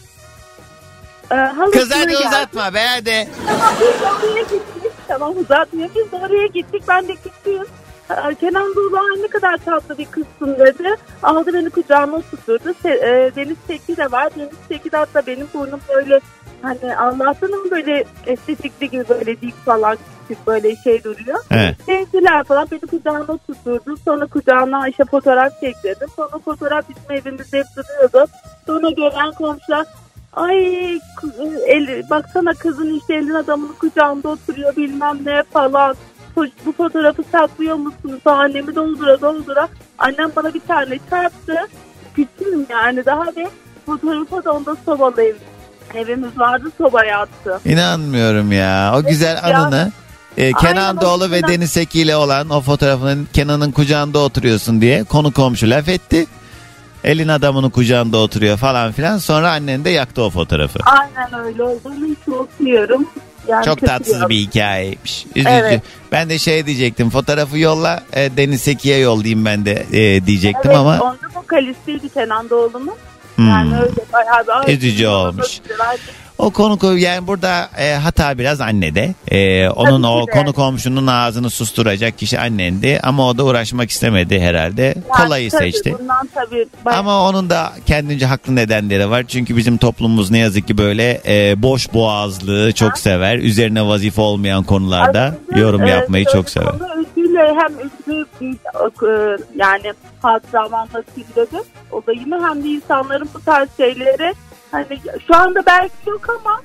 E, 1.31 1.35
halasına 1.35 1.81
Kız 1.81 1.91
hadi 1.95 2.13
geldi. 2.13 2.27
uzatma 2.29 2.75
be 2.75 2.81
hadi. 2.95 3.29
Tamam 3.47 3.73
biz 3.81 4.03
oraya 4.03 4.43
gittik. 4.43 4.93
Tamam 5.09 5.37
uzatmıyor. 5.39 5.89
Biz 5.95 6.21
oraya 6.21 6.47
gittik. 6.47 6.83
Ben 6.89 7.09
de 7.09 7.15
küçüğüm. 7.15 7.67
Ee, 8.11 8.35
Kenan 8.35 8.75
Doğulu 8.77 8.97
"Ay, 8.97 9.23
ne 9.23 9.29
kadar 9.29 9.57
tatlı 9.57 9.99
bir 9.99 10.07
kızsın 10.07 10.59
dedi. 10.59 10.95
Aldı 11.23 11.55
beni 11.55 11.71
kucağına 11.71 12.17
oturturdu. 12.17 12.71
Se- 12.85 13.27
e, 13.27 13.35
Deniz 13.37 13.57
Seki 13.67 13.97
de 13.97 14.13
var. 14.13 14.29
Deniz 14.37 14.49
Seki 14.69 14.93
de 14.93 14.97
hatta 14.97 15.27
benim 15.27 15.49
burnum 15.55 15.81
böyle 15.95 16.21
hani 16.63 16.97
Allah'tan 16.97 17.71
böyle 17.71 18.05
estetikli 18.27 18.91
gibi 18.91 19.09
böyle 19.09 19.41
dik 19.41 19.65
falan 19.65 19.99
küçük 20.29 20.47
böyle 20.47 20.77
şey 20.77 21.05
duruyor. 21.05 21.39
He. 21.49 21.75
Sevdiler 21.87 22.45
falan 22.45 22.69
beni 22.71 22.81
kucağına 22.81 23.23
oturturdu. 23.33 23.97
Sonra 24.05 24.27
kucağına 24.27 24.89
işte 24.89 25.05
fotoğraf 25.11 25.61
çektirdim. 25.61 26.09
Sonra 26.17 26.39
fotoğraf 26.45 26.85
bizim 26.89 27.13
evimizde 27.13 27.59
hep 27.59 27.67
duruyordu. 27.77 28.31
Sonra 28.67 28.91
gelen 28.91 29.33
komşular 29.33 29.87
ay 30.37 30.95
el, 31.69 32.03
baksana 32.11 32.55
kızın 32.55 32.99
işte 32.99 33.15
elin 33.15 33.35
adamının 33.35 33.73
kucağında 33.73 34.29
oturuyor 34.29 34.77
bilmem 34.77 35.19
ne 35.25 35.43
falan. 35.53 35.97
Bu- 36.37 36.73
fotoğrafı 36.77 37.23
saklıyor 37.33 37.77
musunuz? 37.77 38.21
Annemi 38.27 38.75
doldura 38.75 39.21
doldura. 39.21 39.69
Annem 39.99 40.31
bana 40.37 40.55
bir 40.55 40.61
tane 40.69 40.99
çarptı. 41.11 41.55
Küçüğüm 42.17 42.67
yani 42.71 43.05
daha 43.07 43.25
ve 43.37 43.49
fotoğrafa 43.87 44.45
da 44.45 44.53
onda 44.53 44.77
sobalı 44.85 45.23
ev. 45.23 45.35
Evimiz 45.95 46.39
vardı 46.39 46.71
sobaya 46.79 47.19
attı. 47.21 47.61
İnanmıyorum 47.65 48.53
ya. 48.53 48.95
O 48.99 49.03
güzel 49.03 49.35
Ya. 49.37 49.43
anını. 49.59 49.93
e, 50.37 50.53
Kenan 50.53 50.77
Aynen, 50.87 51.01
Doğulu 51.01 51.31
ve. 51.31 51.43
Deniz 51.43 51.71
Seki 51.73 52.01
ile 52.01 52.17
olan 52.17 52.51
o 52.51 52.61
fotoğrafının 52.61 53.29
Kenan'ın 53.33 53.73
kucağında 53.73 54.19
oturuyorsun 54.19 54.81
diye 54.81 55.05
konu 55.05 55.33
komşu 55.33 55.71
laf 55.71 55.89
etti. 55.89 56.27
Elin 57.05 57.29
adamının 57.29 57.71
kucağında 57.71 58.17
oturuyor 58.17 58.57
falan 58.57 58.93
filan. 58.93 59.19
Sonra 59.19 59.51
annen 59.51 59.85
de 59.85 59.91
yaktı 59.91 60.23
o 60.23 60.31
fotoğrafı. 60.31 60.79
Aynen 60.87 61.45
öyle 61.47 61.63
olduğunu 61.63 62.07
hiç 62.07 62.29
unutmuyorum. 62.29 63.07
Yani 63.49 63.65
Çok 63.65 63.81
tatsız 63.81 64.23
bir 64.23 64.29
bir 64.29 64.37
hikayeymiş. 64.37 65.27
Üzücü. 65.37 65.51
Evet. 65.51 65.83
Ben 66.13 66.29
de 66.31 66.39
şey 66.39 66.67
diyecektim. 66.67 67.11
Fotoğrafı 67.11 67.59
yolla 67.59 68.03
e, 68.13 68.37
Deniz 68.37 68.61
Seki'ye 68.63 68.99
yollayayım 68.99 69.45
ben 69.45 69.65
de 69.65 69.87
e, 69.93 70.27
diyecektim 70.27 70.71
Evet, 70.71 70.77
ama 70.77 71.01
onda 71.01 71.41
vokalistiydi 71.41 72.09
Kenan 72.09 72.51
Doğulu'nun. 72.51 72.95
hmm, 73.37 73.49
Yani 73.49 73.75
öyle 73.81 73.95
bayağı 74.13 74.67
bir 74.67 74.73
Üzücü 74.79 75.07
olmuş. 75.07 75.61
O 76.39 76.51
konu 76.51 76.99
yani 76.99 77.27
burada 77.27 77.69
e, 77.79 77.95
hata 77.95 78.39
biraz 78.39 78.61
annede. 78.61 79.15
E, 79.31 79.69
onun 79.69 80.03
Tabii 80.03 80.13
o 80.13 80.27
de. 80.27 80.31
konu 80.31 80.53
komşunun 80.53 81.07
ağzını 81.07 81.51
susturacak 81.51 82.19
kişi 82.19 82.41
annendi 82.41 83.01
ama 83.03 83.29
o 83.29 83.39
da 83.39 83.45
uğraşmak 83.45 83.91
istemedi 83.91 84.41
herhalde. 84.41 84.83
Yani 84.83 85.25
Kolayı 85.27 85.51
tabii 85.51 85.73
seçti. 85.73 85.97
Bundan 85.99 86.29
tabii 86.35 86.67
bayağı- 86.85 87.01
Ama 87.01 87.29
onun 87.29 87.51
da 87.51 87.73
kendince 87.87 88.27
haklı 88.27 88.57
nedenleri 88.57 89.11
var. 89.11 89.25
Çünkü 89.29 89.57
bizim 89.57 89.77
toplumumuz 89.77 90.31
ne 90.31 90.39
yazık 90.39 90.67
ki 90.69 90.79
böyle 90.79 91.21
e, 91.27 91.63
boş 91.63 91.95
boğazlığı 91.95 92.73
çok 92.73 92.99
sever. 92.99 93.39
Üzerine 93.39 93.87
vazife 93.87 94.21
olmayan 94.21 94.65
konularda 94.65 95.35
Aslında, 95.43 95.59
yorum 95.61 95.85
e, 95.85 95.91
yapmayı 95.91 96.25
çok 96.33 96.51
sever. 96.51 96.69
Özgür'le 96.99 97.57
hem 97.59 97.79
bir 97.79 98.27
e, 99.09 99.37
yani 99.57 99.93
hatıram 100.23 100.75
anlatayım 100.75 101.29
dedim. 101.37 101.61
O 101.93 102.07
da 102.07 102.13
yine 102.13 102.35
hem 102.49 102.65
de 102.65 102.69
insanların 102.69 103.29
bu 103.35 103.41
tarz 103.41 103.69
şeyleri 103.77 104.35
hani 104.73 104.87
şu 105.27 105.37
anda 105.37 105.67
belki 105.67 105.95
yok 106.07 106.27
ama 106.41 106.61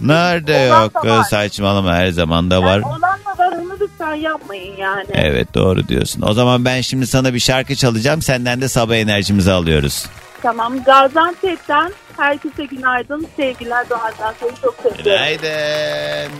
Nerede 0.00 0.68
olan 0.72 0.82
yok 0.82 0.94
da 1.04 1.18
var. 1.18 1.24
saçmalama 1.24 1.94
her 1.94 2.10
zaman 2.10 2.50
da 2.50 2.62
var. 2.62 2.72
Yani 2.74 2.86
olan 2.86 3.00
da 3.00 3.38
var 3.38 3.52
onu 3.52 3.76
lütfen 3.80 4.14
yapmayın 4.14 4.76
yani. 4.76 5.06
Evet 5.12 5.54
doğru 5.54 5.88
diyorsun. 5.88 6.22
O 6.22 6.32
zaman 6.32 6.64
ben 6.64 6.80
şimdi 6.80 7.06
sana 7.06 7.34
bir 7.34 7.40
şarkı 7.40 7.74
çalacağım. 7.76 8.22
Senden 8.22 8.60
de 8.60 8.68
sabah 8.68 8.94
enerjimizi 8.96 9.52
alıyoruz. 9.52 10.06
Tamam 10.42 10.84
Gaziantep'ten 10.84 11.92
herkese 12.16 12.64
günaydın. 12.64 13.26
Sevgiler 13.36 13.90
Doğan'dan 13.90 14.34
seni 14.40 14.50
çok 14.62 14.74
seviyorum. 14.76 15.04
Günaydın. 15.04 16.32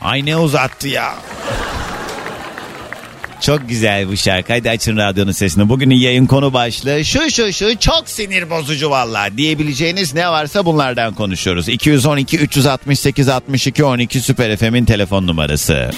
Ay 0.00 0.26
ne 0.26 0.36
uzattı 0.36 0.88
ya. 0.88 1.14
Çok 3.46 3.68
güzel 3.68 4.08
bu 4.08 4.16
şarkı. 4.16 4.52
Hadi 4.52 4.70
açın 4.70 4.96
radyonun 4.96 5.32
sesini. 5.32 5.68
Bugünün 5.68 5.94
yayın 5.94 6.26
konu 6.26 6.52
başlığı 6.52 7.04
şu 7.04 7.30
şu 7.30 7.52
şu 7.52 7.78
çok 7.78 8.08
sinir 8.08 8.50
bozucu 8.50 8.90
valla 8.90 9.28
diyebileceğiniz 9.36 10.14
ne 10.14 10.28
varsa 10.28 10.66
bunlardan 10.66 11.14
konuşuyoruz. 11.14 11.68
212 11.68 12.38
368 12.38 13.28
62 13.28 13.84
12 13.84 14.20
Süper 14.20 14.56
FM'in 14.56 14.84
telefon 14.84 15.26
numarası. 15.26 15.90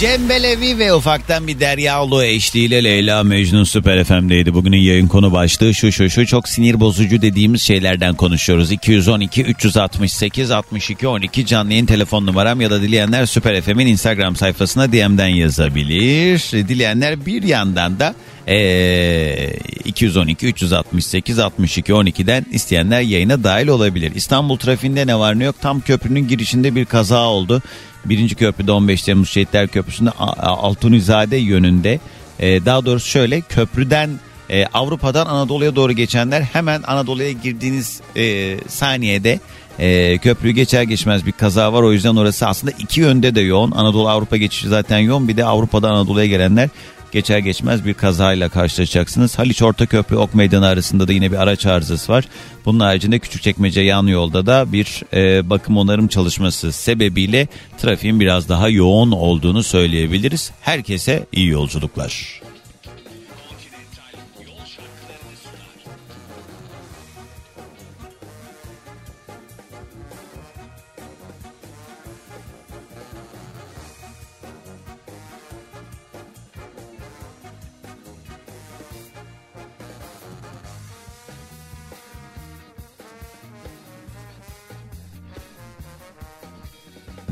Cem 0.00 0.28
Belevi 0.28 0.78
ve 0.78 0.94
ufaktan 0.94 1.46
bir 1.46 1.60
Derya 1.60 2.04
Ulu 2.04 2.24
eşliğiyle 2.24 2.84
Leyla 2.84 3.24
Mecnun 3.24 3.64
Süper 3.64 4.04
FM'deydi. 4.04 4.54
Bugünün 4.54 4.76
yayın 4.76 5.08
konu 5.08 5.32
başlığı 5.32 5.74
şu 5.74 5.92
şu 5.92 6.10
şu 6.10 6.26
çok 6.26 6.48
sinir 6.48 6.80
bozucu 6.80 7.22
dediğimiz 7.22 7.62
şeylerden 7.62 8.14
konuşuyoruz. 8.14 8.72
212 8.72 9.42
368 9.42 10.50
62 10.50 11.08
12 11.08 11.46
canlı 11.46 11.72
yayın 11.72 11.86
telefon 11.86 12.26
numaram 12.26 12.60
ya 12.60 12.70
da 12.70 12.82
dileyenler 12.82 13.26
Süper 13.26 13.60
FM'in 13.60 13.86
Instagram 13.86 14.36
sayfasına 14.36 14.92
DM'den 14.92 15.28
yazabilir. 15.28 16.68
Dileyenler 16.68 17.26
bir 17.26 17.42
yandan 17.42 18.00
da 18.00 18.14
ee, 18.48 19.50
212 19.84 20.46
368 20.46 21.38
62 21.38 21.92
12'den 21.92 22.46
isteyenler 22.52 23.00
yayına 23.00 23.44
dahil 23.44 23.68
olabilir. 23.68 24.12
İstanbul 24.14 24.56
trafiğinde 24.56 25.06
ne 25.06 25.18
var 25.18 25.38
ne 25.38 25.44
yok 25.44 25.56
tam 25.60 25.80
köprünün 25.80 26.28
girişinde 26.28 26.74
bir 26.74 26.84
kaza 26.84 27.28
oldu. 27.28 27.62
Birinci 28.04 28.34
köprüde 28.34 28.72
15 28.72 29.02
Temmuz 29.02 29.30
Şehitler 29.30 29.68
Köprüsü'nde 29.68 30.10
Altunizade 30.10 31.36
yönünde. 31.36 32.00
Ee, 32.40 32.64
daha 32.64 32.84
doğrusu 32.84 33.08
şöyle 33.08 33.40
köprüden 33.40 34.10
e, 34.50 34.66
Avrupa'dan 34.66 35.26
Anadolu'ya 35.26 35.76
doğru 35.76 35.92
geçenler 35.92 36.42
hemen 36.42 36.82
Anadolu'ya 36.82 37.32
girdiğiniz 37.32 38.00
e, 38.16 38.56
saniyede 38.68 39.40
e, 39.78 40.18
köprüyü 40.18 40.54
geçer 40.54 40.82
geçmez 40.82 41.26
bir 41.26 41.32
kaza 41.32 41.72
var. 41.72 41.82
O 41.82 41.92
yüzden 41.92 42.16
orası 42.16 42.46
aslında 42.46 42.72
iki 42.78 43.00
yönde 43.00 43.34
de 43.34 43.40
yoğun. 43.40 43.70
Anadolu 43.70 44.08
Avrupa 44.08 44.36
geçişi 44.36 44.68
zaten 44.68 44.98
yoğun. 44.98 45.28
Bir 45.28 45.36
de 45.36 45.44
Avrupa'dan 45.44 45.90
Anadolu'ya 45.90 46.26
gelenler 46.26 46.68
geçer 47.12 47.38
geçmez 47.38 47.84
bir 47.84 47.94
kazayla 47.94 48.48
karşılaşacaksınız. 48.48 49.38
Haliç 49.38 49.62
Ortaköprü 49.62 50.16
Ok 50.16 50.34
Meydanı 50.34 50.66
arasında 50.66 51.08
da 51.08 51.12
yine 51.12 51.32
bir 51.32 51.36
araç 51.36 51.66
arızası 51.66 52.12
var. 52.12 52.24
Bunun 52.64 52.80
haricinde 52.80 53.18
Küçükçekmece 53.18 53.80
yan 53.80 54.06
yolda 54.06 54.46
da 54.46 54.72
bir 54.72 55.02
e, 55.12 55.50
bakım 55.50 55.76
onarım 55.76 56.08
çalışması 56.08 56.72
sebebiyle 56.72 57.48
trafiğin 57.78 58.20
biraz 58.20 58.48
daha 58.48 58.68
yoğun 58.68 59.10
olduğunu 59.10 59.62
söyleyebiliriz. 59.62 60.50
Herkese 60.60 61.26
iyi 61.32 61.48
yolculuklar. 61.48 62.40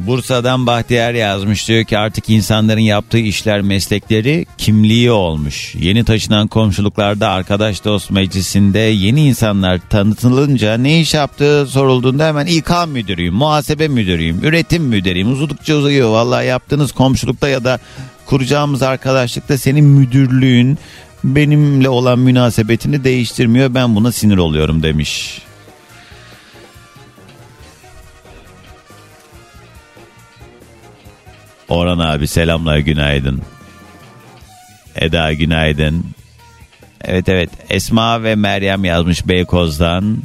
Bursa'dan 0.08 0.66
Bahtiyar 0.66 1.14
yazmış 1.14 1.68
diyor 1.68 1.84
ki 1.84 1.98
artık 1.98 2.30
insanların 2.30 2.80
yaptığı 2.80 3.18
işler 3.18 3.60
meslekleri 3.60 4.46
kimliği 4.58 5.10
olmuş. 5.10 5.74
Yeni 5.74 6.04
taşınan 6.04 6.48
komşuluklarda 6.48 7.28
arkadaş 7.28 7.84
dost 7.84 8.10
meclisinde 8.10 8.78
yeni 8.78 9.26
insanlar 9.26 9.80
tanıtılınca 9.90 10.76
ne 10.76 11.00
iş 11.00 11.14
yaptığı 11.14 11.66
sorulduğunda 11.66 12.26
hemen 12.26 12.46
İK 12.46 12.70
müdürüyüm, 12.88 13.34
muhasebe 13.34 13.88
müdürüyüm, 13.88 14.44
üretim 14.44 14.82
müdürüyüm. 14.82 15.32
Uzudukça 15.32 15.74
uzayıyor. 15.74 16.10
Vallahi 16.10 16.46
yaptığınız 16.46 16.92
komşulukta 16.92 17.48
ya 17.48 17.64
da 17.64 17.78
kuracağımız 18.26 18.82
arkadaşlıkta 18.82 19.58
senin 19.58 19.84
müdürlüğün 19.84 20.78
benimle 21.24 21.88
olan 21.88 22.18
münasebetini 22.18 23.04
değiştirmiyor. 23.04 23.74
Ben 23.74 23.96
buna 23.96 24.12
sinir 24.12 24.36
oluyorum 24.36 24.82
demiş. 24.82 25.42
Orhan 31.68 31.98
abi 31.98 32.26
selamlar 32.26 32.78
günaydın. 32.78 33.42
Eda 34.96 35.32
günaydın. 35.32 36.04
Evet 37.04 37.28
evet 37.28 37.50
Esma 37.70 38.22
ve 38.22 38.34
Meryem 38.34 38.84
yazmış 38.84 39.28
Beykoz'dan. 39.28 40.18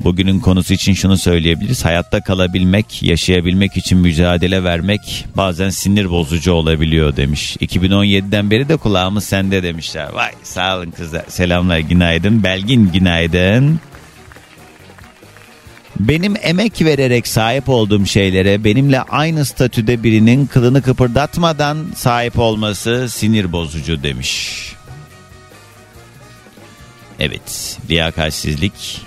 Bugünün 0.00 0.40
konusu 0.40 0.74
için 0.74 0.94
şunu 0.94 1.18
söyleyebiliriz. 1.18 1.84
Hayatta 1.84 2.20
kalabilmek, 2.20 3.02
yaşayabilmek 3.02 3.76
için 3.76 3.98
mücadele 3.98 4.64
vermek 4.64 5.26
bazen 5.36 5.70
sinir 5.70 6.10
bozucu 6.10 6.52
olabiliyor 6.52 7.16
demiş. 7.16 7.56
2017'den 7.56 8.50
beri 8.50 8.68
de 8.68 8.76
kulağımız 8.76 9.24
sende 9.24 9.62
demişler. 9.62 10.08
Vay 10.12 10.30
sağ 10.42 10.76
olun 10.76 10.90
kızlar. 10.90 11.24
Selamlar 11.28 11.78
günaydın. 11.78 12.42
Belgin 12.42 12.92
günaydın. 12.92 13.80
Benim 16.00 16.34
emek 16.42 16.82
vererek 16.82 17.26
sahip 17.26 17.68
olduğum 17.68 18.06
şeylere 18.06 18.64
benimle 18.64 19.00
aynı 19.00 19.44
statüde 19.44 20.02
birinin 20.02 20.46
kılını 20.46 20.82
kıpırdatmadan 20.82 21.86
sahip 21.96 22.38
olması 22.38 23.08
sinir 23.10 23.52
bozucu 23.52 24.02
demiş. 24.02 24.62
Evet, 27.20 27.78
liyakatsizlik 27.90 29.02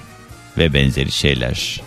ve 0.58 0.74
benzeri 0.74 1.12
şeyler. 1.12 1.82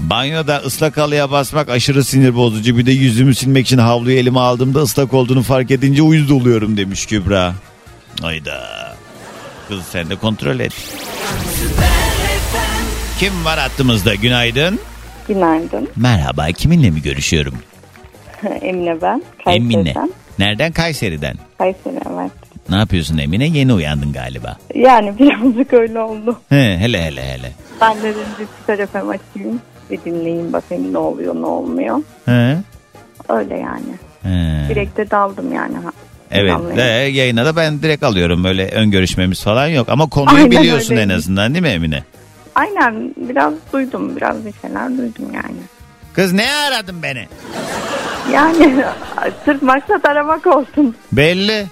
Banyoda 0.00 0.56
ıslak 0.56 0.96
halıya 0.96 1.30
basmak 1.30 1.68
aşırı 1.68 2.04
sinir 2.04 2.34
bozucu. 2.34 2.78
Bir 2.78 2.86
de 2.86 2.92
yüzümü 2.92 3.34
silmek 3.34 3.66
için 3.66 3.78
havluyu 3.78 4.16
elime 4.16 4.40
aldığımda 4.40 4.82
ıslak 4.82 5.14
olduğunu 5.14 5.42
fark 5.42 5.70
edince 5.70 6.02
uyuz 6.02 6.28
doluyorum 6.28 6.76
demiş 6.76 7.06
Kübra. 7.06 7.54
Ayda. 8.22 8.96
Kız 9.68 9.82
sen 9.92 10.10
de 10.10 10.16
kontrol 10.16 10.60
et. 10.60 10.72
Kim 13.20 13.44
var 13.44 13.58
hattımızda? 13.58 14.14
Günaydın. 14.14 14.80
Günaydın. 15.28 15.88
Merhaba. 15.96 16.46
Kiminle 16.46 16.90
mi 16.90 17.02
görüşüyorum? 17.02 17.54
Emine 18.62 19.02
ben. 19.02 19.22
Emine. 19.46 19.74
Kayseri'den. 19.74 20.10
Nereden? 20.38 20.72
Kayseri'den. 20.72 21.34
Kayseri 21.58 21.94
evet. 21.94 22.30
Ne 22.70 22.76
yapıyorsun 22.76 23.18
Emine? 23.18 23.46
Yeni 23.46 23.72
uyandın 23.72 24.12
galiba. 24.12 24.56
Yani 24.74 25.18
birazcık 25.18 25.72
öyle 25.72 26.00
oldu. 26.00 26.40
He, 26.48 26.78
hele 26.78 27.04
hele 27.04 27.22
hele. 27.22 27.52
Ben 27.80 27.96
de 27.96 28.02
dedim 28.02 28.86
FM 28.86 29.08
açayım. 29.08 29.60
Bir 29.90 30.00
dinleyeyim 30.04 30.52
bakayım 30.52 30.92
ne 30.92 30.98
oluyor 30.98 31.34
ne 31.34 31.46
olmuyor. 31.46 32.02
He. 32.26 32.56
Öyle 33.28 33.58
yani. 33.58 33.92
He. 34.22 34.68
Direkt 34.68 34.96
de 34.96 35.10
daldım 35.10 35.54
yani. 35.54 35.74
Evet 36.30 36.76
de, 36.76 36.82
yayına 37.12 37.44
da 37.44 37.56
ben 37.56 37.82
direkt 37.82 38.02
alıyorum 38.02 38.44
böyle 38.44 38.68
ön 38.68 38.90
görüşmemiz 38.90 39.42
falan 39.42 39.66
yok 39.66 39.88
ama 39.88 40.08
konuyu 40.08 40.36
Aynen 40.36 40.50
biliyorsun 40.50 40.94
en 40.94 41.00
öyleymiş. 41.00 41.16
azından 41.16 41.54
değil 41.54 41.62
mi 41.62 41.68
Emine? 41.68 42.02
Aynen 42.54 43.14
biraz 43.16 43.54
duydum. 43.72 44.16
Biraz 44.16 44.46
bir 44.46 44.52
şeyler 44.62 44.88
duydum 44.88 45.24
yani. 45.34 45.60
Kız 46.12 46.32
ne 46.32 46.46
aradın 46.54 47.02
beni? 47.02 47.28
Yani 48.32 48.84
sırf 49.44 49.62
maksat 49.62 50.04
aramak 50.04 50.46
olsun. 50.46 50.96
Belli. 51.12 51.66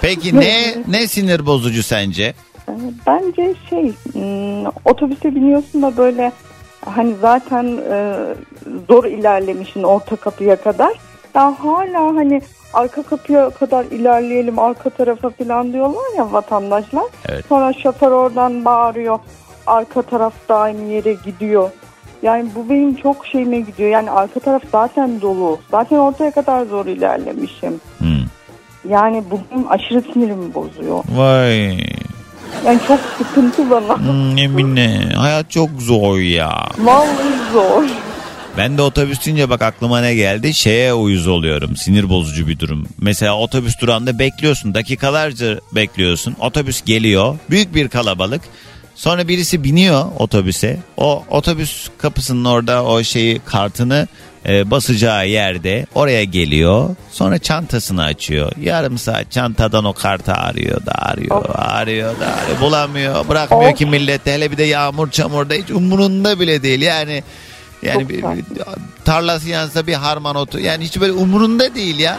Peki 0.00 0.40
ne 0.40 0.74
ne 0.88 1.06
sinir 1.08 1.46
bozucu 1.46 1.82
sence? 1.82 2.34
Ee, 2.68 2.72
Bence 3.06 3.54
şey 3.70 3.92
hmm, 4.12 4.66
otobüse 4.84 5.34
biniyorsun 5.34 5.82
da 5.82 5.96
böyle 5.96 6.32
hani 6.84 7.14
zaten 7.20 7.78
e, 7.90 8.16
zor 8.88 9.04
ilerlemişin 9.04 9.82
orta 9.82 10.16
kapıya 10.16 10.56
kadar. 10.56 10.92
Daha 11.34 11.64
hala 11.64 12.16
hani 12.16 12.42
arka 12.72 13.02
kapıya 13.02 13.50
kadar 13.50 13.84
ilerleyelim 13.84 14.58
arka 14.58 14.90
tarafa 14.90 15.30
falan 15.30 15.72
diyorlar 15.72 16.16
ya 16.16 16.32
vatandaşlar. 16.32 17.04
Evet. 17.28 17.44
Sonra 17.48 17.72
şoför 17.72 18.10
oradan 18.10 18.64
bağırıyor. 18.64 19.18
Arka 19.66 20.02
taraf 20.02 20.32
da 20.48 20.56
aynı 20.56 20.92
yere 20.92 21.16
gidiyor. 21.24 21.70
Yani 22.22 22.48
bu 22.54 22.70
benim 22.70 22.94
çok 22.96 23.26
şeyime 23.26 23.60
gidiyor. 23.60 23.90
Yani 23.90 24.10
arka 24.10 24.40
taraf 24.40 24.62
zaten 24.72 25.20
dolu. 25.20 25.58
Zaten 25.70 25.96
ortaya 25.96 26.30
kadar 26.30 26.64
zor 26.66 26.86
ilerlemişim. 26.86 27.80
Hmm. 27.98 28.24
Yani 28.88 29.24
bu 29.30 29.40
benim 29.50 29.70
aşırı 29.72 30.02
sinirimi 30.12 30.54
bozuyor. 30.54 31.04
Vay. 31.16 31.78
Yani 32.66 32.80
çok 32.88 33.00
sıkıntı 33.18 33.70
bana. 33.70 33.98
Hmm, 33.98 34.38
Emine 34.38 35.08
hayat 35.16 35.50
çok 35.50 35.70
zor 35.78 36.18
ya. 36.18 36.68
Vallahi 36.78 37.52
zor. 37.52 37.84
Ben 38.56 38.78
de 38.78 38.82
otobüs 38.82 39.26
deyince 39.26 39.50
bak 39.50 39.62
aklıma 39.62 40.00
ne 40.00 40.14
geldi? 40.14 40.54
Şeye 40.54 40.94
uyuz 40.94 41.26
oluyorum. 41.26 41.76
Sinir 41.76 42.08
bozucu 42.08 42.48
bir 42.48 42.58
durum. 42.58 42.86
Mesela 43.00 43.38
otobüs 43.38 43.80
durağında 43.80 44.18
bekliyorsun. 44.18 44.74
Dakikalarca 44.74 45.60
bekliyorsun. 45.72 46.36
Otobüs 46.40 46.84
geliyor. 46.84 47.36
Büyük 47.50 47.74
bir 47.74 47.88
kalabalık. 47.88 48.42
Sonra 48.94 49.28
birisi 49.28 49.64
biniyor 49.64 50.04
otobüse. 50.18 50.78
O 50.96 51.24
otobüs 51.30 51.88
kapısının 51.98 52.44
orada 52.44 52.84
o 52.84 53.02
şeyi 53.02 53.40
kartını 53.46 54.08
e, 54.48 54.70
basacağı 54.70 55.28
yerde 55.28 55.86
oraya 55.94 56.24
geliyor. 56.24 56.96
Sonra 57.10 57.38
çantasını 57.38 58.04
açıyor. 58.04 58.52
Yarım 58.60 58.98
saat 58.98 59.30
çantadan 59.30 59.84
o 59.84 59.92
kartı 59.92 60.32
arıyor 60.32 60.86
da 60.86 60.92
arıyor, 60.92 61.44
arıyor 61.54 62.20
da 62.20 62.26
arıyor. 62.26 62.60
Bulamıyor, 62.60 63.28
bırakmıyor 63.28 63.72
Of. 63.72 63.78
ki 63.78 63.86
millet. 63.86 64.26
Hele 64.26 64.50
bir 64.50 64.56
de 64.56 64.64
yağmur 64.64 65.10
çamurda 65.10 65.54
hiç 65.54 65.70
umurunda 65.70 66.40
bile 66.40 66.62
değil. 66.62 66.82
Yani 66.82 67.22
yani 67.82 68.00
Çok 68.00 68.08
bir 68.08 68.24
tarlası 69.04 69.48
yansa 69.48 69.86
bir 69.86 69.94
harman 69.94 70.36
otu. 70.36 70.58
Yani 70.60 70.84
hiç 70.84 71.00
böyle 71.00 71.12
umurunda 71.12 71.74
değil 71.74 71.98
ya. 71.98 72.18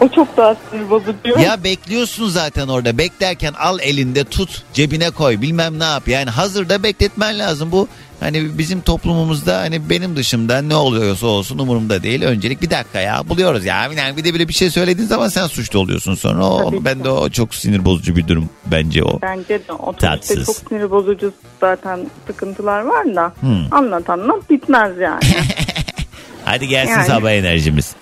O 0.00 0.08
çok 0.08 0.28
sinir 0.70 0.90
bozucu. 0.90 1.40
Ya 1.42 1.64
bekliyorsun 1.64 2.28
zaten 2.28 2.68
orada. 2.68 2.98
Beklerken 2.98 3.52
al 3.52 3.78
elinde 3.80 4.24
tut 4.24 4.62
cebine 4.74 5.10
koy 5.10 5.40
bilmem 5.40 5.78
ne 5.78 5.84
yap. 5.84 6.08
Yani 6.08 6.30
hazırda 6.30 6.82
bekletmen 6.82 7.38
lazım. 7.38 7.72
Bu 7.72 7.88
hani 8.20 8.58
bizim 8.58 8.80
toplumumuzda 8.80 9.58
hani 9.58 9.90
benim 9.90 10.16
dışımda 10.16 10.62
ne 10.62 10.74
oluyorsa 10.74 11.26
olsun 11.26 11.58
umurumda 11.58 12.02
değil. 12.02 12.22
Öncelik 12.22 12.62
bir 12.62 12.70
dakika 12.70 13.00
ya 13.00 13.28
buluyoruz 13.28 13.64
ya. 13.64 13.90
Yani 13.96 14.16
bir 14.16 14.24
de 14.24 14.34
bile 14.34 14.48
bir 14.48 14.52
şey 14.54 14.70
söylediğin 14.70 15.08
zaman 15.08 15.28
sen 15.28 15.46
suçlu 15.46 15.78
oluyorsun 15.78 16.14
sonra. 16.14 16.44
O, 16.46 16.64
Tabii 16.64 16.78
ki. 16.78 16.84
ben 16.84 17.04
de 17.04 17.10
o 17.10 17.30
çok 17.30 17.54
sinir 17.54 17.84
bozucu 17.84 18.16
bir 18.16 18.28
durum 18.28 18.48
bence 18.66 19.04
o. 19.04 19.18
Bence 19.22 19.68
de 19.68 19.72
otobüste 19.72 20.06
Tatsız. 20.06 20.46
çok 20.46 20.56
sinir 20.68 20.90
bozucu 20.90 21.32
zaten 21.60 22.06
sıkıntılar 22.26 22.80
var 22.80 23.14
da 23.16 23.32
Hmm. 23.40 23.72
anlat 23.72 24.10
anlat 24.10 24.50
bitmez 24.50 24.98
yani. 24.98 25.20
Hadi 26.44 26.68
gelsin 26.68 26.92
Yani. 26.92 27.06
sabah 27.06 27.30
enerjimiz. 27.30 27.94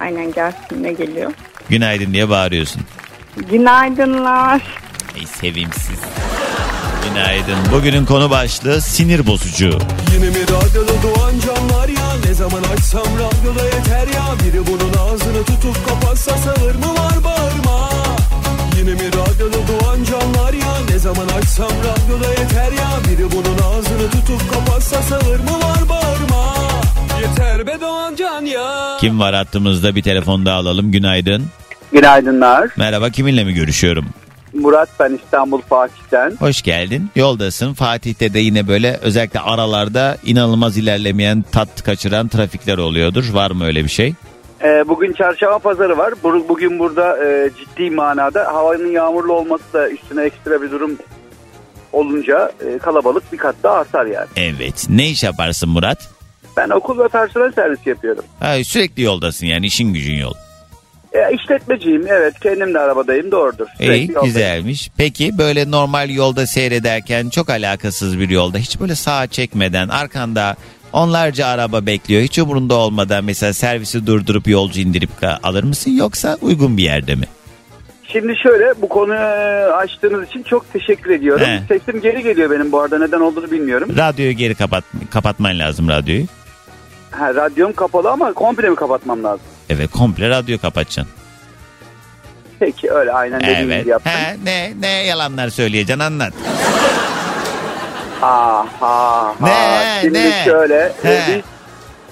Aynen 0.00 0.32
gelsin 0.32 0.82
ne 0.82 0.92
geliyor. 0.92 1.32
Günaydın 1.68 2.12
diye 2.12 2.28
bağırıyorsun. 2.28 2.82
Günaydınlar. 3.50 4.62
Ey 5.16 5.26
sevimsiz. 5.26 6.00
Günaydın. 7.08 7.58
Bugünün 7.72 8.06
konu 8.06 8.30
başlığı 8.30 8.80
sinir 8.80 9.26
bozucu. 9.26 9.78
Yine 10.14 10.28
mi 10.30 10.42
radyoda 10.42 10.92
doğan 11.02 11.34
canlar 11.46 11.88
ya 11.88 12.06
Ne 12.26 12.34
zaman 12.34 12.62
açsam 12.62 13.02
radyoda 13.06 13.64
yeter 13.64 14.06
ya 14.14 14.24
Biri 14.44 14.66
bunun 14.66 14.92
ağzını 15.06 15.44
tutup 15.44 15.88
kapatsa 15.88 16.36
sağır 16.36 16.74
mı 16.74 16.94
var 16.94 17.24
bağırma 17.24 17.90
Yine 18.78 18.90
mi 18.90 19.06
radyoda 19.08 19.56
doğan 19.68 20.04
canlar 20.04 20.52
ya 20.52 20.74
Ne 20.90 20.98
zaman 20.98 21.28
açsam 21.28 21.70
radyoda 21.70 22.30
yeter 22.40 22.72
ya 22.72 22.88
Biri 23.10 23.32
bunun 23.32 23.58
ağzını 23.58 24.10
tutup 24.10 24.52
kapatsa 24.54 25.02
sağır 25.02 25.38
mı 25.40 25.52
var 25.62 25.88
bağırma 25.88 26.55
Yeter 27.66 27.80
be 27.80 27.80
doğan 27.80 28.14
can 28.16 28.44
ya 28.44 28.96
Kim 29.00 29.20
var 29.20 29.34
hattımızda 29.34 29.94
bir 29.94 30.02
telefon 30.02 30.46
daha 30.46 30.56
alalım. 30.58 30.92
Günaydın. 30.92 31.44
Günaydınlar. 31.92 32.68
Merhaba 32.76 33.10
kiminle 33.10 33.44
mi 33.44 33.54
görüşüyorum? 33.54 34.04
Murat 34.54 34.88
ben 35.00 35.18
İstanbul 35.24 35.60
Fatih'ten. 35.60 36.36
Hoş 36.38 36.62
geldin. 36.62 37.10
Yoldasın. 37.16 37.74
Fatih'te 37.74 38.34
de 38.34 38.38
yine 38.38 38.68
böyle 38.68 38.96
özellikle 39.02 39.40
aralarda 39.40 40.16
inanılmaz 40.24 40.78
ilerlemeyen 40.78 41.44
tat 41.52 41.82
kaçıran 41.82 42.28
trafikler 42.28 42.78
oluyordur. 42.78 43.24
Var 43.32 43.50
mı 43.50 43.64
öyle 43.66 43.84
bir 43.84 43.88
şey? 43.88 44.14
Ee, 44.64 44.84
bugün 44.88 45.12
çarşamba 45.12 45.58
pazarı 45.58 45.98
var. 45.98 46.14
Bu- 46.22 46.48
Bugün 46.48 46.78
burada 46.78 47.24
e, 47.26 47.50
ciddi 47.58 47.90
manada 47.90 48.54
havanın 48.54 48.90
yağmurlu 48.92 49.32
olması 49.32 49.72
da 49.72 49.90
üstüne 49.90 50.22
ekstra 50.24 50.62
bir 50.62 50.70
durum 50.70 50.98
olunca 51.92 52.52
e, 52.66 52.78
kalabalık 52.78 53.32
bir 53.32 53.38
kat 53.38 53.54
daha 53.62 53.74
artar 53.74 54.06
yani. 54.06 54.26
Evet. 54.36 54.86
Ne 54.88 55.08
iş 55.08 55.24
yaparsın 55.24 55.68
Murat? 55.68 56.15
Ben 56.56 56.70
okul 56.70 56.98
ve 56.98 57.08
personel 57.08 57.52
servisi 57.52 57.88
yapıyorum. 57.88 58.24
Ha, 58.40 58.64
sürekli 58.64 59.02
yoldasın 59.02 59.46
yani 59.46 59.66
işin 59.66 59.92
gücün 59.94 60.14
yol. 60.14 60.34
E, 61.12 61.34
işletmeciyim 61.34 62.06
evet 62.08 62.40
kendim 62.40 62.74
de 62.74 62.78
arabadayım 62.78 63.30
doğrudur. 63.30 63.66
İyi 63.80 63.86
Sürekli 63.86 64.12
yoldayım. 64.12 64.26
güzelmiş. 64.34 64.90
Peki 64.96 65.38
böyle 65.38 65.70
normal 65.70 66.10
yolda 66.10 66.46
seyrederken 66.46 67.28
çok 67.28 67.50
alakasız 67.50 68.18
bir 68.18 68.28
yolda 68.30 68.58
hiç 68.58 68.80
böyle 68.80 68.94
sağa 68.94 69.26
çekmeden 69.26 69.88
arkanda 69.88 70.56
onlarca 70.92 71.46
araba 71.46 71.86
bekliyor. 71.86 72.22
Hiç 72.22 72.38
umurunda 72.38 72.74
olmadan 72.74 73.24
mesela 73.24 73.52
servisi 73.52 74.06
durdurup 74.06 74.48
yolcu 74.48 74.80
indirip 74.80 75.10
alır 75.42 75.64
mısın 75.64 75.90
yoksa 75.90 76.38
uygun 76.40 76.76
bir 76.76 76.82
yerde 76.82 77.14
mi? 77.14 77.24
Şimdi 78.12 78.36
şöyle 78.42 78.82
bu 78.82 78.88
konuyu 78.88 79.20
açtığınız 79.74 80.28
için 80.28 80.42
çok 80.42 80.72
teşekkür 80.72 81.10
ediyorum. 81.10 81.46
He. 81.46 81.60
Sesim 81.68 82.00
geri 82.00 82.22
geliyor 82.22 82.50
benim 82.50 82.72
bu 82.72 82.80
arada 82.80 82.98
neden 82.98 83.20
olduğunu 83.20 83.50
bilmiyorum. 83.50 83.88
Radyoyu 83.96 84.32
geri 84.32 84.54
kapat 84.54 84.84
kapatman 85.10 85.58
lazım 85.58 85.88
radyoyu. 85.88 86.24
Ha, 87.18 87.34
radyom 87.34 87.72
kapalı 87.72 88.10
ama 88.10 88.32
komple 88.32 88.68
mi 88.70 88.76
kapatmam 88.76 89.24
lazım? 89.24 89.46
Evet 89.68 89.90
komple 89.90 90.28
radyo 90.28 90.58
kapatacaksın. 90.58 91.14
Peki 92.58 92.90
öyle 92.90 93.12
aynen 93.12 93.40
dediğiniz 93.40 93.64
Evet. 93.66 93.80
gibi 93.80 93.90
yaptım. 93.90 94.12
He, 94.12 94.36
ne 94.44 94.72
ne 94.80 94.88
yalanlar 94.88 95.48
söyleyeceksin 95.48 96.00
anlat. 96.04 96.32
Ha 98.20 98.66
ha 98.80 99.34
Ne, 99.40 99.48
ha. 99.50 99.82
Şimdi 100.00 100.18
ne? 100.18 100.42
şöyle 100.44 100.92
He. 101.02 101.20
biz 101.28 101.44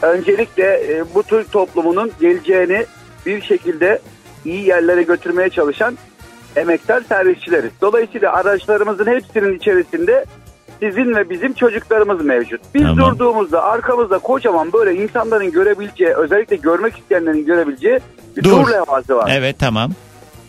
öncelikle 0.02 0.64
e, 0.64 1.04
bu 1.14 1.22
Türk 1.22 1.52
toplumunun 1.52 2.12
geleceğini 2.20 2.86
bir 3.26 3.42
şekilde 3.42 3.98
iyi 4.44 4.66
yerlere 4.68 5.02
götürmeye 5.02 5.50
çalışan 5.50 5.98
emektar 6.56 7.02
servisçileriz. 7.08 7.70
Dolayısıyla 7.80 8.32
araçlarımızın 8.32 9.06
hepsinin 9.06 9.58
içerisinde 9.58 10.24
sizin 10.84 11.14
ve 11.14 11.30
bizim 11.30 11.52
çocuklarımız 11.52 12.24
mevcut. 12.24 12.60
Biz 12.74 12.82
Tamam. 12.82 12.98
durduğumuzda 12.98 13.62
arkamızda 13.62 14.18
kocaman 14.18 14.72
böyle 14.72 15.02
insanların 15.02 15.50
görebileceği 15.52 16.14
özellikle 16.14 16.56
görmek 16.56 16.98
isteyenlerin 16.98 17.46
görebileceği 17.46 17.98
bir 18.36 18.44
Dur. 18.44 18.50
dur, 18.50 18.72
levhası 18.72 19.16
var. 19.16 19.30
Evet 19.34 19.56
tamam. 19.58 19.90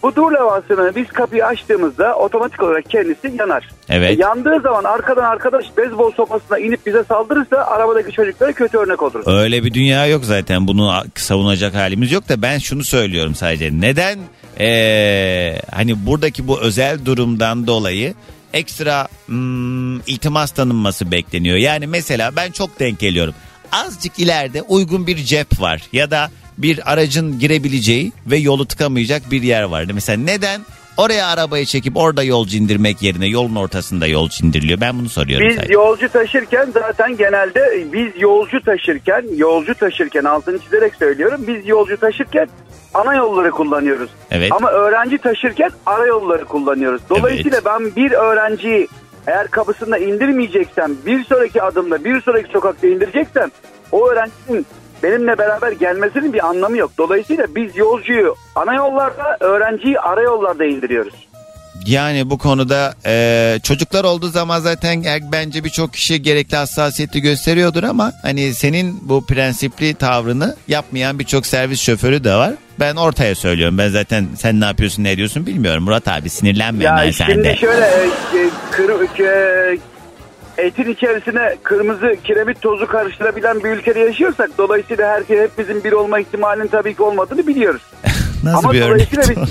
Bu 0.04 0.16
dur 0.16 0.32
levhasını 0.32 0.96
biz 0.96 1.08
kapıyı 1.08 1.46
açtığımızda 1.46 2.16
otomatik 2.16 2.64
olarak 2.64 2.90
kendisi 2.90 3.34
yanar. 3.40 3.70
Evet. 3.90 4.12
E, 4.12 4.22
yandığı 4.22 4.60
zaman 4.64 4.84
arkadan 4.84 5.24
arkadaş 5.24 5.66
beyzbol 5.78 6.12
sopasına 6.12 6.60
inip 6.60 6.86
bize 6.86 7.04
saldırırsa 7.04 7.58
arabadaki 7.58 8.12
çocuklara 8.12 8.54
kötü 8.54 8.78
örnek 8.78 9.02
oluruz. 9.02 9.28
Öyle 9.28 9.64
bir 9.64 9.74
dünya 9.74 10.08
yok 10.08 10.26
zaten. 10.26 10.68
Bunu 10.68 10.94
savunacak 11.16 11.76
halimiz 11.76 12.12
yok 12.12 12.30
da 12.30 12.42
ben 12.42 12.58
şunu 12.58 12.84
söylüyorum 12.84 13.36
sadece. 13.36 13.70
Neden 13.74 14.20
ee, 14.60 15.56
hani 15.72 16.06
buradaki 16.06 16.48
bu 16.48 16.60
özel 16.62 17.06
durumdan 17.06 17.68
dolayı 17.68 18.14
ekstra 18.54 19.08
hmm, 19.26 20.00
iltimas 20.00 20.52
tanınması 20.52 21.12
bekleniyor. 21.12 21.58
Yani 21.58 21.88
mesela 21.88 22.36
ben 22.36 22.52
çok 22.52 22.80
denk 22.80 23.00
geliyorum. 23.00 23.34
Azıcık 23.72 24.20
ileride 24.20 24.62
uygun 24.62 25.08
bir 25.08 25.18
cep 25.18 25.62
var 25.62 25.82
ya 25.94 26.12
da 26.12 26.32
bir 26.58 26.92
aracın 26.92 27.40
girebileceği 27.40 28.12
ve 28.26 28.38
yolu 28.38 28.66
tıkamayacak 28.68 29.32
bir 29.32 29.44
yer 29.44 29.64
var. 29.64 29.86
Mesela 29.94 30.24
neden 30.24 30.62
oraya 30.98 31.28
arabayı 31.28 31.66
çekip 31.66 31.98
orada 31.98 32.24
yolcu 32.24 32.58
indirmek 32.58 33.02
yerine 33.02 33.28
yolun 33.28 33.56
ortasında 33.56 34.08
yolcu 34.08 34.46
indiriliyor? 34.46 34.82
Ben 34.82 35.00
bunu 35.00 35.10
soruyorum 35.10 35.48
Biz 35.48 35.56
sadece. 35.56 35.74
yolcu 35.74 36.10
taşırken 36.10 36.68
zaten 36.74 37.18
genelde 37.18 37.86
biz 37.94 38.22
yolcu 38.22 38.62
taşırken 38.62 39.24
yolcu 39.36 39.76
taşırken 39.76 40.24
altını 40.24 40.60
çizerek 40.60 40.96
söylüyorum 40.96 41.42
biz 41.48 41.68
yolcu 41.68 41.98
taşırken 41.98 42.48
ana 42.94 43.16
yolları 43.16 43.52
kullanıyoruz. 43.52 44.10
Evet. 44.32 44.52
Ama 44.52 44.72
öğrenci 44.72 45.18
taşırken 45.18 45.70
ara 45.86 46.06
yolları 46.06 46.46
kullanıyoruz. 46.46 47.02
Dolayısıyla 47.10 47.62
ben 47.66 47.96
bir 47.96 48.12
öğrenciyi 48.12 48.88
eğer 49.28 49.48
kapısında 49.48 49.98
indirmeyeceksem 49.98 50.92
bir 51.06 51.24
sonraki 51.24 51.62
adımda 51.62 52.04
bir 52.04 52.22
sonraki 52.22 52.52
sokakta 52.52 52.88
indireceksem 52.88 53.52
o 53.92 54.10
öğrencinin 54.10 54.66
benimle 55.06 55.38
beraber 55.38 55.72
gelmesinin 55.72 56.34
bir 56.34 56.46
anlamı 56.48 56.78
yok. 56.78 56.92
Dolayısıyla 56.98 57.46
biz 57.56 57.76
yolcuyu 57.78 58.36
ana 58.56 58.74
yollarda 58.74 59.38
öğrenciyi 59.40 60.00
ara 60.00 60.22
yollarda 60.22 60.66
indiriyoruz. 60.66 61.14
Yani 61.86 62.30
bu 62.30 62.38
konuda 62.38 62.94
e, 63.06 63.60
çocuklar 63.64 64.04
olduğu 64.04 64.28
zaman 64.28 64.60
zaten 64.60 65.04
er- 65.04 65.32
bence 65.32 65.64
birçok 65.64 65.94
kişi 65.94 66.22
gerekli 66.22 66.56
hassasiyeti 66.58 67.22
gösteriyordur 67.22 67.84
ama 67.84 68.12
hani 68.22 68.54
senin 68.54 69.00
bu 69.02 69.26
prensipli 69.26 69.94
tavrını 69.94 70.56
yapmayan 70.68 71.20
birçok 71.20 71.46
servis 71.46 71.82
şoförü 71.82 72.24
de 72.24 72.34
var. 72.36 72.54
Ben 72.80 72.96
ortaya 72.96 73.36
söylüyorum. 73.36 73.78
Ben 73.78 73.90
zaten 73.90 74.26
sen 74.38 74.62
ne 74.62 74.66
yapıyorsun 74.66 75.04
ne 75.04 75.12
ediyorsun 75.12 75.46
bilmiyorum. 75.46 75.84
Murat 75.84 76.08
abi 76.08 76.30
sinirlenme 76.30 76.84
Ya 76.84 76.92
hemen 76.98 77.12
şimdi 77.12 77.32
sen 77.34 77.44
de. 77.44 77.56
şöyle 77.56 77.86
e, 77.86 78.06
e, 78.38 78.50
kır- 78.72 79.20
e, 79.26 79.78
etin 80.58 80.92
içerisine 80.94 81.56
kırmızı 81.64 82.16
kiremit 82.24 82.62
tozu 82.62 82.88
karıştırabilen 82.88 83.64
bir 83.64 83.70
ülkede 83.70 84.00
yaşıyorsak 84.00 84.50
dolayısıyla 84.58 85.10
herkes 85.10 85.40
hepimizin 85.40 85.84
bir 85.84 85.92
olma 85.92 86.20
ihtimalinin 86.20 86.68
tabii 86.68 86.96
ki 86.96 87.04
olmadığını 87.04 87.48
biliyoruz. 87.48 87.82
Nasıl 88.44 88.58
Ama 88.64 88.74
bir 88.74 88.82
örnek? 88.82 89.12
biz- 89.12 89.30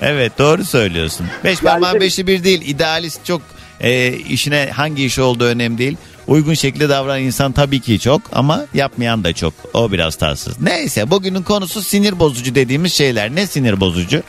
evet 0.00 0.38
doğru 0.38 0.64
söylüyorsun. 0.64 1.26
Beş 1.44 1.62
Yani 1.62 1.72
parmağın 1.72 2.00
beşi 2.00 2.26
bir 2.26 2.44
değil. 2.44 2.62
İdealist 2.68 3.24
çok 3.24 3.42
e, 3.80 4.12
işine 4.12 4.70
hangi 4.74 5.04
iş 5.04 5.18
olduğu 5.18 5.44
önemli 5.44 5.78
değil. 5.78 5.96
Uygun 6.26 6.54
şekilde 6.54 6.88
davranan 6.88 7.20
insan 7.20 7.52
tabii 7.52 7.80
ki 7.80 8.00
çok 8.00 8.20
ama 8.32 8.64
yapmayan 8.74 9.24
da 9.24 9.32
çok. 9.32 9.54
O 9.74 9.92
biraz 9.92 10.16
tatsız. 10.16 10.60
Neyse 10.60 11.10
bugünün 11.10 11.42
konusu 11.42 11.82
sinir 11.82 12.18
bozucu 12.18 12.54
dediğimiz 12.54 12.92
şeyler. 12.92 13.34
Ne 13.34 13.46
sinir 13.46 13.80
bozucu? 13.80 14.22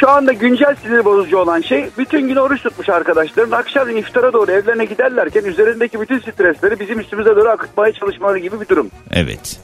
Şu 0.00 0.10
anda 0.10 0.32
güncel 0.32 0.74
sinir 0.74 1.04
bozucu 1.04 1.38
olan 1.38 1.60
şey 1.60 1.86
bütün 1.98 2.28
gün 2.28 2.36
oruç 2.36 2.62
tutmuş 2.62 2.88
arkadaşların 2.88 3.50
akşam 3.50 3.96
iftara 3.96 4.32
doğru 4.32 4.50
evlerine 4.50 4.84
giderlerken 4.84 5.44
üzerindeki 5.44 6.00
bütün 6.00 6.18
stresleri 6.18 6.80
bizim 6.80 7.00
üstümüze 7.00 7.36
doğru 7.36 7.48
akıtmaya 7.48 7.92
çalışmaları 7.92 8.38
gibi 8.38 8.60
bir 8.60 8.68
durum. 8.68 8.90
Evet. 9.12 9.60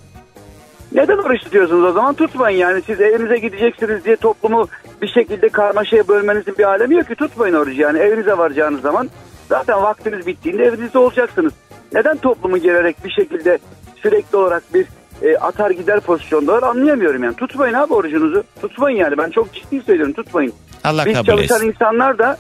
Neden 0.93 1.19
oruç 1.19 1.41
tutuyorsunuz 1.41 1.85
o 1.85 1.93
zaman? 1.93 2.15
Tutmayın 2.15 2.59
yani 2.59 2.83
siz 2.87 3.01
evinize 3.01 3.39
gideceksiniz 3.39 4.05
diye 4.05 4.17
toplumu 4.17 4.69
bir 5.03 5.09
şekilde 5.09 5.49
karmaşaya 5.49 6.09
bölmenizin 6.09 6.59
bir 6.59 6.65
alemi 6.65 6.95
yok 6.95 7.09
ki 7.09 7.15
tutmayın 7.15 7.55
orucu 7.55 7.81
yani 7.81 7.99
evinize 7.99 8.39
varacağınız 8.39 8.81
zaman 8.81 9.11
zaten 9.49 9.83
vaktiniz 9.83 10.27
bittiğinde 10.27 10.65
evinizde 10.65 10.99
olacaksınız. 10.99 11.53
Neden 11.93 12.17
toplumu 12.17 12.59
gererek 12.59 13.05
bir 13.05 13.11
şekilde 13.11 13.59
sürekli 14.03 14.37
olarak 14.37 14.63
bir 14.75 14.87
e, 15.23 15.37
atar 15.37 15.71
gider 15.71 16.01
pozisyondalar 16.01 16.63
anlayamıyorum 16.63 17.25
yani. 17.25 17.37
Tutmayın 17.37 17.75
abi 17.75 17.95
orucunuzu. 17.95 18.45
Tutmayın 18.61 18.99
yani 18.99 19.19
ben 19.19 19.31
çok 19.31 19.53
ciddi 19.53 19.83
söylüyorum 19.83 20.13
tutmayın. 20.13 20.53
Allah 20.85 21.07
Biz 21.07 21.15
kabul 21.15 21.27
çalışan 21.27 21.57
etsin. 21.57 21.69
insanlar 21.69 22.19
da 22.19 22.39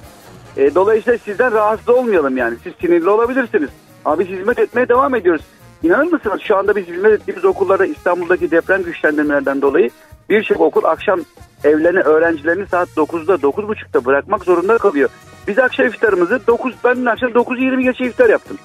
e, 0.56 0.74
dolayısıyla 0.74 1.18
sizden 1.18 1.52
rahatsız 1.52 1.88
olmayalım 1.88 2.36
yani. 2.36 2.56
Siz 2.62 2.72
sinirli 2.80 3.08
olabilirsiniz. 3.08 3.70
Ama 4.04 4.18
biz 4.18 4.26
hizmet 4.26 4.58
etmeye 4.58 4.88
devam 4.88 5.14
ediyoruz. 5.14 5.42
İnanır 5.82 6.12
mısınız 6.12 6.40
şu 6.40 6.56
anda 6.56 6.76
biz 6.76 6.86
hizmet 6.86 7.12
ettiğimiz 7.12 7.44
okullarda 7.44 7.86
İstanbul'daki 7.86 8.50
deprem 8.50 8.82
güçlendirmelerden 8.82 9.62
dolayı 9.62 9.90
birçok 10.30 10.60
okul 10.60 10.84
akşam 10.84 11.20
evlerini 11.64 12.00
öğrencilerini 12.00 12.66
saat 12.66 12.88
9'da 12.88 13.34
9.30'da 13.34 14.04
bırakmak 14.04 14.44
zorunda 14.44 14.78
kalıyor. 14.78 15.08
Biz 15.48 15.58
akşam 15.58 15.86
iftarımızı 15.86 16.40
9 16.46 16.74
ben 16.84 17.04
akşam 17.04 17.30
9.20 17.30 17.82
geçe 17.82 18.04
iftar 18.04 18.28
yaptım. 18.28 18.58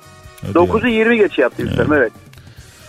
9'u 0.54 0.88
20 0.88 1.18
geçe 1.18 1.42
yaptım 1.42 1.66
iftarımı 1.68 1.96
evet. 1.96 2.12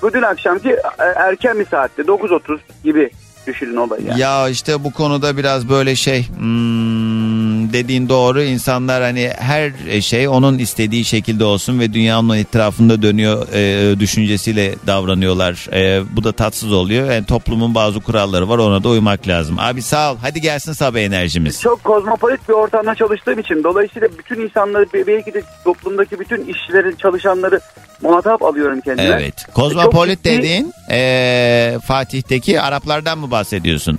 Bu 0.03 0.13
dün 0.13 0.23
akşamki 0.23 0.71
e, 0.71 1.05
erken 1.17 1.59
bir 1.59 1.67
saatte 1.67 2.03
9.30 2.03 2.59
gibi 2.85 3.11
düşünün 3.47 3.77
olayı 3.77 4.07
yani. 4.07 4.21
Ya 4.21 4.49
işte 4.49 4.85
bu 4.85 4.93
konuda 4.93 5.37
biraz 5.37 5.69
böyle 5.69 5.97
şey 5.97 6.29
hmm, 6.29 7.73
dediğin 7.73 8.09
doğru 8.09 8.43
insanlar 8.43 9.03
hani 9.03 9.31
her 9.39 9.73
şey 10.01 10.29
onun 10.29 10.59
istediği 10.59 11.05
şekilde 11.05 11.45
olsun 11.45 11.81
ve 11.81 11.93
dünya 11.93 12.19
onun 12.19 12.37
etrafında 12.37 13.03
dönüyor 13.03 13.47
e, 13.53 14.01
düşüncesiyle 14.01 14.75
davranıyorlar. 14.87 15.69
E, 15.73 16.03
bu 16.17 16.25
da 16.25 16.33
tatsız 16.33 16.73
oluyor. 16.73 17.11
Yani 17.11 17.27
toplumun 17.27 17.75
bazı 17.75 18.01
kuralları 18.01 18.49
var 18.49 18.59
ona 18.59 18.85
da 18.85 18.89
uymak 18.89 19.29
lazım. 19.29 19.57
Abi 19.59 19.83
sağ 19.83 20.13
ol 20.13 20.17
hadi 20.23 20.41
gelsin 20.41 20.73
sabah 20.73 20.99
enerjimiz. 20.99 21.61
Çok 21.61 21.85
kozmopolit 21.85 22.49
bir 22.49 22.55
ortamda 22.55 22.95
çalıştığım 22.95 23.39
için 23.39 23.65
dolayısıyla 23.65 24.09
bütün 24.19 24.41
insanları 24.41 24.87
belki 25.07 25.35
de 25.35 25.43
toplumdaki 25.65 26.21
bütün 26.21 26.47
işçilerin 26.47 26.97
çalışanları 26.97 27.61
muhatap 28.03 28.43
alıyorum 28.43 28.81
kendime. 28.81 29.09
Evet. 29.09 29.35
Kozmopolit 29.55 30.25
Çok 30.25 30.33
ciddi- 30.33 30.39
dediğin 30.39 30.73
e, 30.91 31.79
Fatih'teki 31.87 32.61
Araplardan 32.61 33.19
mı 33.19 33.31
bahsediyorsun? 33.31 33.99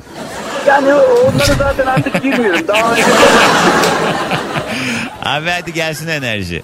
Yani 0.67 0.93
onları 0.93 1.53
zaten 1.57 1.85
artık 1.85 2.23
girmiyorum. 2.23 2.67
Daha 2.67 2.91
önce 2.91 3.03
Abi 5.25 5.49
hadi 5.49 5.73
gelsin 5.73 6.07
enerji. 6.07 6.63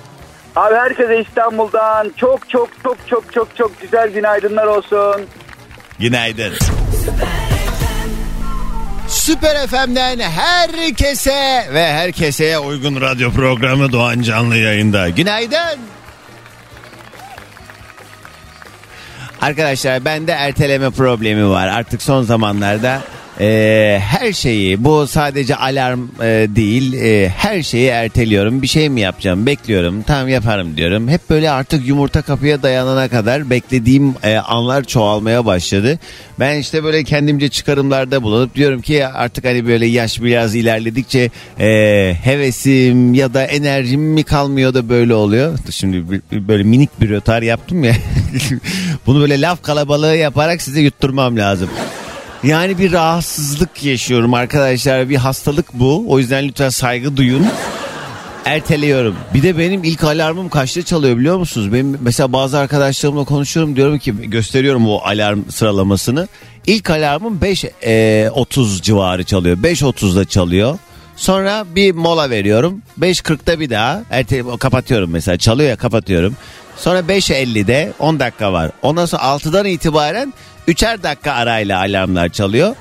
Abi 0.55 0.75
herkese 0.75 1.21
İstanbul'dan 1.27 2.11
çok 2.17 2.49
çok 2.49 2.69
çok 2.84 2.97
çok 3.07 3.34
çok 3.34 3.55
çok 3.57 3.82
güzel 3.82 4.09
günaydınlar 4.09 4.65
olsun. 4.67 5.21
Günaydın. 5.99 6.53
Süper 9.07 9.67
FM'den 9.67 10.19
herkese 10.19 11.65
ve 11.73 11.88
herkeseye 11.93 12.59
uygun 12.59 13.01
radyo 13.01 13.32
programı 13.32 13.91
Doğan 13.91 14.21
Canlı 14.21 14.57
yayında. 14.57 15.09
Günaydın. 15.09 15.79
Arkadaşlar 19.42 20.06
bende 20.06 20.32
erteleme 20.32 20.89
problemi 20.89 21.50
var. 21.50 21.68
Artık 21.68 22.02
son 22.02 22.24
zamanlarda 22.24 23.02
e, 23.39 23.99
her 24.01 24.34
şeyi 24.34 24.84
bu 24.84 25.07
sadece 25.07 25.55
alarm 25.55 25.99
e, 26.21 26.47
değil 26.55 26.93
e, 26.93 27.29
her 27.29 27.63
şeyi 27.63 27.88
erteliyorum. 27.88 28.61
Bir 28.61 28.67
şey 28.67 28.89
mi 28.89 29.01
yapacağım 29.01 29.45
bekliyorum 29.45 30.03
tamam 30.03 30.27
yaparım 30.27 30.77
diyorum. 30.77 31.07
Hep 31.07 31.29
böyle 31.29 31.51
artık 31.51 31.88
yumurta 31.88 32.21
kapıya 32.21 32.63
dayanana 32.63 33.07
kadar 33.07 33.49
beklediğim 33.49 34.15
e, 34.23 34.38
anlar 34.38 34.84
çoğalmaya 34.84 35.45
başladı. 35.45 35.99
Ben 36.39 36.59
işte 36.59 36.84
böyle 36.84 37.03
kendimce 37.03 37.49
çıkarımlarda 37.49 38.23
bulunup 38.23 38.55
diyorum 38.55 38.82
ki 38.82 39.07
artık 39.07 39.45
hani 39.45 39.67
böyle 39.67 39.86
yaş 39.86 40.21
biraz 40.21 40.55
ilerledikçe 40.55 41.29
e, 41.59 41.67
hevesim 42.23 43.13
ya 43.13 43.34
da 43.34 43.43
enerjim 43.43 44.01
mi 44.01 44.23
kalmıyor 44.23 44.73
da 44.73 44.89
böyle 44.89 45.13
oluyor. 45.13 45.59
Şimdi 45.71 46.21
böyle 46.32 46.63
minik 46.63 47.01
bir 47.01 47.09
rötar 47.09 47.41
yaptım 47.41 47.84
ya. 47.84 47.93
Bunu 49.05 49.21
böyle 49.21 49.41
laf 49.41 49.63
kalabalığı 49.63 50.15
yaparak 50.15 50.61
size 50.61 50.82
yutturmam 50.82 51.38
lazım. 51.38 51.69
Yani 52.44 52.78
bir 52.78 52.92
rahatsızlık 52.92 53.84
yaşıyorum 53.84 54.34
arkadaşlar. 54.34 55.10
Bir 55.10 55.16
hastalık 55.16 55.74
bu. 55.74 56.06
O 56.08 56.20
yüzden 56.20 56.48
lütfen 56.48 56.70
saygı 56.70 57.18
duyun. 57.18 57.48
Erteliyorum. 58.46 59.16
Bir 59.34 59.44
de 59.44 59.58
benim 59.58 59.84
ilk 59.84 60.04
alarmım 60.04 60.50
kaçta 60.50 60.82
çalıyor 60.82 61.18
biliyor 61.18 61.38
musunuz? 61.38 61.74
Benim 61.74 61.98
mesela 62.02 62.34
bazı 62.34 62.58
arkadaşlarımla 62.58 63.24
konuşuyorum 63.24 63.76
diyorum 63.76 64.00
ki 64.00 64.30
gösteriyorum 64.30 64.88
o 64.88 64.98
alarm 64.98 65.39
sıralamasını. 65.50 66.28
İlk 66.68 66.89
alarmım 66.89 67.39
5.30 67.39 68.82
civarı 68.82 69.24
çalıyor. 69.24 69.58
5.30'da 69.58 70.26
çalıyor. 70.26 70.78
Sonra 71.22 71.65
bir 71.76 71.91
mola 71.91 72.30
veriyorum. 72.30 72.82
5.40'da 72.99 73.59
bir 73.59 73.69
daha 73.69 74.01
erte 74.11 74.43
kapatıyorum 74.59 75.11
mesela. 75.11 75.38
Çalıyor 75.38 75.69
ya 75.69 75.76
kapatıyorum. 75.76 76.36
Sonra 76.78 76.99
5.50'de 76.99 77.93
10 77.99 78.19
dakika 78.19 78.53
var. 78.53 78.72
Ondan 78.82 79.05
sonra 79.05 79.22
6'dan 79.22 79.65
itibaren 79.65 80.34
3'er 80.67 81.03
dakika 81.03 81.32
arayla 81.32 81.80
alarmlar 81.80 82.30
çalıyor. 82.30 82.76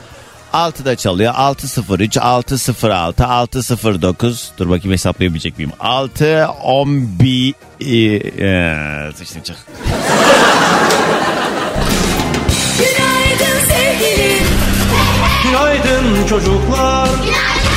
6'da 0.52 0.96
çalıyor. 0.96 1.32
603, 1.36 2.16
606, 2.18 3.26
609. 3.26 4.52
Dur 4.58 4.70
bakayım 4.70 4.92
hesaplayabilecek 4.92 5.58
miyim? 5.58 5.72
6, 5.80 6.46
11... 6.64 7.54
Ee, 7.80 9.12
sıçtım 9.16 9.42
çık. 9.42 9.56
Günaydın 12.78 13.60
sevgilim. 13.68 14.46
Günaydın 15.44 16.26
çocuklar. 16.26 17.08
Günaydın. 17.24 17.69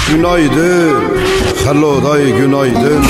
Hello 1.65 2.03
day 2.03 2.31
günaydın. 2.31 3.05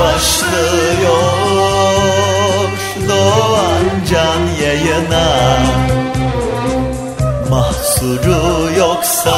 Başlıyor 0.00 1.22
Doğan 3.08 3.84
Can 4.10 4.64
yayına. 4.66 5.58
Mahsuru 7.50 8.70
yoksa 8.78 9.36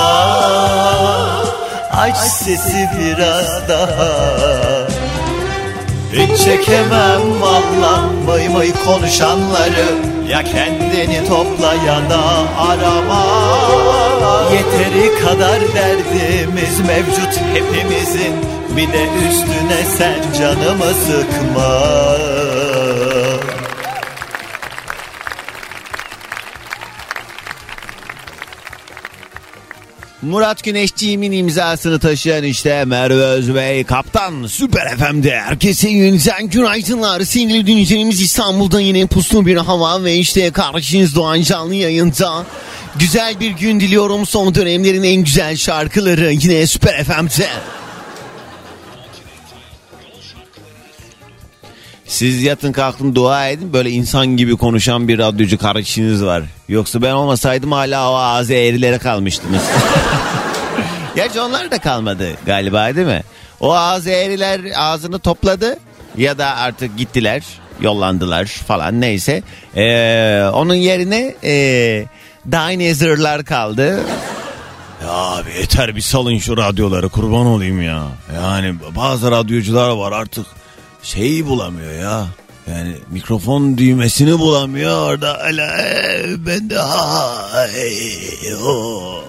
Aç 1.93 2.17
sesi 2.17 2.89
biraz 2.99 3.69
daha 3.69 5.08
Hiç 6.13 6.45
çekemem 6.45 7.41
valla 7.41 8.11
mıy 8.27 8.49
mıy 8.49 8.73
konuşanları. 8.85 9.87
Ya 10.29 10.45
kendini 10.45 11.29
topla 11.29 11.75
ya 11.75 12.11
da 12.11 12.21
arama. 12.59 13.27
Yeteri 14.53 15.19
kadar 15.19 15.61
derdimiz 15.75 16.81
mevcut 16.81 17.41
hepimizin. 17.55 18.35
Bir 18.77 18.93
de 18.93 19.07
üstüne 19.29 19.85
sen 19.99 20.33
canımı 20.39 20.95
sıkma 20.95 21.89
Murat 30.23 30.65
Güneşciğimin 30.65 31.33
imzasını 31.33 31.99
taşıyan 31.99 32.45
işte 32.45 32.85
Merve 32.85 33.25
Özbey 33.25 33.85
Kaptan 33.85 34.47
Süper 34.47 34.97
FM'de 34.97 35.41
herkese 35.41 35.89
yeniden 35.89 36.49
günaydınlar. 36.49 37.21
Sevgili 37.21 37.67
dinleyicilerimiz 37.67 38.21
İstanbul'da 38.21 38.81
yine 38.81 39.07
puslu 39.07 39.47
bir 39.47 39.57
hava 39.57 40.05
ve 40.05 40.17
işte 40.17 40.51
karşınız 40.51 41.15
Doğan 41.15 41.43
Canlı 41.43 41.75
yayında. 41.75 42.47
Güzel 42.99 43.41
bir 43.41 43.51
gün 43.51 43.81
diliyorum. 43.81 44.27
Son 44.27 44.55
dönemlerin 44.55 45.03
en 45.03 45.25
güzel 45.25 45.57
şarkıları 45.57 46.33
yine 46.33 46.67
Süper 46.67 47.05
FM'de 47.05 47.49
Siz 52.09 52.43
yatın 52.43 52.73
kalkın 52.73 53.15
dua 53.15 53.49
edin 53.49 53.73
böyle 53.73 53.91
insan 53.91 54.27
gibi 54.27 54.57
konuşan 54.57 55.09
bir 55.09 55.19
radyocu 55.19 55.59
kardeşiniz 55.59 56.25
var. 56.25 56.43
Yoksa 56.69 57.03
ben 57.03 57.13
olmasaydım 57.13 57.73
hala 57.73 58.11
o 58.13 58.15
ağzı 58.15 58.55
eğrilere 58.55 58.99
kalmıştınız. 58.99 59.63
Gerçi 61.17 61.41
onlar 61.41 61.71
da 61.71 61.79
kalmadı 61.79 62.29
galiba 62.47 62.95
değil 62.97 63.07
mi? 63.07 63.23
O 63.61 63.73
ağız 63.73 64.07
eğriler 64.07 64.61
ağzını 64.77 65.19
topladı 65.19 65.79
ya 66.17 66.39
da 66.39 66.57
artık 66.57 66.99
gittiler 66.99 67.43
yollandılar 67.81 68.45
falan 68.47 69.01
neyse. 69.01 69.43
Ee, 69.77 70.45
onun 70.53 70.75
yerine 70.75 71.35
e, 71.45 71.53
Dinosaur'lar 72.47 73.45
kaldı. 73.45 74.01
Ya 75.03 75.11
abi 75.11 75.51
yeter 75.59 75.97
bir 75.97 76.01
salın 76.01 76.39
şu 76.39 76.57
radyoları 76.57 77.09
kurban 77.09 77.47
olayım 77.47 77.83
ya. 77.83 78.05
Yani 78.35 78.75
bazı 78.97 79.31
radyocular 79.31 79.91
var 79.91 80.13
artık 80.13 80.47
şeyi 81.03 81.47
bulamıyor 81.47 81.93
ya. 81.93 82.27
Yani 82.71 82.97
mikrofon 83.11 83.79
düğmesini 83.79 84.39
bulamıyor 84.39 85.11
orada 85.11 85.51
"Ee, 85.51 86.47
ben 86.47 86.71
de 86.71 86.79
ha 86.79 87.67
ey, 87.77 88.55
o." 88.65 89.25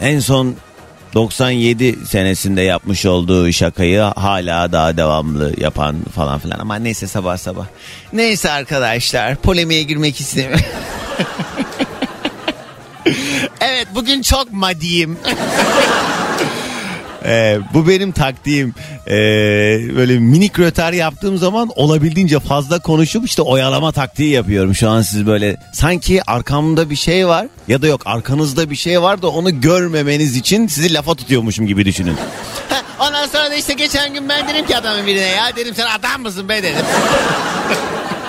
En 0.00 0.20
son 0.20 0.54
97 1.14 2.06
senesinde 2.06 2.62
yapmış 2.62 3.06
olduğu 3.06 3.52
şakayı 3.52 4.00
hala 4.00 4.72
daha 4.72 4.96
devamlı 4.96 5.54
yapan 5.60 5.96
falan 6.14 6.38
filan 6.38 6.58
ama 6.58 6.76
neyse 6.76 7.06
sabah 7.06 7.36
sabah. 7.36 7.66
Neyse 8.12 8.50
arkadaşlar 8.50 9.36
polemiğe 9.36 9.82
girmek 9.82 10.20
istemiyorum. 10.20 10.64
evet 13.60 13.88
bugün 13.94 14.22
çok 14.22 14.52
madiyim. 14.52 15.18
Ee, 17.24 17.58
bu 17.74 17.88
benim 17.88 18.12
taktiğim. 18.12 18.74
Ee, 19.06 19.10
böyle 19.96 20.18
minik 20.18 20.58
röter 20.58 20.92
yaptığım 20.92 21.38
zaman 21.38 21.70
olabildiğince 21.76 22.40
fazla 22.40 22.78
konuşup 22.78 23.26
işte 23.26 23.42
oyalama 23.42 23.92
taktiği 23.92 24.30
yapıyorum. 24.30 24.74
Şu 24.74 24.88
an 24.90 25.02
siz 25.02 25.26
böyle 25.26 25.56
sanki 25.72 26.30
arkamda 26.30 26.90
bir 26.90 26.96
şey 26.96 27.26
var 27.26 27.46
ya 27.68 27.82
da 27.82 27.86
yok 27.86 28.00
arkanızda 28.04 28.70
bir 28.70 28.76
şey 28.76 29.02
var 29.02 29.22
da 29.22 29.28
onu 29.28 29.60
görmemeniz 29.60 30.36
için 30.36 30.66
sizi 30.66 30.94
lafa 30.94 31.14
tutuyormuşum 31.14 31.66
gibi 31.66 31.84
düşünün. 31.84 32.16
Ondan 33.00 33.26
sonra 33.26 33.50
da 33.50 33.54
işte 33.54 33.72
geçen 33.72 34.14
gün 34.14 34.28
ben 34.28 34.48
dedim 34.48 34.66
ki 34.66 34.76
adamın 34.76 35.06
birine 35.06 35.20
ya 35.20 35.56
dedim 35.56 35.74
sen 35.74 35.86
adam 35.98 36.22
mısın 36.22 36.48
be 36.48 36.62
dedim. 36.62 36.84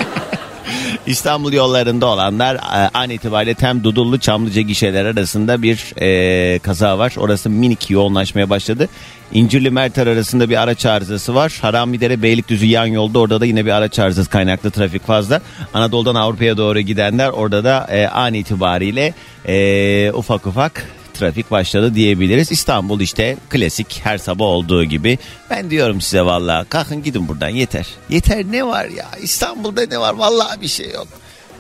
İstanbul 1.12 1.54
yollarında 1.54 2.06
olanlar 2.06 2.56
e, 2.56 2.90
an 2.94 3.10
itibariyle 3.10 3.54
Tem 3.54 3.84
Dudullu 3.84 4.20
Çamlıca 4.20 4.62
gişeler 4.62 5.06
arasında 5.06 5.62
bir 5.62 5.94
e, 6.02 6.60
kaza 6.60 6.98
var. 6.98 7.14
Orası 7.18 7.50
minik 7.50 7.90
yoğunlaşmaya 7.90 8.50
başladı. 8.50 8.90
İncirli 9.34 9.72
Merter 9.72 10.08
arasında 10.08 10.50
bir 10.50 10.62
araç 10.62 10.86
arızası 10.86 11.36
var. 11.36 11.60
Haramidere 11.62 12.22
Beylikdüzü 12.22 12.66
yan 12.66 12.86
yolda 12.86 13.20
orada 13.20 13.42
da 13.42 13.46
yine 13.46 13.66
bir 13.66 13.72
araç 13.72 14.00
arızası 14.00 14.30
kaynaklı 14.30 14.72
trafik 14.72 15.06
fazla. 15.06 15.42
Anadolu'dan 15.74 16.16
Avrupa'ya 16.16 16.58
doğru 16.58 16.80
gidenler 16.80 17.30
orada 17.30 17.64
da 17.64 17.88
e, 17.92 18.08
an 18.08 18.34
itibariyle 18.34 19.14
e, 19.48 20.12
ufak 20.12 20.48
ufak 20.48 20.86
trafik 21.14 21.52
başladı 21.52 21.96
diyebiliriz. 21.96 22.52
İstanbul 22.52 23.02
işte 23.02 23.38
klasik 23.50 24.02
her 24.04 24.18
sabah 24.18 24.46
olduğu 24.46 24.84
gibi. 24.84 25.18
Ben 25.50 25.70
diyorum 25.70 26.02
size 26.02 26.22
vallahi 26.22 26.70
kalkın 26.70 27.04
gidin 27.04 27.28
buradan 27.28 27.50
yeter. 27.50 27.88
Yeter 28.10 28.44
ne 28.52 28.68
var 28.68 28.86
ya 28.86 29.06
İstanbul'da 29.22 29.86
ne 29.86 30.00
var 30.00 30.14
vallahi 30.14 30.62
bir 30.62 30.68
şey 30.68 30.92
yok. 30.92 31.08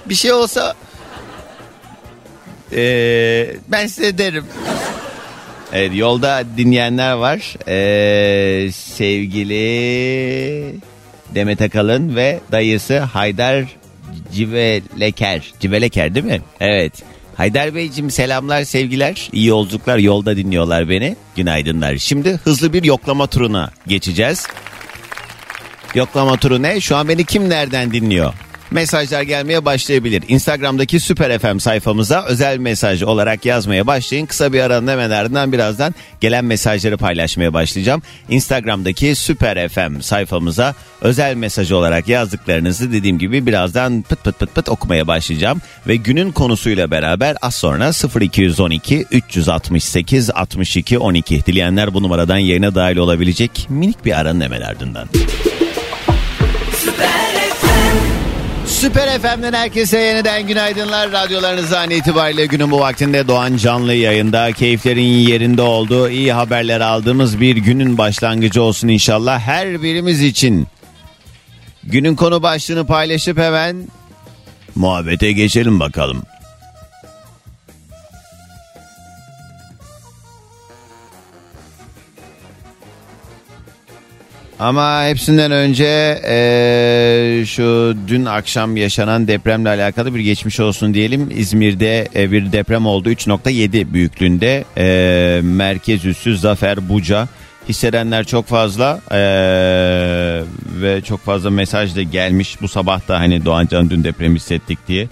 Bir 0.05 0.15
şey 0.15 0.31
olsa 0.33 0.73
eee, 2.71 3.55
ben 3.67 3.87
size 3.87 4.17
derim. 4.17 4.45
Evet 5.73 5.91
yolda 5.95 6.43
dinleyenler 6.57 7.13
var. 7.13 7.55
Eee, 7.67 8.71
sevgili 8.71 9.61
Demet 11.35 11.61
Akalın 11.61 12.15
ve 12.15 12.39
dayısı 12.51 12.99
Haydar 12.99 13.65
Civeleker. 14.33 15.53
Civeleker 15.59 16.15
değil 16.15 16.25
mi? 16.25 16.41
Evet. 16.59 16.93
Haydar 17.41 17.75
Beyciğim 17.75 18.11
selamlar 18.11 18.63
sevgiler. 18.63 19.29
İyi 19.33 19.45
yolculuklar 19.45 19.97
yolda 19.97 20.37
dinliyorlar 20.37 20.89
beni. 20.89 21.15
Günaydınlar. 21.35 21.97
Şimdi 21.97 22.39
hızlı 22.43 22.73
bir 22.73 22.83
yoklama 22.83 23.27
turuna 23.27 23.71
geçeceğiz. 23.87 24.47
Yoklama 25.95 26.37
turu 26.37 26.61
ne? 26.61 26.81
Şu 26.81 26.95
an 26.95 27.07
beni 27.07 27.25
kim 27.25 27.49
nereden 27.49 27.91
dinliyor? 27.91 28.33
Mesajlar 28.71 29.21
gelmeye 29.21 29.65
başlayabilir. 29.65 30.23
Instagram'daki 30.27 30.99
Süper 30.99 31.39
FM 31.39 31.57
sayfamıza 31.57 32.25
özel 32.25 32.57
mesaj 32.57 33.03
olarak 33.03 33.45
yazmaya 33.45 33.87
başlayın. 33.87 34.25
Kısa 34.25 34.53
bir 34.53 34.59
aranın 34.59 34.87
hemen 34.87 35.09
ardından 35.09 35.51
birazdan 35.51 35.95
gelen 36.21 36.45
mesajları 36.45 36.97
paylaşmaya 36.97 37.53
başlayacağım. 37.53 38.01
Instagram'daki 38.29 39.15
Süper 39.15 39.69
FM 39.69 39.99
sayfamıza 40.01 40.75
özel 41.01 41.35
mesaj 41.35 41.71
olarak 41.71 42.07
yazdıklarınızı 42.07 42.91
dediğim 42.91 43.19
gibi 43.19 43.45
birazdan 43.45 44.01
pıt 44.01 44.23
pıt 44.23 44.39
pıt 44.39 44.55
pıt 44.55 44.69
okumaya 44.69 45.07
başlayacağım. 45.07 45.61
Ve 45.87 45.95
günün 45.95 46.31
konusuyla 46.31 46.91
beraber 46.91 47.37
az 47.41 47.55
sonra 47.55 47.91
0212 48.21 49.05
368 49.11 50.29
62 50.29 50.97
12 50.97 51.45
dileyenler 51.45 51.93
bu 51.93 52.03
numaradan 52.03 52.37
yayına 52.37 52.75
dahil 52.75 52.97
olabilecek 52.97 53.67
minik 53.69 54.05
bir 54.05 54.19
aranın 54.19 54.41
hemen 54.41 54.61
ardından. 54.61 55.07
Süper 58.81 59.19
FM'den 59.19 59.53
herkese 59.53 59.99
yeniden 59.99 60.47
günaydınlar. 60.47 61.11
Radyolarınız 61.11 61.73
an 61.73 61.89
itibariyle 61.89 62.45
günün 62.45 62.71
bu 62.71 62.79
vaktinde 62.79 63.27
Doğan 63.27 63.57
canlı 63.57 63.93
yayında. 63.93 64.51
Keyiflerin 64.51 65.01
yerinde 65.01 65.61
olduğu, 65.61 66.09
iyi 66.09 66.33
haberler 66.33 66.81
aldığımız 66.81 67.39
bir 67.39 67.55
günün 67.55 67.97
başlangıcı 67.97 68.61
olsun 68.61 68.87
inşallah 68.87 69.39
her 69.39 69.83
birimiz 69.83 70.21
için. 70.21 70.67
Günün 71.83 72.15
konu 72.15 72.43
başlığını 72.43 72.87
paylaşıp 72.87 73.37
hemen 73.37 73.87
muhabbete 74.75 75.31
geçelim 75.31 75.79
bakalım. 75.79 76.23
Ama 84.61 85.05
hepsinden 85.05 85.51
önce 85.51 86.21
eee, 86.23 87.45
şu 87.45 87.95
dün 88.07 88.25
akşam 88.25 88.77
yaşanan 88.77 89.27
depremle 89.27 89.69
alakalı 89.69 90.15
bir 90.15 90.19
geçmiş 90.19 90.59
olsun 90.59 90.93
diyelim. 90.93 91.29
İzmir'de 91.35 92.07
e, 92.15 92.31
bir 92.31 92.51
deprem 92.51 92.85
oldu 92.85 93.09
3.7 93.11 93.93
büyüklüğünde 93.93 94.63
Eee, 94.77 95.41
merkez 95.41 96.05
üssü 96.05 96.37
Zafer 96.37 96.89
Buca. 96.89 97.27
Hissedenler 97.69 98.23
çok 98.25 98.47
fazla 98.47 99.01
eee, 99.11 99.17
ve 100.81 101.01
çok 101.01 101.19
fazla 101.25 101.49
mesaj 101.49 101.95
da 101.95 102.01
gelmiş 102.01 102.61
bu 102.61 102.67
sabah 102.67 103.07
da 103.07 103.19
hani 103.19 103.45
Doğancan 103.45 103.89
dün 103.89 104.03
deprem 104.03 104.35
hissettik 104.35 104.87
diye. 104.87 105.07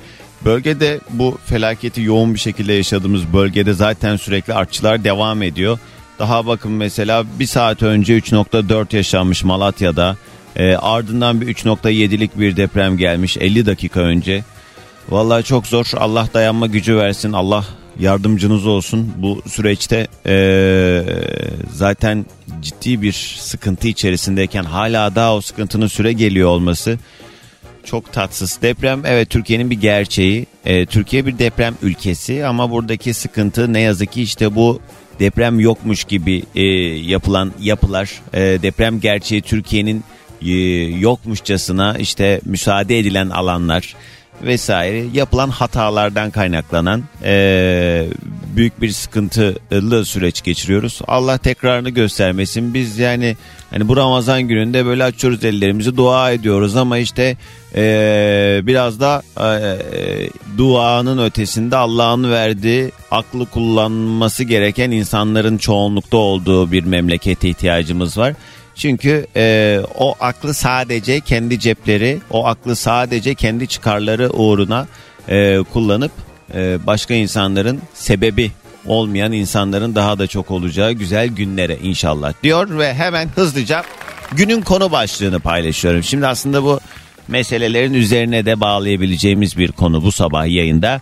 Bölgede 0.45 1.00
bu 1.10 1.38
felaketi 1.45 2.02
yoğun 2.02 2.34
bir 2.34 2.39
şekilde 2.39 2.74
yaşadığımız 2.74 3.34
bölgede 3.34 3.74
zaten 3.74 4.16
sürekli 4.16 4.54
artçılar 4.54 5.04
devam 5.04 5.43
ediyor. 5.43 5.80
Daha 6.20 6.47
bakın 6.47 6.72
mesela 6.72 7.26
bir 7.39 7.45
saat 7.45 7.84
önce 7.84 8.17
3.4 8.17 8.95
yaşanmış 8.95 9.43
Malatya'da. 9.43 10.17
Ee, 10.55 10.76
ardından 10.76 11.41
bir 11.41 11.55
3.7'lik 11.55 12.39
bir 12.39 12.57
deprem 12.57 12.97
gelmiş 12.97 13.38
50 13.38 13.65
dakika 13.65 13.99
önce. 13.99 14.43
Vallahi 15.09 15.43
çok 15.43 15.67
zor. 15.67 15.91
Allah 15.97 16.28
dayanma 16.34 16.67
gücü 16.67 16.97
versin. 16.97 17.34
Allah 17.34 17.65
yardımcınız 17.99 18.67
olsun. 18.67 19.13
Bu 19.17 19.41
süreçte 19.49 20.07
ee, 20.26 21.03
zaten 21.74 22.26
ciddi 22.61 23.01
bir 23.01 23.36
sıkıntı 23.39 23.88
içerisindeyken 23.88 24.63
hala 24.63 25.15
daha 25.15 25.36
o 25.36 25.41
sıkıntının 25.41 25.88
süre 25.88 26.13
geliyor 26.13 26.49
olması 26.49 26.97
çok 27.86 28.13
tatsız. 28.13 28.59
Deprem 28.61 29.01
evet 29.05 29.30
Türkiye'nin 29.30 29.70
bir 29.70 29.82
gerçeği. 29.82 30.45
Ee, 30.65 30.86
Türkiye 30.86 31.26
bir 31.26 31.39
deprem 31.39 31.76
ülkesi 31.82 32.45
ama 32.45 32.72
buradaki 32.72 33.13
sıkıntı 33.13 33.74
ne 33.74 33.80
yazık 33.80 34.11
ki 34.11 34.22
işte 34.22 34.55
bu 34.55 34.80
deprem 35.20 35.59
yokmuş 35.59 36.03
gibi 36.03 36.43
e, 36.55 36.63
yapılan 37.11 37.53
yapılar. 37.59 38.22
E, 38.34 38.39
deprem 38.39 38.99
gerçeği 38.99 39.41
Türkiye'nin 39.41 40.03
e, 40.41 40.51
yokmuşçasına 40.99 41.97
işte 41.97 42.41
müsaade 42.45 42.99
edilen 42.99 43.30
alanlar 43.30 43.95
vesaire 44.43 45.05
yapılan 45.13 45.49
hatalardan 45.49 46.32
kaynaklanan 46.32 47.03
e, 47.24 48.05
büyük 48.55 48.82
bir 48.82 48.89
sıkıntılı 48.89 50.05
süreç 50.05 50.41
geçiriyoruz. 50.43 51.01
Allah 51.07 51.38
tekrarını 51.38 51.89
göstermesin. 51.89 52.74
Biz 52.74 52.97
yani 52.97 53.38
hani 53.70 53.88
bu 53.88 53.97
Ramazan 53.97 54.41
gününde 54.41 54.86
böyle 54.86 55.03
açıyoruz 55.03 55.45
ellerimizi 55.45 55.97
dua 55.97 56.32
ediyoruz 56.32 56.76
ama 56.76 56.97
işte 56.97 57.38
e, 57.76 58.61
biraz 58.63 58.99
da 58.99 59.22
e, 59.38 59.78
duanın 60.57 61.17
ötesinde 61.17 61.76
Allah'ın 61.76 62.32
verdiği 62.32 62.91
aklı 63.11 63.45
kullanması 63.45 64.43
gereken 64.43 64.91
insanların 64.91 65.57
çoğunlukta 65.57 66.17
olduğu 66.17 66.72
bir 66.72 66.84
memlekete 66.84 67.49
ihtiyacımız 67.49 68.17
var. 68.17 68.34
Çünkü 68.76 69.28
e, 69.36 69.80
o 69.97 70.15
aklı 70.20 70.53
sadece 70.53 71.20
kendi 71.20 71.59
cepleri, 71.59 72.20
o 72.30 72.45
aklı 72.45 72.76
sadece 72.76 73.36
kendi 73.36 73.67
çıkarları 73.67 74.30
uğruna 74.30 74.88
e, 75.28 75.57
kullanıp 75.74 76.11
e, 76.53 76.78
başka 76.88 77.13
insanların 77.13 77.82
sebebi 77.93 78.51
olmayan 78.86 79.32
insanların 79.32 79.95
daha 79.95 80.20
da 80.20 80.28
çok 80.28 80.51
olacağı 80.51 80.91
güzel 80.91 81.28
günlere 81.28 81.78
inşallah 81.78 82.34
diyor 82.43 82.78
ve 82.78 82.93
hemen 82.93 83.30
hızlıca 83.36 83.84
günün 84.32 84.61
konu 84.61 84.91
başlığını 84.91 85.39
paylaşıyorum. 85.39 86.03
Şimdi 86.03 86.28
aslında 86.28 86.63
bu 86.63 86.80
meselelerin 87.30 87.93
üzerine 87.93 88.45
de 88.45 88.59
bağlayabileceğimiz 88.59 89.57
bir 89.57 89.71
konu 89.71 90.03
bu 90.03 90.11
sabah 90.11 90.47
yayında. 90.47 91.01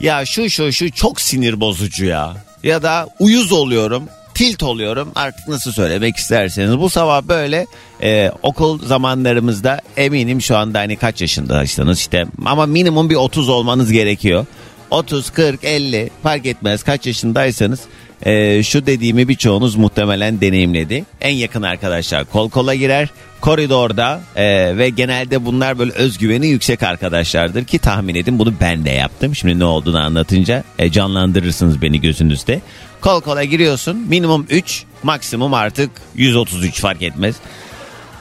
Ya 0.00 0.26
şu 0.26 0.50
şu 0.50 0.72
şu 0.72 0.90
çok 0.90 1.20
sinir 1.20 1.60
bozucu 1.60 2.04
ya. 2.04 2.36
Ya 2.62 2.82
da 2.82 3.08
uyuz 3.18 3.52
oluyorum. 3.52 4.02
tilt 4.34 4.62
oluyorum 4.62 5.12
artık 5.14 5.48
nasıl 5.48 5.72
söylemek 5.72 6.16
isterseniz. 6.16 6.78
Bu 6.78 6.90
sabah 6.90 7.22
böyle 7.22 7.66
e, 8.02 8.32
okul 8.42 8.86
zamanlarımızda 8.86 9.80
eminim 9.96 10.42
şu 10.42 10.56
anda 10.56 10.78
hani 10.78 10.96
kaç 10.96 11.20
yaşındaysanız 11.20 11.98
işte 11.98 12.26
ama 12.46 12.66
minimum 12.66 13.10
bir 13.10 13.14
30 13.14 13.48
olmanız 13.48 13.92
gerekiyor. 13.92 14.46
30, 14.90 15.30
40, 15.30 15.64
50 15.64 16.10
fark 16.22 16.46
etmez 16.46 16.82
kaç 16.82 17.06
yaşındaysanız 17.06 17.80
e, 18.22 18.62
şu 18.62 18.86
dediğimi 18.86 19.28
birçoğunuz 19.28 19.76
muhtemelen 19.76 20.40
deneyimledi. 20.40 21.04
En 21.20 21.34
yakın 21.34 21.62
arkadaşlar 21.62 22.24
kol 22.24 22.50
kola 22.50 22.74
girer 22.74 23.08
koridorda 23.40 24.20
e, 24.36 24.76
ve 24.78 24.88
genelde 24.88 25.44
bunlar 25.44 25.78
böyle 25.78 25.92
özgüveni 25.92 26.46
yüksek 26.46 26.82
arkadaşlardır 26.82 27.64
ki 27.64 27.78
tahmin 27.78 28.14
edin 28.14 28.38
bunu 28.38 28.54
ben 28.60 28.84
de 28.84 28.90
yaptım. 28.90 29.34
Şimdi 29.34 29.58
ne 29.58 29.64
olduğunu 29.64 29.98
anlatınca 29.98 30.64
e, 30.78 30.90
canlandırırsınız 30.90 31.82
beni 31.82 32.00
gözünüzde. 32.00 32.60
Kol 33.00 33.20
kola 33.20 33.44
giriyorsun 33.44 33.96
minimum 33.96 34.46
3 34.50 34.84
maksimum 35.02 35.54
artık 35.54 35.90
133 36.14 36.80
fark 36.80 37.02
etmez. 37.02 37.36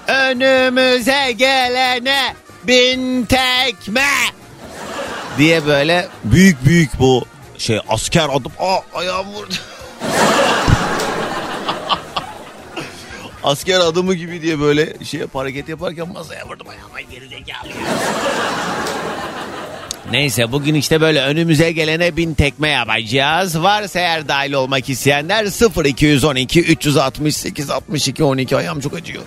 Önümüze 0.08 1.32
gelene 1.38 2.36
bin 2.68 3.26
tekme 3.26 4.10
diye 5.38 5.66
böyle 5.66 6.08
büyük 6.24 6.66
büyük 6.66 7.00
bu 7.00 7.26
şey 7.58 7.80
asker 7.90 8.30
adım 8.32 8.52
aa 8.60 8.80
ayağım 8.94 9.28
vurdu. 9.28 9.54
Asker 13.44 13.80
adımı 13.80 14.14
gibi 14.14 14.42
diye 14.42 14.60
böyle 14.60 15.06
şey 15.06 15.20
yap, 15.20 15.36
hareket 15.36 15.70
yaparken 15.70 16.08
masaya 16.14 16.46
vurdum 16.48 16.68
ayağıma 16.70 17.02
geri 17.02 17.28
zekalı. 17.28 17.70
Neyse 20.12 20.52
bugün 20.52 20.76
işte 20.76 21.02
böyle 21.02 21.22
önümüze 21.22 21.72
gelene 21.72 22.18
bin 22.18 22.34
tekme 22.34 22.70
yapacağız. 22.70 23.62
Varsa 23.62 24.00
eğer 24.00 24.28
dahil 24.28 24.54
olmak 24.54 24.90
isteyenler 24.90 25.46
0212 25.86 26.62
368 26.62 27.70
62 27.70 28.24
12 28.24 28.58
ayağım 28.58 28.80
çok 28.80 28.94
acıyor. 28.94 29.24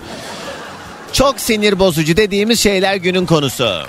Çok 1.12 1.40
sinir 1.40 1.78
bozucu 1.78 2.16
dediğimiz 2.16 2.60
şeyler 2.60 2.96
günün 2.96 3.26
konusu. 3.26 3.82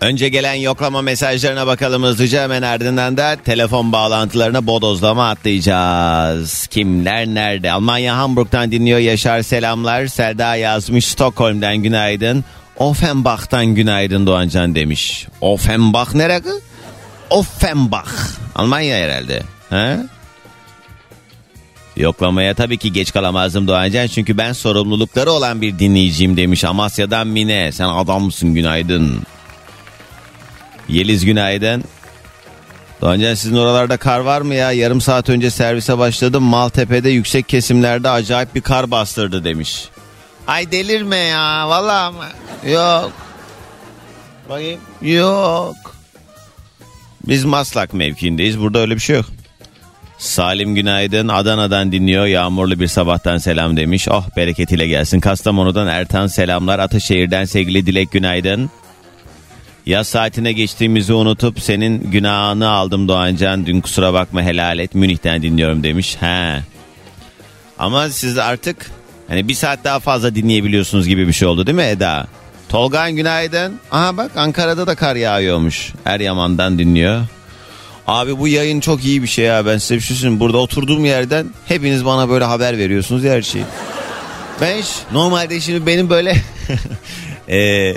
Önce 0.00 0.28
gelen 0.28 0.54
yoklama 0.54 1.02
mesajlarına 1.02 1.66
bakalım 1.66 2.02
hızlıca 2.02 2.42
hemen 2.42 2.62
ardından 2.62 3.16
da 3.16 3.36
telefon 3.44 3.92
bağlantılarına 3.92 4.66
bodozlama 4.66 5.30
atlayacağız. 5.30 6.66
Kimler 6.66 7.26
nerede? 7.26 7.72
Almanya 7.72 8.16
Hamburg'dan 8.16 8.72
dinliyor 8.72 8.98
Yaşar 8.98 9.42
selamlar. 9.42 10.06
Selda 10.06 10.56
yazmış 10.56 11.06
Stockholm'den 11.06 11.76
günaydın. 11.76 12.44
Offenbach'tan 12.76 13.66
günaydın 13.66 14.26
Doğancan 14.26 14.74
demiş. 14.74 15.26
Offenbach 15.40 16.14
neresi? 16.14 16.50
Offenbach. 17.30 18.10
Almanya 18.54 18.96
herhalde. 18.96 19.42
He? 19.70 19.96
Yoklamaya 21.96 22.54
tabii 22.54 22.78
ki 22.78 22.92
geç 22.92 23.12
kalamazdım 23.12 23.68
Doğancan 23.68 24.06
çünkü 24.06 24.38
ben 24.38 24.52
sorumlulukları 24.52 25.30
olan 25.30 25.60
bir 25.62 25.78
dinleyiciyim 25.78 26.36
demiş 26.36 26.64
Amasya'dan 26.64 27.26
Mine. 27.26 27.72
Sen 27.72 27.88
adam 27.88 28.24
mısın 28.24 28.54
günaydın. 28.54 29.22
Yeliz 30.90 31.24
günaydın. 31.24 31.84
Doğancan 33.00 33.34
sizin 33.34 33.56
oralarda 33.56 33.96
kar 33.96 34.20
var 34.20 34.40
mı 34.40 34.54
ya? 34.54 34.72
Yarım 34.72 35.00
saat 35.00 35.28
önce 35.28 35.50
servise 35.50 35.98
başladım. 35.98 36.42
Maltepe'de 36.42 37.08
yüksek 37.10 37.48
kesimlerde 37.48 38.10
acayip 38.10 38.54
bir 38.54 38.60
kar 38.60 38.90
bastırdı 38.90 39.44
demiş. 39.44 39.88
Ay 40.46 40.72
delirme 40.72 41.16
ya 41.16 41.68
vallahi 41.68 42.14
mı? 42.14 42.70
Yok. 42.70 43.12
Bakayım. 44.48 44.80
Yok. 45.02 45.76
Biz 47.28 47.44
Maslak 47.44 47.94
mevkiindeyiz. 47.94 48.60
Burada 48.60 48.78
öyle 48.78 48.94
bir 48.94 49.00
şey 49.00 49.16
yok. 49.16 49.26
Salim 50.18 50.74
günaydın. 50.74 51.28
Adana'dan 51.28 51.92
dinliyor. 51.92 52.26
Yağmurlu 52.26 52.80
bir 52.80 52.86
sabahtan 52.88 53.38
selam 53.38 53.76
demiş. 53.76 54.08
Oh 54.08 54.24
bereketiyle 54.36 54.86
gelsin. 54.86 55.20
Kastamonu'dan 55.20 55.86
Ertan 55.86 56.26
selamlar. 56.26 56.78
Ataşehir'den 56.78 57.44
sevgili 57.44 57.86
Dilek 57.86 58.12
günaydın. 58.12 58.70
Yaz 59.86 60.08
saatine 60.08 60.52
geçtiğimizi 60.52 61.12
unutup 61.12 61.60
senin 61.60 62.10
günahını 62.10 62.68
aldım 62.68 63.08
Doğancan. 63.08 63.66
Dün 63.66 63.80
kusura 63.80 64.14
bakma 64.14 64.42
helal 64.42 64.78
et. 64.78 64.94
Münih'ten 64.94 65.42
dinliyorum 65.42 65.82
demiş. 65.82 66.16
He. 66.20 66.60
Ama 67.78 68.08
siz 68.08 68.38
artık 68.38 68.90
hani 69.28 69.48
bir 69.48 69.54
saat 69.54 69.84
daha 69.84 70.00
fazla 70.00 70.34
dinleyebiliyorsunuz 70.34 71.08
gibi 71.08 71.28
bir 71.28 71.32
şey 71.32 71.48
oldu 71.48 71.66
değil 71.66 71.76
mi 71.76 71.82
Eda? 71.82 72.26
Tolgan 72.68 73.16
günaydın. 73.16 73.80
Aha 73.90 74.16
bak 74.16 74.30
Ankara'da 74.36 74.86
da 74.86 74.94
kar 74.94 75.16
yağıyormuş. 75.16 75.92
Eryaman'dan 76.04 76.78
dinliyor. 76.78 77.22
Abi 78.06 78.38
bu 78.38 78.48
yayın 78.48 78.80
çok 78.80 79.04
iyi 79.04 79.22
bir 79.22 79.28
şey 79.28 79.44
ya 79.44 79.66
ben 79.66 79.78
size 79.78 79.94
bir 79.94 80.00
şey 80.00 80.16
söyleyeyim. 80.16 80.40
Burada 80.40 80.58
oturduğum 80.58 81.04
yerden 81.04 81.46
hepiniz 81.66 82.04
bana 82.04 82.28
böyle 82.28 82.44
haber 82.44 82.78
veriyorsunuz 82.78 83.24
her 83.24 83.42
şeyi. 83.42 83.64
Ben 84.60 84.78
hiç, 84.78 84.88
normalde 85.12 85.60
şimdi 85.60 85.86
benim 85.86 86.10
böyle 86.10 86.36
e, 87.48 87.92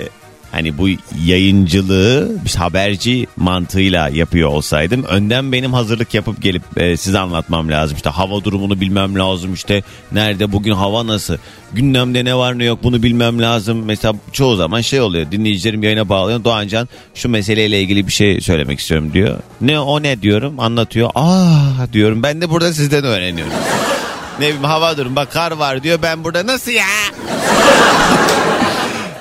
hani 0.54 0.78
bu 0.78 0.88
yayıncılığı 1.24 2.32
bir 2.44 2.54
haberci 2.54 3.26
mantığıyla 3.36 4.08
yapıyor 4.08 4.48
olsaydım 4.48 5.04
önden 5.04 5.52
benim 5.52 5.72
hazırlık 5.72 6.14
yapıp 6.14 6.42
gelip 6.42 6.62
e, 6.76 6.96
size 6.96 7.18
anlatmam 7.18 7.70
lazım. 7.70 7.96
İşte 7.96 8.10
hava 8.10 8.44
durumunu 8.44 8.80
bilmem 8.80 9.18
lazım 9.18 9.54
işte 9.54 9.82
nerede 10.12 10.52
bugün 10.52 10.72
hava 10.72 11.06
nasıl 11.06 11.36
gündemde 11.72 12.24
ne 12.24 12.34
var 12.34 12.58
ne 12.58 12.64
yok 12.64 12.78
bunu 12.82 13.02
bilmem 13.02 13.42
lazım. 13.42 13.84
Mesela 13.84 14.14
çoğu 14.32 14.56
zaman 14.56 14.80
şey 14.80 15.00
oluyor 15.00 15.30
dinleyicilerim 15.30 15.82
yayına 15.82 16.08
bağlıyor 16.08 16.44
Doğancan 16.44 16.88
şu 17.14 17.28
meseleyle 17.28 17.80
ilgili 17.80 18.06
bir 18.06 18.12
şey 18.12 18.40
söylemek 18.40 18.80
istiyorum 18.80 19.12
diyor. 19.12 19.38
Ne 19.60 19.80
o 19.80 20.02
ne 20.02 20.22
diyorum 20.22 20.60
anlatıyor. 20.60 21.10
Aa 21.14 21.92
diyorum 21.92 22.22
ben 22.22 22.40
de 22.40 22.50
burada 22.50 22.72
sizden 22.72 23.04
öğreniyorum. 23.04 23.52
ne 24.38 24.46
bileyim 24.46 24.64
hava 24.64 24.96
durum 24.96 25.16
bak 25.16 25.32
kar 25.32 25.52
var 25.52 25.82
diyor 25.82 25.98
ben 26.02 26.24
burada 26.24 26.46
nasıl 26.46 26.70
ya? 26.70 26.86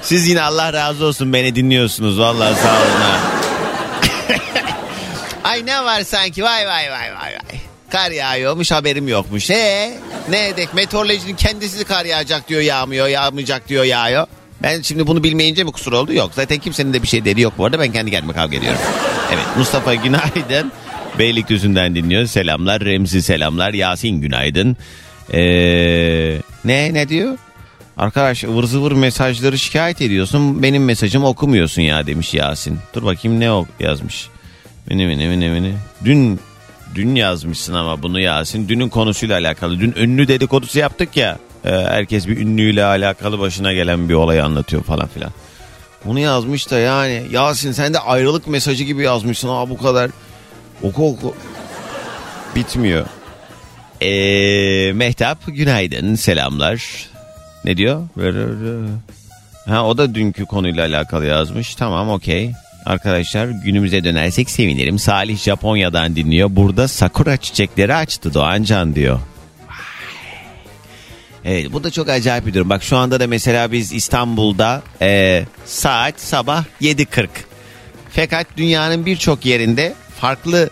Siz 0.04 0.28
yine 0.28 0.42
Allah 0.42 0.74
razı 0.74 1.06
olsun 1.06 1.34
beni 1.34 1.56
dinliyorsunuz. 1.56 2.20
Vallahi 2.20 2.56
sağ 2.56 2.72
olun 2.72 3.02
ha. 3.02 3.20
Ay 5.44 5.66
ne 5.66 5.84
var 5.84 6.02
sanki 6.04 6.44
vay 6.44 6.68
vay 6.68 6.92
vay 6.92 7.14
vay 7.16 7.32
vay. 7.34 7.60
Kar 7.90 8.12
yağıyormuş 8.12 8.72
haberim 8.72 9.08
yokmuş. 9.08 9.50
He 9.50 9.94
ne 10.30 10.48
edek 10.48 10.74
meteorolojinin 10.74 11.36
kendisi 11.36 11.84
kar 11.84 12.06
yağacak 12.06 12.50
diyor 12.50 12.62
yağmıyor 12.62 13.08
yağmayacak 13.08 13.70
diyor 13.70 13.84
yağıyor. 13.84 14.28
Ben 14.64 14.82
şimdi 14.82 15.08
bunu 15.08 15.24
bilmeyince 15.24 15.64
mi 15.64 15.72
kusur 15.72 15.94
oldu? 15.94 16.14
Yok 16.14 16.32
zaten 16.34 16.60
kimsenin 16.60 16.94
de 16.94 17.04
bir 17.04 17.08
şey 17.08 17.26
dediği 17.26 17.42
yok 17.42 17.54
bu 17.58 17.66
arada 17.66 17.80
ben 17.80 17.92
kendi 17.92 18.12
kendime 18.12 18.34
kavga 18.34 18.58
ediyorum. 18.58 18.80
Evet 19.34 19.46
Mustafa 19.58 19.94
günaydın. 19.96 20.72
Beylikdüzü'nden 21.20 21.96
dinliyor. 21.96 22.26
Selamlar. 22.26 22.86
Remzi 22.86 23.22
selamlar. 23.22 23.74
Yasin 23.74 24.22
günaydın. 24.22 24.78
Ee, 25.34 25.40
ne 26.66 26.94
ne 26.94 27.10
diyor? 27.10 27.38
Arkadaş 27.98 28.44
ıvır 28.44 28.64
zıvır 28.64 28.92
mesajları 28.92 29.60
şikayet 29.60 30.02
ediyorsun. 30.02 30.64
Benim 30.64 30.86
mesajımı 30.86 31.28
okumuyorsun 31.28 31.82
ya 31.82 32.08
demiş 32.08 32.34
Yasin. 32.34 32.80
Dur 32.94 33.04
bakayım 33.04 33.40
ne 33.40 33.66
yazmış. 33.80 34.28
Beni 34.90 35.10
beni 35.10 35.30
beni 35.30 35.56
beni. 35.56 35.74
Dün 36.06 36.40
dün 36.96 37.16
yazmışsın 37.16 37.74
ama 37.74 38.04
bunu 38.04 38.20
Yasin. 38.20 38.68
Dünün 38.70 38.90
konusuyla 38.90 39.38
alakalı. 39.40 39.80
Dün 39.80 39.94
ünlü 39.98 40.28
dedikodusu 40.28 40.80
yaptık 40.80 41.18
ya. 41.18 41.38
Ee, 41.66 41.70
herkes 41.70 42.28
bir 42.28 42.38
ünlüyle 42.38 42.86
alakalı 42.86 43.40
başına 43.40 43.74
gelen 43.74 44.10
bir 44.10 44.14
olayı 44.14 44.46
anlatıyor 44.46 44.84
falan 44.84 45.08
filan. 45.08 45.32
Bunu 46.06 46.20
yazmış 46.20 46.72
da 46.72 46.80
yani 46.80 47.24
Yasin 47.32 47.72
sen 47.72 47.94
de 47.94 48.00
ayrılık 48.00 48.48
mesajı 48.48 48.84
gibi 48.84 49.04
yazmışsın. 49.04 49.50
Aa 49.50 49.70
bu 49.70 49.78
kadar 49.78 50.12
oku 50.84 51.10
oku. 51.10 51.36
Bitmiyor. 52.56 53.06
Ee, 54.02 54.94
Mehtap 54.94 55.38
günaydın 55.48 56.16
selamlar. 56.16 57.13
Ne 57.66 57.78
diyor? 57.78 58.08
Ha 59.66 59.86
o 59.86 59.98
da 59.98 60.16
dünkü 60.16 60.46
konuyla 60.46 60.86
alakalı 60.86 61.26
yazmış. 61.26 61.76
Tamam 61.76 62.10
okey. 62.10 62.52
Arkadaşlar 62.86 63.48
günümüze 63.48 64.04
dönersek 64.04 64.50
sevinirim. 64.50 65.00
Salih 65.00 65.38
Japonya'dan 65.38 66.16
dinliyor. 66.16 66.50
Burada 66.52 66.88
sakura 66.88 67.38
çiçekleri 67.38 67.96
açtı 67.96 68.34
Doğancan 68.34 68.96
diyor. 68.96 69.20
Evet 71.46 71.74
bu 71.74 71.84
da 71.84 71.92
çok 71.92 72.10
acayip 72.10 72.46
bir 72.46 72.54
durum. 72.54 72.70
Bak 72.70 72.84
şu 72.84 72.98
anda 72.98 73.20
da 73.20 73.28
mesela 73.28 73.72
biz 73.72 73.94
İstanbul'da 73.94 74.82
e, 75.02 75.44
saat 75.66 76.22
sabah 76.22 76.64
7.40. 76.82 77.28
Fakat 78.10 78.48
dünyanın 78.58 79.06
birçok 79.06 79.46
yerinde 79.46 79.94
farklı 80.20 80.70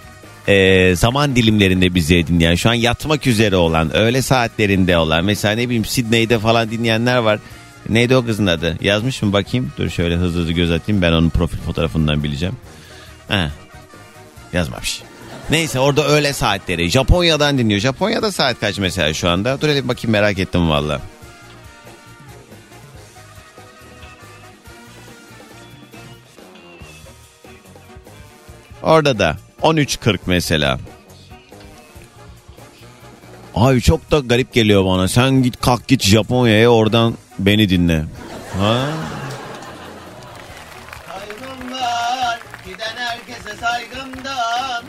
e, 0.47 0.95
zaman 0.95 1.35
dilimlerinde 1.35 1.95
bizi 1.95 2.27
dinleyen 2.27 2.55
şu 2.55 2.69
an 2.69 2.73
yatmak 2.73 3.27
üzere 3.27 3.55
olan 3.55 3.95
öğle 3.95 4.21
saatlerinde 4.21 4.97
olan 4.97 5.25
mesela 5.25 5.55
ne 5.55 5.65
bileyim 5.65 5.85
Sydney'de 5.85 6.39
falan 6.39 6.71
dinleyenler 6.71 7.17
var. 7.17 7.39
Neydi 7.89 8.15
o 8.15 8.25
kızın 8.25 8.47
adı? 8.47 8.77
Yazmış 8.81 9.21
mı 9.21 9.33
bakayım? 9.33 9.71
Dur 9.77 9.89
şöyle 9.89 10.15
hızlı 10.15 10.41
hızlı 10.41 10.53
göz 10.53 10.71
atayım 10.71 11.01
ben 11.01 11.11
onun 11.11 11.29
profil 11.29 11.57
fotoğrafından 11.57 12.23
bileceğim. 12.23 12.55
He. 13.27 13.47
Yazmamış. 14.53 15.01
Neyse 15.49 15.79
orada 15.79 16.07
öğle 16.07 16.33
saatleri. 16.33 16.89
Japonya'dan 16.89 17.57
dinliyor. 17.57 17.79
Japonya'da 17.79 18.31
saat 18.31 18.59
kaç 18.59 18.77
mesela 18.77 19.13
şu 19.13 19.29
anda? 19.29 19.61
Dur 19.61 19.69
hele 19.69 19.87
bakayım 19.87 20.11
merak 20.11 20.39
ettim 20.39 20.69
valla. 20.69 21.01
Orada 28.83 29.19
da 29.19 29.37
13.40 29.62 30.20
mesela. 30.26 30.80
Abi 33.55 33.82
çok 33.82 34.12
da 34.12 34.20
garip 34.20 34.53
geliyor 34.53 34.86
bana. 34.86 35.07
Sen 35.07 35.43
git 35.43 35.62
kalk 35.62 35.88
git 35.88 36.03
Japonya'ya 36.03 36.70
oradan 36.70 37.14
beni 37.39 37.70
dinle. 37.70 38.03
Ha? 38.59 38.88
Saygım 41.07 41.72
var. 41.72 42.39
Giden 42.66 42.95
herkese 42.95 43.55
saygımdan. 43.62 44.84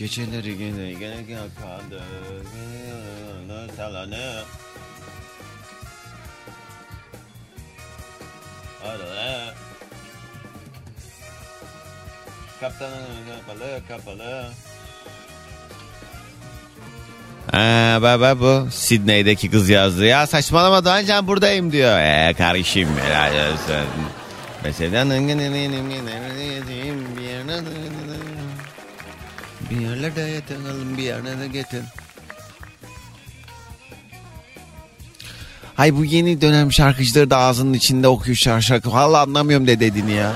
Geceleri 0.00 0.58
gene 0.58 0.92
gene 0.92 1.22
gene 1.22 1.48
kaldı. 1.60 2.02
Gene 3.48 3.76
talanı. 3.76 4.42
Arada. 8.84 9.54
Kaptanın 12.60 13.06
kapalı 13.46 13.80
kapalı. 13.88 14.44
Ha, 17.50 17.98
baba 18.02 18.40
bu 18.40 18.70
Sydney'deki 18.70 19.50
kız 19.50 19.68
yazdı. 19.68 20.04
Ya 20.04 20.26
saçmalama 20.26 20.84
daha 20.84 20.98
önce 20.98 21.26
buradayım 21.26 21.72
diyor. 21.72 21.98
Eee 21.98 22.34
kardeşim 22.38 22.88
helal 23.04 23.52
olsun. 23.52 23.86
Mesela 24.64 25.04
bir 29.70 29.80
yerlerde 29.80 30.20
yatalım 30.20 30.96
bir 30.96 31.02
yerlere 31.02 31.46
getir. 31.46 31.82
Hay 35.74 35.96
bu 35.96 36.04
yeni 36.04 36.40
dönem 36.40 36.72
şarkıcıları 36.72 37.30
da 37.30 37.36
ağzının 37.36 37.74
içinde 37.74 38.08
okuyor 38.08 38.36
şarkı 38.36 38.62
şarkı. 38.62 38.92
Valla 38.92 39.20
anlamıyorum 39.20 39.66
ne 39.66 39.80
dediğini 39.80 40.12
ya. 40.12 40.32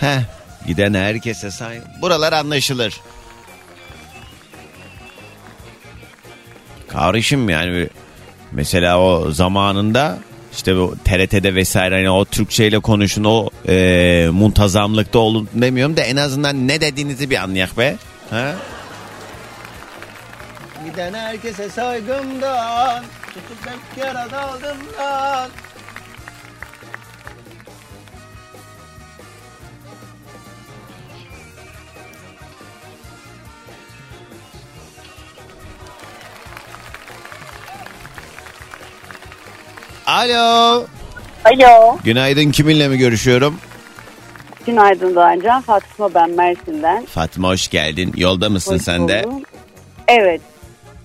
Heh. 0.00 0.20
Giden 0.66 0.94
herkese 0.94 1.50
say. 1.50 1.80
Buralar 2.02 2.32
anlaşılır. 2.32 3.00
Kardeşim 6.88 7.48
yani 7.48 7.88
mesela 8.52 9.00
o 9.00 9.30
zamanında 9.30 10.18
işte 10.52 10.76
bu 10.76 10.94
TRT'de 11.04 11.54
vesaire 11.54 11.94
hani 11.94 12.10
o 12.10 12.24
Türkçeyle 12.24 12.78
konuşun 12.78 13.24
o 13.24 13.48
e, 13.68 14.28
muntazamlıkta 14.32 15.18
olun 15.18 15.48
demiyorum 15.54 15.96
da 15.96 16.00
en 16.00 16.16
azından 16.16 16.68
ne 16.68 16.80
dediğinizi 16.80 17.30
bir 17.30 17.36
anlayak 17.36 17.78
be. 17.78 17.96
Ha? 18.32 18.54
Giden 20.84 21.14
herkese 21.14 21.68
saygımdan 21.68 23.04
tutup 23.26 23.66
hep 23.66 24.04
yara 24.04 24.30
daldımdan. 24.30 25.50
Alo. 40.06 40.86
Alo. 41.44 41.98
Günaydın 42.04 42.50
kiminle 42.50 42.88
mi 42.88 42.98
görüşüyorum? 42.98 43.60
Günaydın 44.66 45.14
Doğancan. 45.14 45.60
Fatma 45.62 46.14
ben 46.14 46.30
Mersin'den. 46.30 47.06
Fatma 47.06 47.48
hoş 47.48 47.68
geldin. 47.68 48.12
Yolda 48.16 48.50
mısın 48.50 48.74
Hoş 48.74 48.82
sen 48.82 49.08
de? 49.08 49.24
buldum. 49.24 49.42
Evet. 50.08 50.40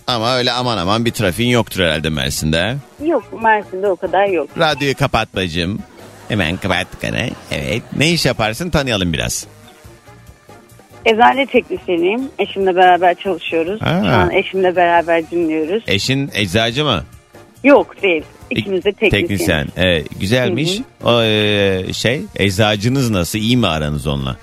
Ama 0.07 0.35
öyle 0.37 0.51
aman 0.51 0.77
aman 0.77 1.05
bir 1.05 1.11
trafiğin 1.11 1.49
yoktur 1.49 1.83
herhalde 1.83 2.09
Mersin'de. 2.09 2.75
Yok 3.05 3.43
Mersin'de 3.43 3.87
o 3.87 3.95
kadar 3.95 4.25
yok. 4.27 4.49
Radyoyu 4.59 4.95
kapat 4.95 5.35
bacım. 5.35 5.79
Hemen 6.27 6.57
kapat 6.57 6.87
gene. 7.01 7.29
Evet. 7.51 7.81
Ne 7.97 8.09
iş 8.11 8.25
yaparsın 8.25 8.69
tanıyalım 8.69 9.13
biraz. 9.13 9.47
Eczane 11.05 11.45
teknisyeniyim. 11.45 12.29
Eşimle 12.39 12.75
beraber 12.75 13.15
çalışıyoruz. 13.15 13.81
Ha. 13.81 14.01
Şu 14.03 14.09
an 14.09 14.31
eşimle 14.31 14.75
beraber 14.75 15.31
dinliyoruz. 15.31 15.83
Eşin 15.87 16.31
eczacı 16.33 16.85
mı? 16.85 17.03
Yok 17.63 18.01
değil. 18.01 18.23
İkimiz 18.49 18.85
de 18.85 18.91
teknisyen. 18.91 19.21
Teknisyen. 19.21 19.67
Evet, 19.77 20.07
güzelmiş. 20.19 20.79
O 21.03 21.23
e, 21.23 21.83
şey 21.93 22.21
eczacınız 22.35 23.09
nasıl? 23.09 23.39
İyi 23.39 23.57
mi 23.57 23.67
aranız 23.67 24.07
onunla? 24.07 24.37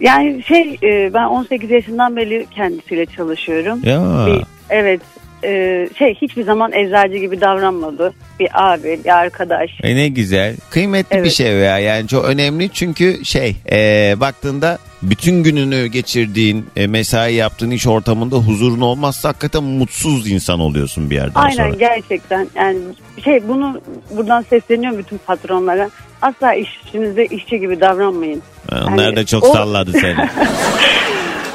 Yani 0.00 0.42
şey 0.42 0.78
e, 0.82 1.14
ben 1.14 1.24
18 1.24 1.70
yaşından 1.70 2.16
beri 2.16 2.46
kendisiyle 2.54 3.06
çalışıyorum. 3.06 3.80
Ya. 3.84 4.26
Bir- 4.26 4.42
evet. 4.70 5.00
E, 5.46 5.88
şey 5.98 6.14
hiçbir 6.14 6.42
zaman 6.42 6.72
eczacı 6.72 7.16
gibi 7.16 7.40
davranmadı. 7.40 8.14
Bir 8.40 8.48
abi, 8.54 9.00
bir 9.04 9.16
arkadaş. 9.18 9.70
E 9.82 9.96
ne 9.96 10.08
güzel. 10.08 10.56
Kıymetli 10.70 11.16
bir 11.16 11.20
Evet. 11.20 11.32
şey 11.32 11.52
ya. 11.52 11.78
Yani 11.78 12.08
çok 12.08 12.24
önemli 12.24 12.70
çünkü 12.72 13.24
şey 13.24 13.56
e, 13.70 14.14
baktığında 14.20 14.78
bütün 15.02 15.42
gününü 15.42 15.86
geçirdiğin 15.86 16.66
e, 16.76 16.86
mesai 16.86 17.34
yaptığın 17.34 17.70
iş 17.70 17.86
ortamında 17.86 18.36
huzurun 18.36 18.80
olmazsa 18.80 19.28
hakikaten 19.28 19.62
mutsuz 19.62 20.30
insan 20.30 20.60
oluyorsun 20.60 21.10
bir 21.10 21.14
yerden 21.14 21.40
Aynen 21.40 21.56
sonra. 21.56 21.74
gerçekten 21.76 22.48
yani 22.54 22.78
şey 23.24 23.48
bunu 23.48 23.80
buradan 24.16 24.42
sesleniyorum 24.50 24.98
bütün 24.98 25.18
patronlara. 25.18 25.90
Asla 26.22 26.54
işinizde 26.54 27.26
işçi 27.26 27.58
gibi 27.60 27.80
davranmayın. 27.80 28.42
Onlar 28.72 29.04
Yani 29.04 29.16
da 29.16 29.26
çok 29.26 29.44
o- 29.44 29.52
salladı 29.52 29.92
seni. 29.92 30.16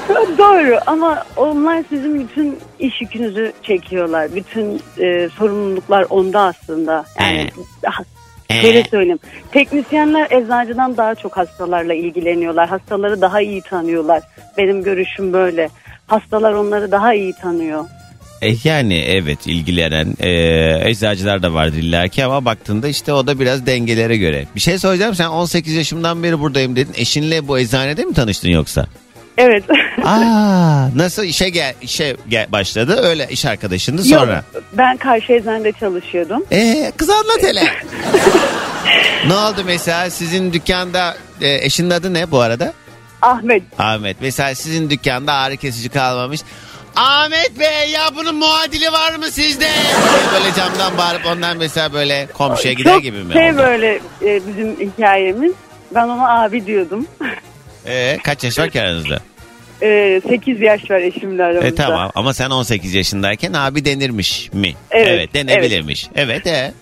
Doğru 0.37 0.79
ama 0.87 1.25
onlar 1.37 1.83
sizin 1.89 2.19
bütün 2.19 2.59
iş 2.79 3.01
yükünüzü 3.01 3.53
çekiyorlar. 3.63 4.35
Bütün 4.35 4.81
e, 4.99 5.29
sorumluluklar 5.29 6.05
onda 6.09 6.39
aslında. 6.39 7.05
Yani 7.19 7.49
şöyle 8.61 8.83
söyleyeyim. 8.83 9.19
Teknisyenler 9.51 10.31
eczacıdan 10.31 10.97
daha 10.97 11.15
çok 11.15 11.37
hastalarla 11.37 11.93
ilgileniyorlar. 11.93 12.69
Hastaları 12.69 13.21
daha 13.21 13.41
iyi 13.41 13.61
tanıyorlar. 13.61 14.23
Benim 14.57 14.83
görüşüm 14.83 15.33
böyle. 15.33 15.69
Hastalar 16.07 16.53
onları 16.53 16.91
daha 16.91 17.13
iyi 17.13 17.33
tanıyor. 17.33 17.85
E 18.41 18.55
yani 18.63 18.97
evet 18.97 19.47
ilgilenen 19.47 20.15
e, 20.19 20.89
eczacılar 20.89 21.43
da 21.43 21.53
vardır 21.53 21.77
illaki 21.77 22.25
ama 22.25 22.45
baktığında 22.45 22.87
işte 22.87 23.13
o 23.13 23.27
da 23.27 23.39
biraz 23.39 23.65
dengelere 23.65 24.17
göre. 24.17 24.45
Bir 24.55 24.59
şey 24.59 24.79
soracağım 24.79 25.15
sen 25.15 25.27
18 25.27 25.73
yaşımdan 25.73 26.23
beri 26.23 26.39
buradayım 26.39 26.75
dedin. 26.75 26.93
Eşinle 26.97 27.47
bu 27.47 27.59
eczanede 27.59 28.05
mi 28.05 28.13
tanıştın 28.13 28.49
yoksa? 28.49 28.85
Evet. 29.41 29.63
Aa 30.05 30.89
nasıl 30.95 31.23
işe 31.23 31.49
gel 31.49 31.73
işe 31.81 32.15
gel 32.29 32.51
başladı 32.51 32.99
öyle 33.03 33.27
iş 33.29 33.45
arkadaşındı 33.45 34.03
sonra. 34.03 34.43
Yok, 34.53 34.63
ben 34.73 34.97
karşı 34.97 35.33
eczanede 35.33 35.71
çalışıyordum. 35.71 36.45
Ee, 36.51 36.91
kız 36.97 37.09
anlat 37.09 37.43
hele. 37.43 37.63
ne 39.27 39.33
oldu 39.35 39.61
mesela 39.65 40.09
sizin 40.09 40.53
dükkanda 40.53 41.15
e, 41.41 41.65
eşinin 41.65 41.89
adı 41.89 42.13
ne 42.13 42.31
bu 42.31 42.39
arada? 42.39 42.73
Ahmet. 43.21 43.63
Ahmet. 43.79 44.17
Mesela 44.21 44.55
sizin 44.55 44.89
dükkanda 44.89 45.33
ağrı 45.33 45.57
kesici 45.57 45.89
kalmamış. 45.89 46.41
Ahmet 46.95 47.59
Bey 47.59 47.89
ya 47.91 48.01
bunun 48.15 48.35
muadili 48.35 48.91
var 48.91 49.15
mı 49.15 49.31
sizde? 49.31 49.67
Böyle 50.33 50.53
camdan 50.55 50.97
bağırıp 50.97 51.25
ondan 51.25 51.57
mesela 51.57 51.93
böyle 51.93 52.27
komşuya 52.33 52.73
gider 52.73 52.93
Çok 52.93 53.01
gibi 53.03 53.23
mi? 53.23 53.33
şey 53.33 53.49
oldu? 53.51 53.57
böyle 53.57 53.99
e, 54.25 54.41
bizim 54.47 54.75
hikayemiz. 54.91 55.53
Ben 55.95 56.03
ona 56.07 56.41
abi 56.43 56.65
diyordum. 56.65 57.07
Ee, 57.87 58.17
kaç 58.23 58.43
yaş 58.43 58.59
var 58.59 58.69
ki 58.69 58.81
aranızda? 58.81 59.19
E, 59.81 60.21
8 60.29 60.61
yaş 60.61 60.91
var 60.91 60.99
eşimle 60.99 61.43
aramızda. 61.43 61.67
E, 61.67 61.75
tamam 61.75 62.11
ama 62.15 62.33
sen 62.33 62.49
18 62.49 62.93
yaşındayken 62.93 63.53
abi 63.53 63.85
denirmiş 63.85 64.53
mi? 64.53 64.73
Evet, 64.91 65.33
denebilirmiş. 65.33 66.07
Evet, 66.15 66.47
e. 66.47 66.73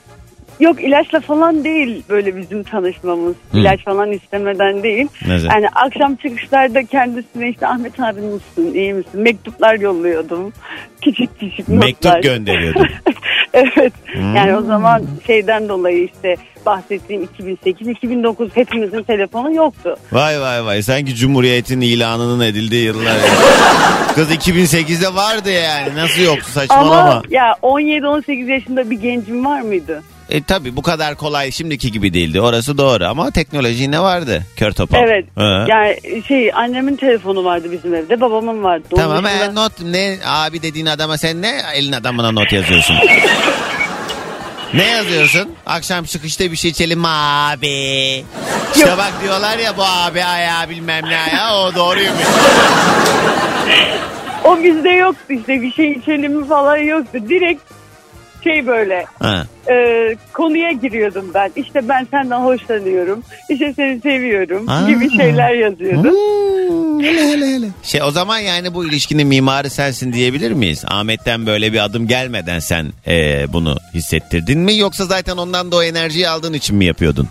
Yok 0.59 0.83
ilaçla 0.83 1.19
falan 1.19 1.63
değil 1.63 2.03
böyle 2.09 2.35
bizim 2.37 2.63
tanışmamız. 2.63 3.35
Hı. 3.51 3.57
İlaç 3.59 3.83
falan 3.85 4.11
istemeden 4.11 4.83
değil. 4.83 5.07
Nasıl? 5.27 5.47
Yani 5.47 5.69
akşam 5.69 6.15
çıkışlarda 6.15 6.83
kendisine 6.85 7.49
işte 7.49 7.67
Ahmet 7.67 7.99
abi 7.99 8.21
nasılsın 8.25 8.73
iyi 8.73 8.93
misin 8.93 9.21
mektuplar 9.21 9.79
yolluyordum. 9.79 10.53
Küçük 11.01 11.39
küçük 11.39 11.69
notlar. 11.69 11.87
Mektup 11.87 12.23
gönderiyordum. 12.23 12.87
evet. 13.53 13.93
Hmm. 14.13 14.35
Yani 14.35 14.55
o 14.55 14.61
zaman 14.61 15.03
şeyden 15.27 15.69
dolayı 15.69 16.05
işte 16.05 16.35
bahsettiğim 16.65 17.23
2008-2009 17.39 18.49
hepimizin 18.53 19.03
telefonu 19.03 19.55
yoktu. 19.55 19.95
Vay 20.11 20.41
vay 20.41 20.65
vay 20.65 20.81
sanki 20.81 21.15
Cumhuriyet'in 21.15 21.81
ilanının 21.81 22.45
edildiği 22.45 22.85
yıllar. 22.85 23.17
Kız 24.15 24.31
2008'de 24.31 25.15
vardı 25.15 25.51
yani 25.51 25.95
nasıl 25.95 26.21
yoktu 26.21 26.49
saçmalama. 26.51 26.99
Ama 26.99 27.21
ya 27.29 27.55
17-18 27.61 28.51
yaşında 28.51 28.89
bir 28.89 29.01
gencim 29.01 29.45
var 29.45 29.61
mıydı? 29.61 30.03
E 30.29 30.43
tabi 30.43 30.75
bu 30.75 30.81
kadar 30.81 31.15
kolay 31.15 31.51
şimdiki 31.51 31.91
gibi 31.91 32.13
değildi 32.13 32.41
orası 32.41 32.77
doğru 32.77 33.05
ama 33.05 33.31
teknoloji 33.31 33.91
ne 33.91 33.99
vardı 33.99 34.43
kör 34.55 34.71
topal. 34.71 34.97
Evet. 34.99 35.25
Ha. 35.35 35.65
Yani 35.67 35.97
şey 36.27 36.51
annemin 36.53 36.95
telefonu 36.95 37.43
vardı 37.43 37.67
bizim 37.71 37.95
evde, 37.95 38.21
babamın 38.21 38.63
vardı. 38.63 38.83
Onun 38.91 39.01
Tamam 39.01 39.23
dışında- 39.23 39.45
e, 39.45 39.55
not 39.55 39.81
ne 39.81 40.17
abi 40.25 40.61
dediğin 40.61 40.85
adama 40.85 41.17
sen 41.17 41.41
ne 41.41 41.61
elin 41.75 41.91
adamına 41.91 42.31
not 42.31 42.51
yazıyorsun? 42.53 42.95
ne 44.73 44.83
yazıyorsun? 44.83 45.49
Akşam 45.65 46.03
çıkışta 46.05 46.51
bir 46.51 46.55
şey 46.55 46.71
içelim 46.71 47.05
abi. 47.05 48.23
İşte 48.75 48.97
bak 48.97 49.13
diyorlar 49.23 49.57
ya 49.57 49.77
bu 49.77 49.83
abi 49.83 50.23
ayağı 50.23 50.69
bilmem 50.69 51.03
ne 51.09 51.17
ayağı 51.19 51.57
o 51.67 51.75
doğruymuş. 51.75 52.23
O 54.43 54.63
bizde 54.63 54.89
yoktu 54.89 55.23
işte 55.33 55.61
bir 55.61 55.71
şey 55.73 55.91
içelim 55.91 56.45
falan 56.47 56.77
yoktu. 56.77 57.19
Direkt 57.29 57.61
şey 58.43 58.67
böyle 58.67 59.05
Ha. 59.19 59.43
e, 59.69 59.75
konuya 60.33 60.71
giriyordum 60.71 61.31
ben. 61.33 61.51
İşte 61.55 61.89
ben 61.89 62.07
senden 62.11 62.39
hoşlanıyorum. 62.39 63.23
İşte 63.49 63.73
seni 63.73 63.99
seviyorum 64.01 64.69
Aa. 64.69 64.89
gibi 64.89 65.17
şeyler 65.17 65.53
yazıyordum. 65.53 66.15
Şey 67.83 68.03
o 68.03 68.11
zaman 68.11 68.39
yani 68.39 68.73
bu 68.73 68.85
ilişkinin 68.87 69.27
mimarı 69.27 69.69
sensin 69.69 70.13
diyebilir 70.13 70.51
miyiz? 70.51 70.83
Ahmet'ten 70.87 71.45
böyle 71.45 71.73
bir 71.73 71.83
adım 71.85 72.07
gelmeden 72.07 72.59
sen 72.59 72.87
e, 73.07 73.45
bunu 73.53 73.75
hissettirdin 73.93 74.59
mi? 74.59 74.77
Yoksa 74.77 75.05
zaten 75.05 75.37
ondan 75.37 75.71
da 75.71 75.75
o 75.75 75.83
enerjiyi 75.83 76.29
aldığın 76.29 76.53
için 76.53 76.75
mi 76.75 76.85
yapıyordun? 76.85 77.27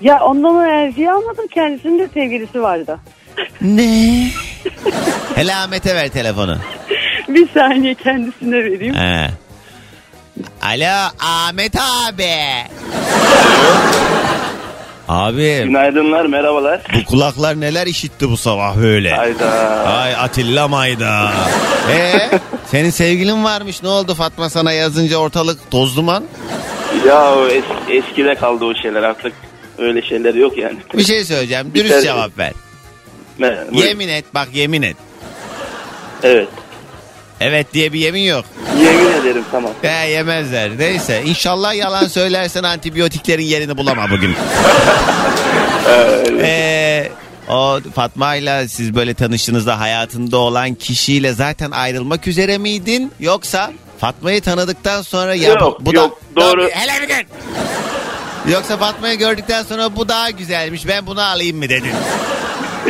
Ya 0.00 0.20
ondan 0.24 0.54
o 0.56 0.64
enerjiyi 0.66 1.10
almadım. 1.10 1.46
Kendisinin 1.54 1.98
de 1.98 2.08
sevgilisi 2.14 2.62
vardı. 2.62 2.98
Ne? 3.60 4.28
Hele 5.34 5.54
Ahmet'e 5.54 5.94
ver 5.94 6.08
telefonu. 6.08 6.58
bir 7.28 7.48
saniye 7.48 7.94
kendisine 7.94 8.56
vereyim. 8.64 8.94
He. 8.94 9.26
Alo 10.62 11.10
Ahmet 11.20 11.72
abi. 11.76 12.34
Abi 15.08 15.62
Günaydınlar, 15.64 16.26
merhabalar. 16.26 16.80
bu 16.94 17.04
kulaklar 17.04 17.60
neler 17.60 17.86
işitti 17.86 18.30
bu 18.30 18.36
sabah 18.36 18.76
böyle. 18.76 19.10
Hayda. 19.10 19.50
Ay 19.86 20.14
Atilla 20.16 20.68
Mayda. 20.68 21.30
Ee, 21.90 22.30
senin 22.66 22.90
sevgilin 22.90 23.44
varmış 23.44 23.82
ne 23.82 23.88
oldu 23.88 24.14
Fatma 24.14 24.50
sana 24.50 24.72
yazınca 24.72 25.16
ortalık 25.16 25.70
toz 25.70 25.96
duman? 25.96 26.24
Ya 27.06 27.34
o 27.34 27.48
es- 27.48 27.90
eskide 28.08 28.34
kaldı 28.34 28.64
o 28.64 28.74
şeyler 28.74 29.02
artık. 29.02 29.32
Öyle 29.78 30.02
şeyler 30.02 30.34
yok 30.34 30.58
yani. 30.58 30.78
Bir 30.94 31.04
şey 31.04 31.24
söyleyeceğim 31.24 31.70
dürüst 31.74 31.90
tane- 31.90 32.02
cevap 32.02 32.38
ver. 32.38 32.52
Me-. 33.38 33.58
Yemin 33.72 34.08
et 34.08 34.24
bak 34.34 34.48
yemin 34.52 34.82
et. 34.82 34.96
Evet. 36.22 36.48
Evet 37.42 37.74
diye 37.74 37.92
bir 37.92 37.98
yemin 37.98 38.22
yok. 38.22 38.44
Yemin 38.78 39.12
ederim 39.12 39.44
tamam. 39.52 39.72
He 39.82 40.10
yemezler. 40.10 40.78
Neyse 40.78 41.22
inşallah 41.26 41.74
yalan 41.74 42.06
söylersen 42.06 42.62
antibiyotiklerin 42.62 43.42
yerini 43.42 43.78
bulama 43.78 44.10
bugün. 44.10 44.34
Ee, 46.40 47.08
o 47.48 47.80
Fatma 47.94 48.34
ile 48.34 48.68
siz 48.68 48.94
böyle 48.94 49.14
tanıştığınızda 49.14 49.80
hayatında 49.80 50.38
olan 50.38 50.74
kişiyle 50.74 51.32
zaten 51.32 51.70
ayrılmak 51.70 52.26
üzere 52.28 52.58
miydin? 52.58 53.12
Yoksa 53.20 53.72
Fatma'yı 53.98 54.40
tanıdıktan 54.40 55.02
sonra 55.02 55.34
ya 55.34 55.48
Yok, 55.48 55.80
bu, 55.80 55.86
bu 55.86 55.94
yok, 55.94 56.20
da 56.36 56.40
doğru. 56.40 56.68
Hele 56.70 57.02
bir 57.02 57.08
gün. 57.08 57.26
Yoksa 58.52 58.76
Fatma'yı 58.76 59.18
gördükten 59.18 59.62
sonra 59.62 59.96
bu 59.96 60.08
daha 60.08 60.30
güzelmiş 60.30 60.88
ben 60.88 61.06
bunu 61.06 61.20
alayım 61.22 61.56
mı 61.56 61.68
dedin? 61.68 61.92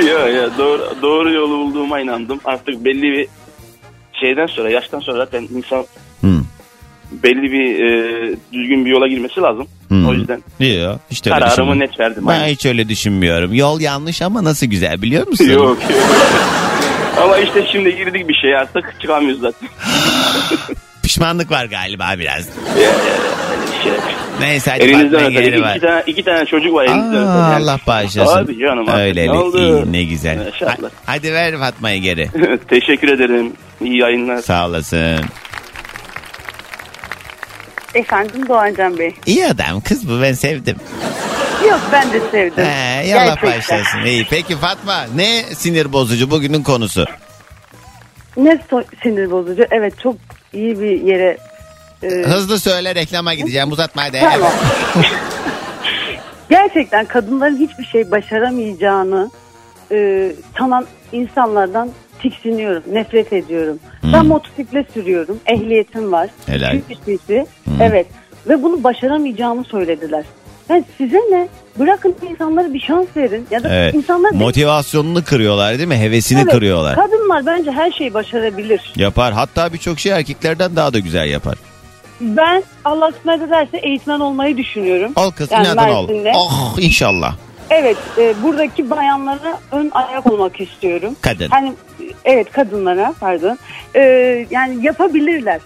ya 0.06 0.28
ya 0.28 0.58
doğru, 0.58 0.96
doğru 1.02 1.32
yolu 1.32 1.58
bulduğuma 1.58 2.00
inandım. 2.00 2.40
Artık 2.44 2.84
belli 2.84 3.02
bir 3.02 3.28
şeyden 4.22 4.46
sonra, 4.46 4.70
yaştan 4.70 5.00
sonra 5.00 5.16
zaten 5.18 5.48
insan 5.56 5.84
Hmm. 6.20 6.40
belli 7.22 7.52
bir 7.52 7.84
e, 7.84 8.36
düzgün 8.52 8.84
bir 8.84 8.90
yola 8.90 9.06
girmesi 9.08 9.40
lazım. 9.40 9.66
Hmm. 9.88 10.08
O 10.08 10.12
yüzden 10.12 10.42
Yok 10.60 11.00
hiç 11.10 11.26
öyle 11.26 11.34
kararımı 11.34 11.50
düşünmüyorum. 11.52 11.80
net 11.80 12.00
verdim. 12.00 12.24
Ben 12.26 12.32
Aynen. 12.32 12.48
hiç 12.48 12.66
öyle 12.66 12.88
düşünmüyorum. 12.88 13.54
Yol 13.54 13.80
yanlış 13.80 14.22
ama 14.22 14.44
nasıl 14.44 14.66
güzel 14.66 15.02
biliyor 15.02 15.26
musun? 15.28 15.44
Yok 15.44 15.60
yok. 15.60 15.78
Ama 17.22 17.38
işte 17.38 17.66
şimdi 17.72 17.96
girdik 17.96 18.28
bir 18.28 18.34
şey 18.34 18.56
artık 18.56 18.96
çıkamıyoruz 19.00 19.40
zaten. 19.40 19.68
Pişmanlık 21.02 21.50
var 21.50 21.64
galiba 21.64 22.14
biraz. 22.18 22.44
Şey. 23.84 23.92
Neyse 24.40 24.70
hadi 24.70 24.82
Elinizden 24.82 25.06
öperim. 25.20 25.30
geliri 25.32 25.56
İki 25.56 25.62
var. 25.62 25.78
tane, 25.80 26.02
iki 26.06 26.22
tane 26.24 26.46
çocuk 26.46 26.74
var 26.74 26.84
elinizden 26.84 27.26
Aa. 27.26 27.38
Yani. 27.52 27.64
Allah 27.64 27.78
bağışlasın. 27.86 28.36
Abi 28.44 28.58
canım 28.58 28.88
artık 28.88 29.00
Öyle 29.00 29.26
ne 29.26 29.30
oldu? 29.32 29.58
iyi 29.58 29.92
ne 29.92 30.04
güzel. 30.04 30.38
Maşallah. 30.44 30.82
Ha- 30.82 30.90
Hadi 31.06 31.32
ver 31.32 31.58
Fatma'yı 31.58 32.00
geri. 32.02 32.28
Teşekkür 32.68 33.08
ederim. 33.08 33.52
İyi 33.80 33.98
yayınlar. 33.98 34.38
Sağ 34.42 34.66
olasın. 34.66 35.20
Efendim 37.94 38.48
Doğancan 38.48 38.98
Bey. 38.98 39.14
İyi 39.26 39.46
adam 39.46 39.80
kız 39.80 40.08
bu 40.08 40.22
ben 40.22 40.32
sevdim. 40.32 40.76
Yok 41.70 41.80
ben 41.92 42.12
de 42.12 42.20
sevdim. 42.30 42.64
He, 42.64 43.06
yallah 43.06 43.26
Gerçekten. 43.42 43.58
başlasın. 43.58 43.98
İyi. 44.06 44.26
Peki 44.30 44.56
Fatma 44.56 45.04
ne 45.14 45.42
sinir 45.54 45.92
bozucu 45.92 46.30
bugünün 46.30 46.62
konusu? 46.62 47.06
Ne 48.36 48.50
so- 48.70 48.84
sinir 49.02 49.30
bozucu. 49.30 49.64
Evet 49.70 49.94
çok 50.02 50.16
iyi 50.52 50.80
bir 50.80 51.02
yere 51.02 51.36
e, 52.02 52.08
Hızlı 52.08 52.58
söyle 52.58 52.94
reklama 52.94 53.34
gideceğim 53.34 53.72
uzatma 53.72 54.02
hadi. 54.02 54.20
Tamam. 54.20 54.52
Gerçekten 56.50 57.04
kadınların 57.06 57.56
hiçbir 57.56 57.84
şey 57.84 58.10
başaramayacağını 58.10 59.30
e, 59.92 60.28
sanan 60.58 60.86
insanlardan 61.12 61.90
tiksiniyorum, 62.22 62.82
nefret 62.92 63.32
ediyorum. 63.32 63.78
Ben 64.12 64.26
motosiklet 64.26 64.92
sürüyorum, 64.92 65.40
ehliyetim 65.46 66.12
var. 66.12 66.30
Helal. 66.46 66.80
Türkçesi, 66.88 67.46
evet. 67.80 68.06
Ve 68.48 68.62
bunu 68.62 68.84
başaramayacağımı 68.84 69.64
söylediler. 69.64 70.24
Yani 70.68 70.84
size 70.98 71.16
ne? 71.16 71.48
Bırakın 71.78 72.16
insanlara 72.30 72.74
bir 72.74 72.80
şans 72.80 73.06
verin. 73.16 73.46
Ya 73.50 73.62
da 73.62 73.68
Evet. 73.74 73.94
insanlar 73.94 74.30
Motivasyonunu 74.30 75.24
kırıyorlar 75.24 75.78
değil 75.78 75.88
mi? 75.88 75.96
Hevesini 75.98 76.40
Evet, 76.40 76.52
kırıyorlar. 76.52 76.94
Kadınlar 76.96 77.46
bence 77.46 77.70
her 77.70 77.90
şeyi 77.92 78.14
başarabilir. 78.14 78.92
Yapar. 78.96 79.32
Hatta 79.32 79.72
birçok 79.72 79.98
şey 80.00 80.12
erkeklerden 80.12 80.76
daha 80.76 80.92
da 80.92 80.98
güzel 80.98 81.28
yapar. 81.30 81.54
Ben 82.20 82.62
Allah 82.84 83.10
kısmet 83.10 83.42
ederse 83.42 83.78
eğitmen 83.78 84.20
olmayı 84.20 84.56
düşünüyorum. 84.56 85.12
Ol 85.16 85.30
kız 85.30 85.50
Yani 85.50 85.66
inadın 85.66 85.88
ol. 85.88 86.08
Mersin'de. 86.08 86.32
Oh 86.36 86.76
inşallah. 86.80 87.34
Evet, 87.70 87.96
e, 88.18 88.34
buradaki 88.42 88.90
bayanlara 88.90 89.60
ön 89.72 89.90
ayak 89.94 90.26
olmak 90.32 90.60
istiyorum. 90.60 91.16
Kadın. 91.20 91.48
Hani 91.48 91.72
evet 92.24 92.52
kadınlara 92.52 93.14
pardon. 93.20 93.58
E, 93.96 94.00
yani 94.50 94.86
yapabilirler. 94.86 95.60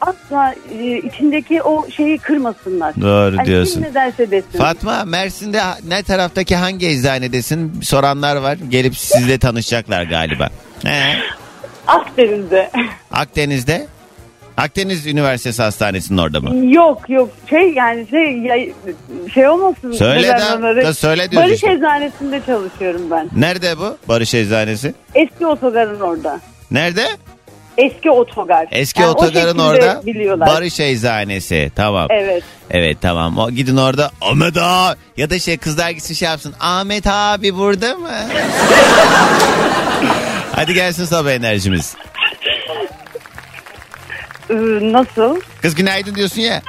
Asla 0.00 0.54
e, 0.78 0.98
içindeki 0.98 1.62
o 1.62 1.90
şeyi 1.90 2.18
kırmasınlar. 2.18 2.94
Doğru 3.00 3.36
Hani 3.38 3.46
diyorsun. 3.46 3.74
Kim 3.74 3.82
ne 3.82 3.94
derse 3.94 4.30
desin. 4.30 4.58
Fatma 4.58 5.04
Mersin'de 5.04 5.60
ne 5.88 6.02
taraftaki 6.02 6.56
hangi 6.56 6.86
eczanedesin? 6.88 7.80
Soranlar 7.82 8.36
var. 8.36 8.58
Gelip 8.68 8.96
sizle 8.96 9.38
tanışacaklar 9.38 10.02
galiba. 10.02 10.48
He. 10.84 11.14
Akdeniz'de. 11.86 12.70
Akdeniz'de? 13.12 13.86
Akdeniz 14.56 15.06
Üniversitesi 15.06 15.62
Hastanesi'nin 15.62 16.18
orada 16.18 16.40
mı? 16.40 16.66
yok 16.74 17.10
yok 17.10 17.30
şey 17.50 17.72
yani 17.72 18.06
şey 18.10 18.38
ya- 18.38 18.72
şey 19.34 19.48
olmasın. 19.48 19.92
Söyle 19.92 20.28
de- 20.28 20.76
de 20.86 20.94
söyle 20.94 21.30
diyoruz 21.30 21.46
Barış 21.48 21.54
işte. 21.54 21.72
Eczanesinde 21.72 22.40
çalışıyorum 22.46 23.02
ben. 23.10 23.28
Nerede 23.36 23.78
bu? 23.78 23.96
Barış 24.08 24.34
Eczanesi. 24.34 24.94
Eski 25.14 25.46
otogarın 25.46 26.00
orada. 26.00 26.40
Nerede? 26.70 27.06
Eski 27.78 28.10
otogar. 28.10 28.66
Eski 28.70 29.02
Yani 29.02 29.10
otogarın 29.10 29.58
orada. 29.58 30.02
Biliyorlar. 30.06 30.48
Barış 30.48 30.80
Eczanesi. 30.80 31.72
Tamam. 31.76 32.06
Evet. 32.10 32.42
Evet 32.70 32.96
tamam. 33.00 33.38
O, 33.38 33.50
gidin 33.50 33.76
orada 33.76 34.10
Ahmet 34.20 34.56
ağa 34.56 34.96
ya 35.16 35.30
da 35.30 35.38
şey 35.38 35.56
kızlar 35.56 35.90
gitsin 35.90 36.14
şey 36.14 36.28
yapsın. 36.28 36.54
Ahmet 36.60 37.06
abi 37.06 37.56
burada 37.56 37.94
mı? 37.94 38.10
Hadi 40.56 40.74
gelsin 40.74 41.04
sabah 41.04 41.30
enerjimiz. 41.30 41.96
Ee, 44.50 44.54
nasıl? 44.82 45.40
Kız 45.62 45.74
günaydın 45.74 46.14
diyorsun 46.14 46.40
ya. 46.40 46.62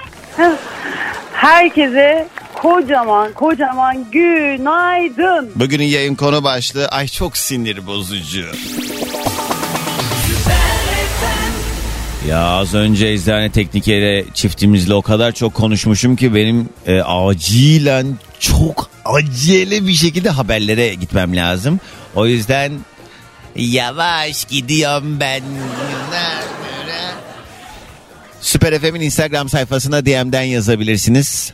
Herkese 1.33 2.27
kocaman 2.53 3.33
kocaman 3.33 4.11
günaydın. 4.11 5.51
Bugünün 5.55 5.83
yayın 5.83 6.15
konu 6.15 6.43
başlığı 6.43 6.87
ay 6.87 7.07
çok 7.07 7.37
sinir 7.37 7.87
bozucu. 7.87 8.45
Ya 12.27 12.43
az 12.43 12.73
önce 12.73 13.07
eczane 13.07 13.51
teknikere 13.51 14.25
çiftimizle 14.33 14.93
o 14.93 15.01
kadar 15.01 15.31
çok 15.31 15.53
konuşmuşum 15.53 16.15
ki 16.15 16.35
benim 16.35 16.69
e, 16.87 17.01
acilen 17.01 18.17
çok 18.39 18.89
acele 19.05 19.87
bir 19.87 19.93
şekilde 19.93 20.29
haberlere 20.29 20.93
gitmem 20.93 21.35
lazım. 21.35 21.79
O 22.15 22.25
yüzden 22.27 22.71
yavaş 23.55 24.45
gidiyorum 24.45 25.19
ben. 25.19 25.41
Süper 28.41 28.79
FM'in 28.79 29.01
Instagram 29.01 29.49
sayfasına 29.49 30.05
DM'den 30.05 30.43
yazabilirsiniz. 30.43 31.53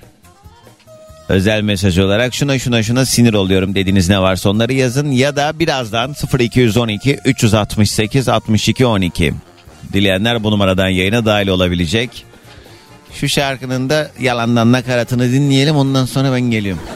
Özel 1.30 1.62
mesaj 1.62 2.00
olarak 2.00 2.34
şuna 2.34 2.60
şuna 2.60 2.84
şuna 2.84 3.06
sinir 3.06 3.34
oluyorum 3.34 3.76
dediğiniz 3.76 4.10
ne 4.10 4.22
varsa 4.22 4.50
onları 4.50 4.74
yazın 4.74 5.12
ya 5.12 5.36
da 5.36 5.60
birazdan 5.60 6.16
0212 6.40 7.20
368 7.26 8.30
62 8.30 8.86
12 8.86 9.34
Dileyenler 9.96 10.44
bu 10.44 10.52
numaradan 10.52 10.88
yayına 10.88 11.26
dahil 11.26 11.48
olabilecek. 11.48 12.26
Şu 13.14 13.30
şarkının 13.30 13.90
da 13.90 14.12
yalandan 14.20 14.72
nakaratını 14.72 15.32
dinleyelim 15.32 15.76
ondan 15.76 16.06
sonra 16.06 16.32
ben 16.32 16.42
geliyorum. 16.42 16.84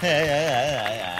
Hey, 0.00 0.10
hey, 0.10 0.46
hey, 0.48 0.98
hey. 0.98 1.19